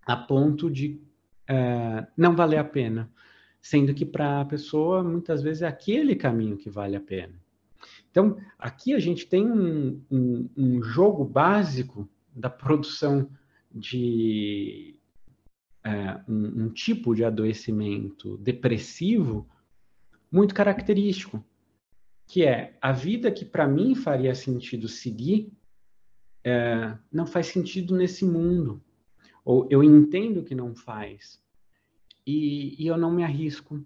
[0.05, 1.01] a ponto de
[1.47, 3.11] é, não valer a pena,
[3.61, 7.33] sendo que para a pessoa muitas vezes é aquele caminho que vale a pena.
[8.09, 13.29] Então, aqui a gente tem um, um, um jogo básico da produção
[13.69, 14.97] de
[15.83, 19.47] é, um, um tipo de adoecimento depressivo
[20.31, 21.43] muito característico,
[22.27, 25.51] que é a vida que para mim faria sentido seguir
[26.43, 28.79] é, não faz sentido nesse mundo,
[29.43, 31.41] ou eu entendo que não faz
[32.25, 33.83] e, e eu não me arrisco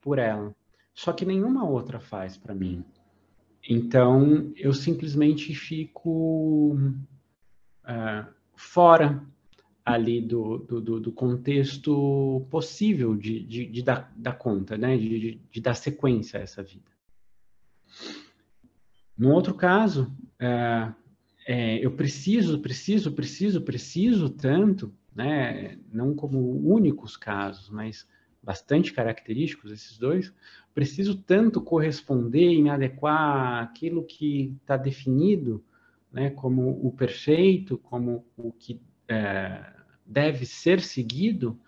[0.00, 0.54] por ela.
[0.94, 2.84] Só que nenhuma outra faz para mim.
[3.68, 6.74] Então eu simplesmente fico
[7.84, 9.24] uh, fora
[9.84, 14.96] ali do, do, do, contexto possível de, de, de dar, dar, conta, né?
[14.96, 16.90] De, de, de, dar sequência a essa vida.
[19.18, 20.94] No outro caso, uh,
[21.46, 25.76] é, eu preciso, preciso, preciso, preciso tanto, né?
[25.92, 26.38] Não como
[26.72, 28.06] únicos casos, mas
[28.42, 30.32] bastante característicos esses dois.
[30.72, 35.64] Preciso tanto corresponder e me adequar àquilo que está definido
[36.12, 39.72] né, como o perfeito, como o que é,
[40.04, 41.58] deve ser seguido,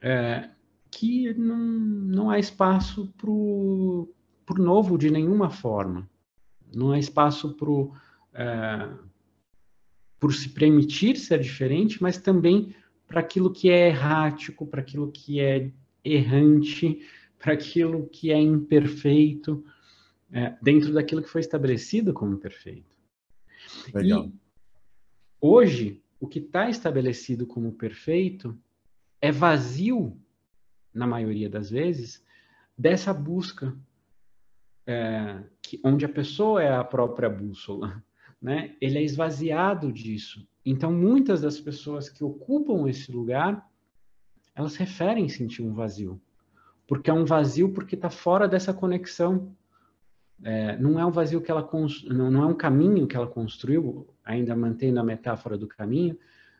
[0.00, 0.50] é,
[0.90, 4.14] que não, não há espaço para o
[4.56, 6.08] novo de nenhuma forma.
[6.74, 7.68] Não há espaço para
[8.34, 8.88] é,
[10.18, 12.74] por se permitir ser diferente, mas também
[13.06, 15.70] para aquilo que é errático, para aquilo que é
[16.04, 17.06] errante,
[17.38, 19.64] para aquilo que é imperfeito,
[20.30, 22.96] é, dentro daquilo que foi estabelecido como perfeito.
[23.94, 24.26] Legal.
[24.26, 24.32] E
[25.40, 28.58] hoje, o que está estabelecido como perfeito
[29.20, 30.20] é vazio,
[30.92, 32.24] na maioria das vezes,
[32.76, 33.76] dessa busca,
[34.88, 38.02] é, que, onde a pessoa é a própria bússola.
[38.40, 38.76] Né?
[38.80, 40.46] Ele é esvaziado disso.
[40.64, 43.68] Então, muitas das pessoas que ocupam esse lugar,
[44.54, 46.20] elas referem sentir um vazio.
[46.86, 49.56] Porque é um vazio porque está fora dessa conexão
[50.42, 51.68] é, não é um vazio que ela
[52.06, 56.16] não, não é um caminho que ela construiu, ainda mantendo a metáfora do caminho,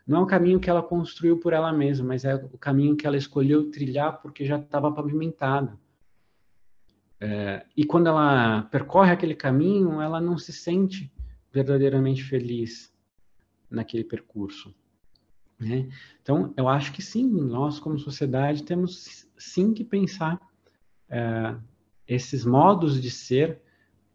[0.07, 3.07] não é um caminho que ela construiu por ela mesma, mas é o caminho que
[3.07, 5.79] ela escolheu trilhar porque já estava pavimentado.
[7.21, 11.13] É, e quando ela percorre aquele caminho, ela não se sente
[11.53, 12.93] verdadeiramente feliz
[13.71, 14.75] naquele percurso.
[15.59, 15.89] Né?
[16.23, 20.41] Então, eu acho que sim, nós como sociedade temos sim que pensar
[21.09, 21.57] é,
[22.07, 23.61] esses modos de ser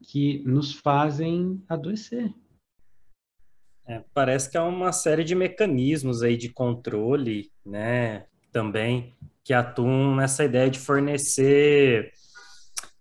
[0.02, 2.34] que nos fazem adoecer.
[3.86, 9.14] É, parece que há uma série de mecanismos aí de controle, né, também,
[9.44, 12.14] que atuam nessa ideia de fornecer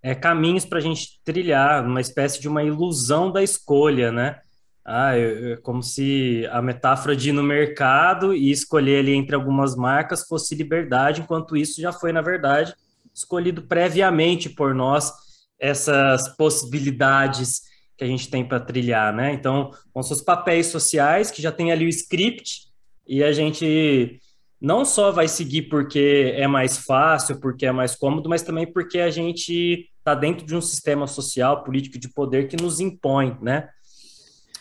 [0.03, 4.41] é, caminhos para a gente trilhar, uma espécie de uma ilusão da escolha, né?
[4.85, 9.77] Ah, eu, como se a metáfora de ir no mercado e escolher ali entre algumas
[9.77, 12.75] marcas fosse liberdade, enquanto isso já foi, na verdade,
[13.15, 15.13] escolhido previamente por nós
[15.59, 17.63] essas possibilidades
[17.97, 19.33] que a gente tem para trilhar, né?
[19.33, 22.73] Então, com seus papéis sociais, que já tem ali o script,
[23.07, 24.19] e a gente
[24.61, 28.99] não só vai seguir porque é mais fácil, porque é mais cômodo, mas também porque
[28.99, 33.69] a gente está dentro de um sistema social, político de poder que nos impõe, né?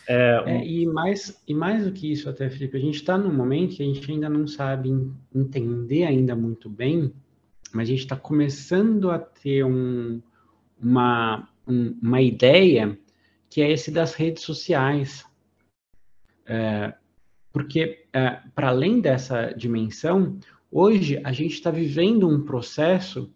[0.06, 3.32] É, é, e, mais, e mais do que isso, até, Felipe, a gente está num
[3.32, 4.90] momento que a gente ainda não sabe
[5.34, 7.12] entender ainda muito bem,
[7.72, 10.20] mas a gente está começando a ter um,
[10.80, 12.98] uma, um, uma ideia
[13.50, 15.24] que é esse das redes sociais.
[16.46, 16.94] É,
[17.52, 20.38] porque, é, para além dessa dimensão,
[20.70, 23.32] hoje a gente está vivendo um processo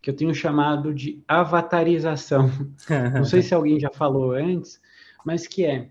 [0.00, 2.50] que eu tenho chamado de avatarização.
[3.14, 4.80] Não sei se alguém já falou antes,
[5.24, 5.90] mas que é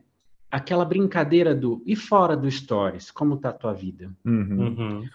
[0.52, 4.12] aquela brincadeira do e fora do stories, como tá a tua vida?
[4.26, 4.60] Uhum.
[4.60, 5.10] Uhum.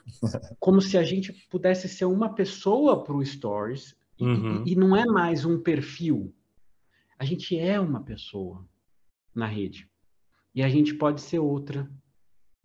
[0.60, 4.62] Como se a gente pudesse ser uma pessoa para o stories Uhum.
[4.64, 6.32] E, e, não é mais um perfil.
[7.18, 8.64] A gente é uma pessoa
[9.34, 9.88] na rede.
[10.54, 11.88] E a gente pode ser outra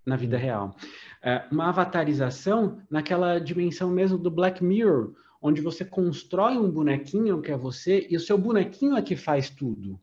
[0.05, 0.75] na vida real.
[1.21, 7.51] É, uma avatarização naquela dimensão mesmo do Black Mirror, onde você constrói um bonequinho que
[7.51, 9.99] é você e o seu bonequinho é que faz tudo.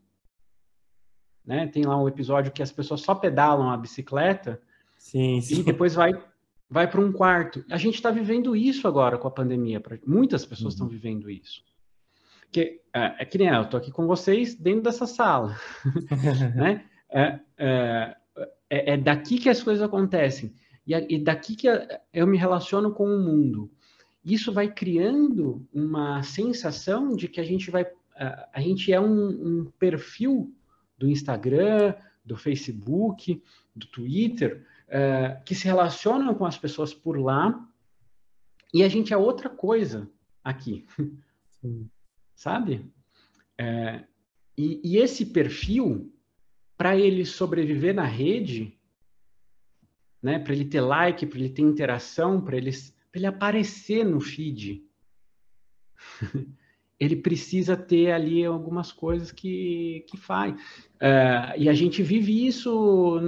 [1.45, 1.67] Né?
[1.67, 4.61] Tem lá um episódio que as pessoas só pedalam a bicicleta
[4.97, 5.59] sim, sim.
[5.59, 6.13] e depois vai
[6.69, 7.63] vai para um quarto.
[7.69, 9.81] A gente está vivendo isso agora com a pandemia.
[10.05, 10.91] Muitas pessoas estão uhum.
[10.91, 11.63] vivendo isso.
[12.51, 15.55] Que, é, é que nem eu, estou aqui com vocês dentro dessa sala.
[16.55, 16.85] né?
[17.09, 18.15] É, é,
[18.69, 20.53] é, é, daqui que as coisas acontecem.
[20.85, 21.67] E, e daqui que
[22.13, 23.71] eu me relaciono com o mundo.
[24.27, 27.85] Isso vai criando uma sensação de que a gente vai.
[28.51, 30.53] A, gente é um, um perfil
[30.97, 31.95] do Instagram,
[32.25, 33.41] do Facebook,
[33.73, 37.65] do Twitter, uh, que se relacionam com as pessoas por lá,
[38.73, 40.09] e a gente é outra coisa
[40.43, 40.85] aqui.
[41.61, 41.89] Sim.
[42.35, 42.91] Sabe?
[43.57, 44.03] É,
[44.57, 46.13] e, e esse perfil,
[46.77, 48.77] para ele sobreviver na rede,
[50.21, 52.71] né, para ele ter like, para ele ter interação, para ele,
[53.17, 54.83] ele aparecer no feed,
[56.99, 60.53] ele precisa ter ali algumas coisas que, que faz.
[60.53, 63.19] Uh, e a gente vive isso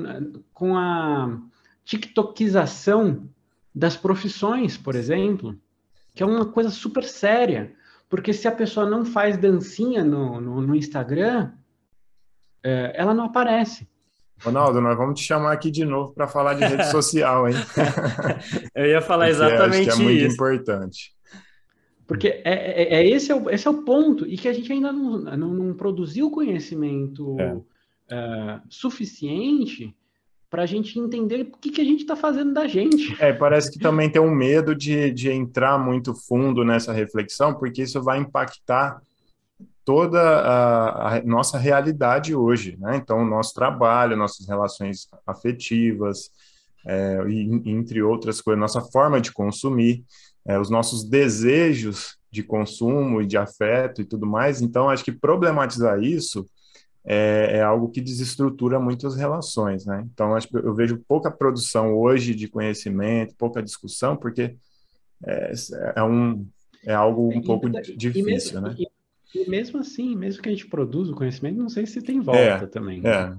[0.53, 1.39] com a
[1.83, 3.29] tiktokização
[3.73, 5.59] das profissões, por exemplo,
[6.15, 7.75] que é uma coisa super séria.
[8.09, 11.51] Porque se a pessoa não faz dancinha no, no, no Instagram,
[12.65, 13.87] uh, ela não aparece.
[14.43, 17.55] Ronaldo, nós vamos te chamar aqui de novo para falar de rede social, hein?
[18.73, 20.01] Eu ia falar exatamente isso.
[20.01, 21.13] é muito importante.
[22.07, 24.71] Porque é, é, é, esse, é o, esse é o ponto, e que a gente
[24.71, 27.53] ainda não, não, não produziu conhecimento é.
[27.53, 29.95] uh, suficiente
[30.49, 33.15] para a gente entender o que, que a gente está fazendo da gente.
[33.21, 37.83] É, parece que também tem um medo de, de entrar muito fundo nessa reflexão, porque
[37.83, 38.99] isso vai impactar
[39.89, 42.97] toda a, a nossa realidade hoje, né?
[42.97, 46.29] Então, o nosso trabalho, nossas relações afetivas,
[46.85, 50.05] é, e, entre outras coisas, nossa forma de consumir
[50.47, 54.61] é, os nossos desejos de consumo e de afeto e tudo mais.
[54.61, 56.47] Então, acho que problematizar isso
[57.03, 60.07] é, é, algo que desestrutura muitas relações, né?
[60.13, 64.55] Então, acho que eu vejo pouca produção hoje de conhecimento, pouca discussão, porque
[65.25, 65.51] é,
[65.95, 66.45] é um,
[66.85, 68.75] é algo um pouco e, difícil, e mesmo, né?
[68.77, 68.98] E,
[69.33, 72.39] e, mesmo assim, mesmo que a gente produza o conhecimento, não sei se tem volta
[72.39, 73.01] é, também.
[73.05, 73.33] É,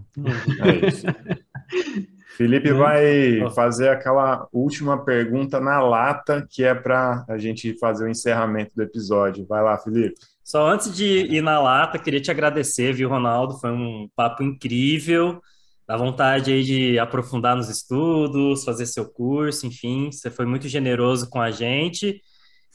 [0.69, 1.07] é isso.
[2.37, 8.09] Felipe vai fazer aquela última pergunta na lata, que é para a gente fazer o
[8.09, 9.45] encerramento do episódio.
[9.47, 10.15] Vai lá, Felipe.
[10.43, 13.59] Só antes de ir na lata, queria te agradecer, viu, Ronaldo?
[13.59, 15.41] Foi um papo incrível.
[15.87, 20.11] Dá vontade aí de aprofundar nos estudos, fazer seu curso, enfim.
[20.11, 22.23] Você foi muito generoso com a gente.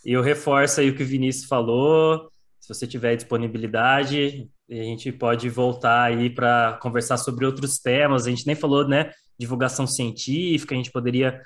[0.06, 2.30] E eu reforço aí o que o Vinícius falou.
[2.66, 8.26] Se você tiver disponibilidade, a gente pode voltar aí para conversar sobre outros temas.
[8.26, 11.40] A gente nem falou, né, divulgação científica, a gente poderia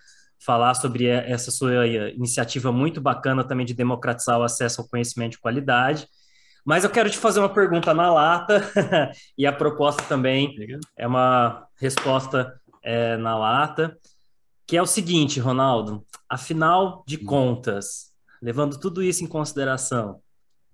[0.46, 5.40] falar sobre essa sua iniciativa muito bacana também de democratizar o acesso ao conhecimento de
[5.40, 6.08] qualidade.
[6.66, 8.62] Mas eu quero te fazer uma pergunta na lata,
[9.38, 10.56] e a proposta também
[10.98, 13.98] é uma resposta é, na lata,
[14.66, 17.26] que é o seguinte, Ronaldo: afinal de hum.
[17.26, 20.22] contas, levando tudo isso em consideração,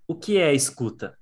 [0.08, 1.18] o que é escuta?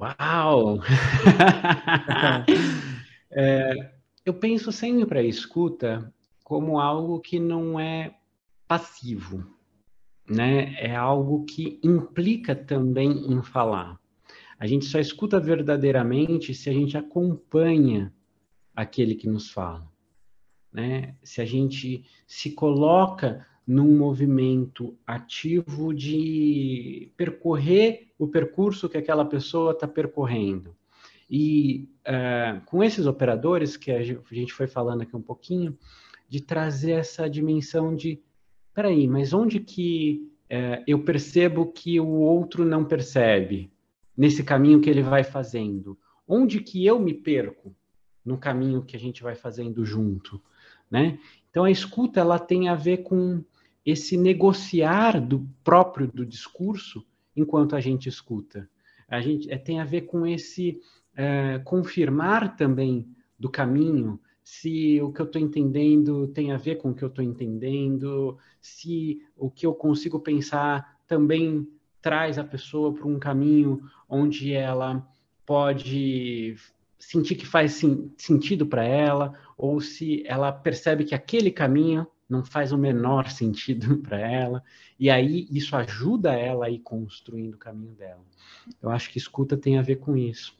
[0.00, 0.80] Uau!
[3.30, 3.92] é,
[4.24, 6.12] eu penso sempre para a escuta
[6.44, 8.14] como algo que não é
[8.66, 9.46] passivo,
[10.28, 10.74] né?
[10.74, 13.98] É algo que implica também em falar.
[14.58, 18.12] A gente só escuta verdadeiramente se a gente acompanha
[18.74, 19.90] aquele que nos fala,
[20.72, 21.16] né?
[21.22, 29.72] Se a gente se coloca num movimento ativo de percorrer o percurso que aquela pessoa
[29.72, 30.74] está percorrendo.
[31.30, 35.78] E uh, com esses operadores, que a gente foi falando aqui um pouquinho,
[36.28, 38.20] de trazer essa dimensão de,
[38.74, 43.72] peraí, mas onde que uh, eu percebo que o outro não percebe
[44.16, 45.98] nesse caminho que ele vai fazendo?
[46.26, 47.74] Onde que eu me perco
[48.24, 50.40] no caminho que a gente vai fazendo junto,
[50.90, 51.18] né?
[51.50, 53.42] Então a escuta ela tem a ver com
[53.84, 57.04] esse negociar do próprio do discurso
[57.36, 58.68] enquanto a gente escuta.
[59.08, 60.80] A gente é, tem a ver com esse
[61.14, 63.06] é, confirmar também
[63.38, 67.08] do caminho se o que eu estou entendendo tem a ver com o que eu
[67.08, 71.68] estou entendendo, se o que eu consigo pensar também
[72.00, 75.06] traz a pessoa para um caminho onde ela
[75.46, 76.56] pode
[76.98, 82.42] sentir que faz sim, sentido para ela, ou se ela percebe que aquele caminho não
[82.44, 84.62] faz o menor sentido para ela,
[84.98, 88.22] e aí isso ajuda ela a ir construindo o caminho dela.
[88.80, 90.56] Eu acho que escuta tem a ver com isso.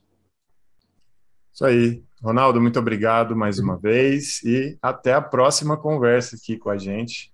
[1.52, 2.02] Isso aí.
[2.22, 7.32] Ronaldo, muito obrigado mais uma vez e até a próxima conversa aqui com a gente.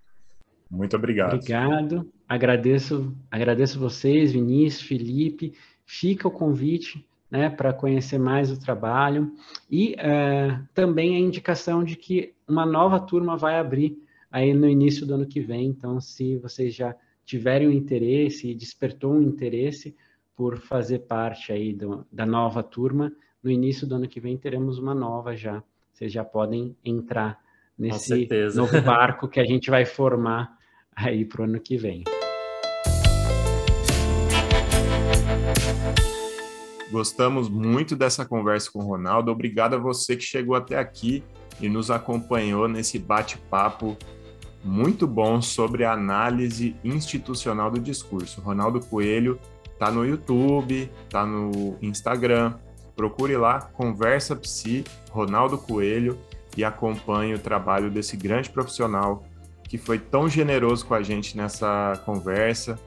[0.70, 1.34] Muito obrigado.
[1.34, 2.10] Obrigado.
[2.28, 5.54] Agradeço, agradeço vocês, Vinícius, Felipe.
[5.86, 9.32] Fica o convite né, para conhecer mais o trabalho
[9.70, 13.98] e uh, também a indicação de que uma nova turma vai abrir
[14.30, 15.66] aí no início do ano que vem.
[15.66, 16.94] Então, se vocês já
[17.24, 19.94] tiverem um interesse e despertou um interesse
[20.36, 24.78] por fazer parte aí do, da nova turma, no início do ano que vem teremos
[24.78, 25.62] uma nova já.
[25.92, 27.38] Vocês já podem entrar
[27.76, 30.56] nesse novo barco que a gente vai formar
[30.94, 32.04] aí para o ano que vem.
[36.90, 39.30] Gostamos muito dessa conversa com o Ronaldo.
[39.30, 41.22] Obrigado a você que chegou até aqui
[41.60, 43.96] e nos acompanhou nesse bate-papo
[44.64, 48.40] muito bom sobre a análise institucional do discurso.
[48.40, 49.38] Ronaldo Coelho
[49.72, 52.54] está no YouTube, está no Instagram.
[52.96, 56.18] Procure lá, Conversa Psi, Ronaldo Coelho,
[56.56, 59.24] e acompanhe o trabalho desse grande profissional
[59.68, 62.78] que foi tão generoso com a gente nessa conversa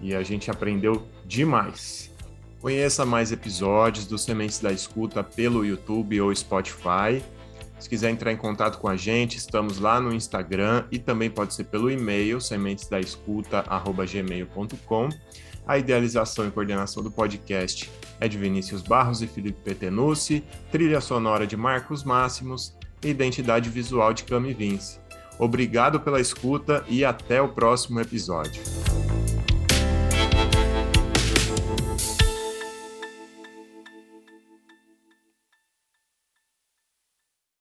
[0.00, 2.12] e a gente aprendeu demais.
[2.60, 7.22] Conheça mais episódios do Sementes da Escuta pelo YouTube ou Spotify.
[7.78, 11.54] Se quiser entrar em contato com a gente, estamos lá no Instagram e também pode
[11.54, 15.08] ser pelo e-mail sementesdaescuta@gmail.com.
[15.66, 20.42] A idealização e coordenação do podcast é de Vinícius Barros e Felipe Petenucci,
[20.72, 24.98] trilha sonora de Marcos Máximos e identidade visual de Cami Vince.
[25.38, 28.60] Obrigado pela escuta e até o próximo episódio.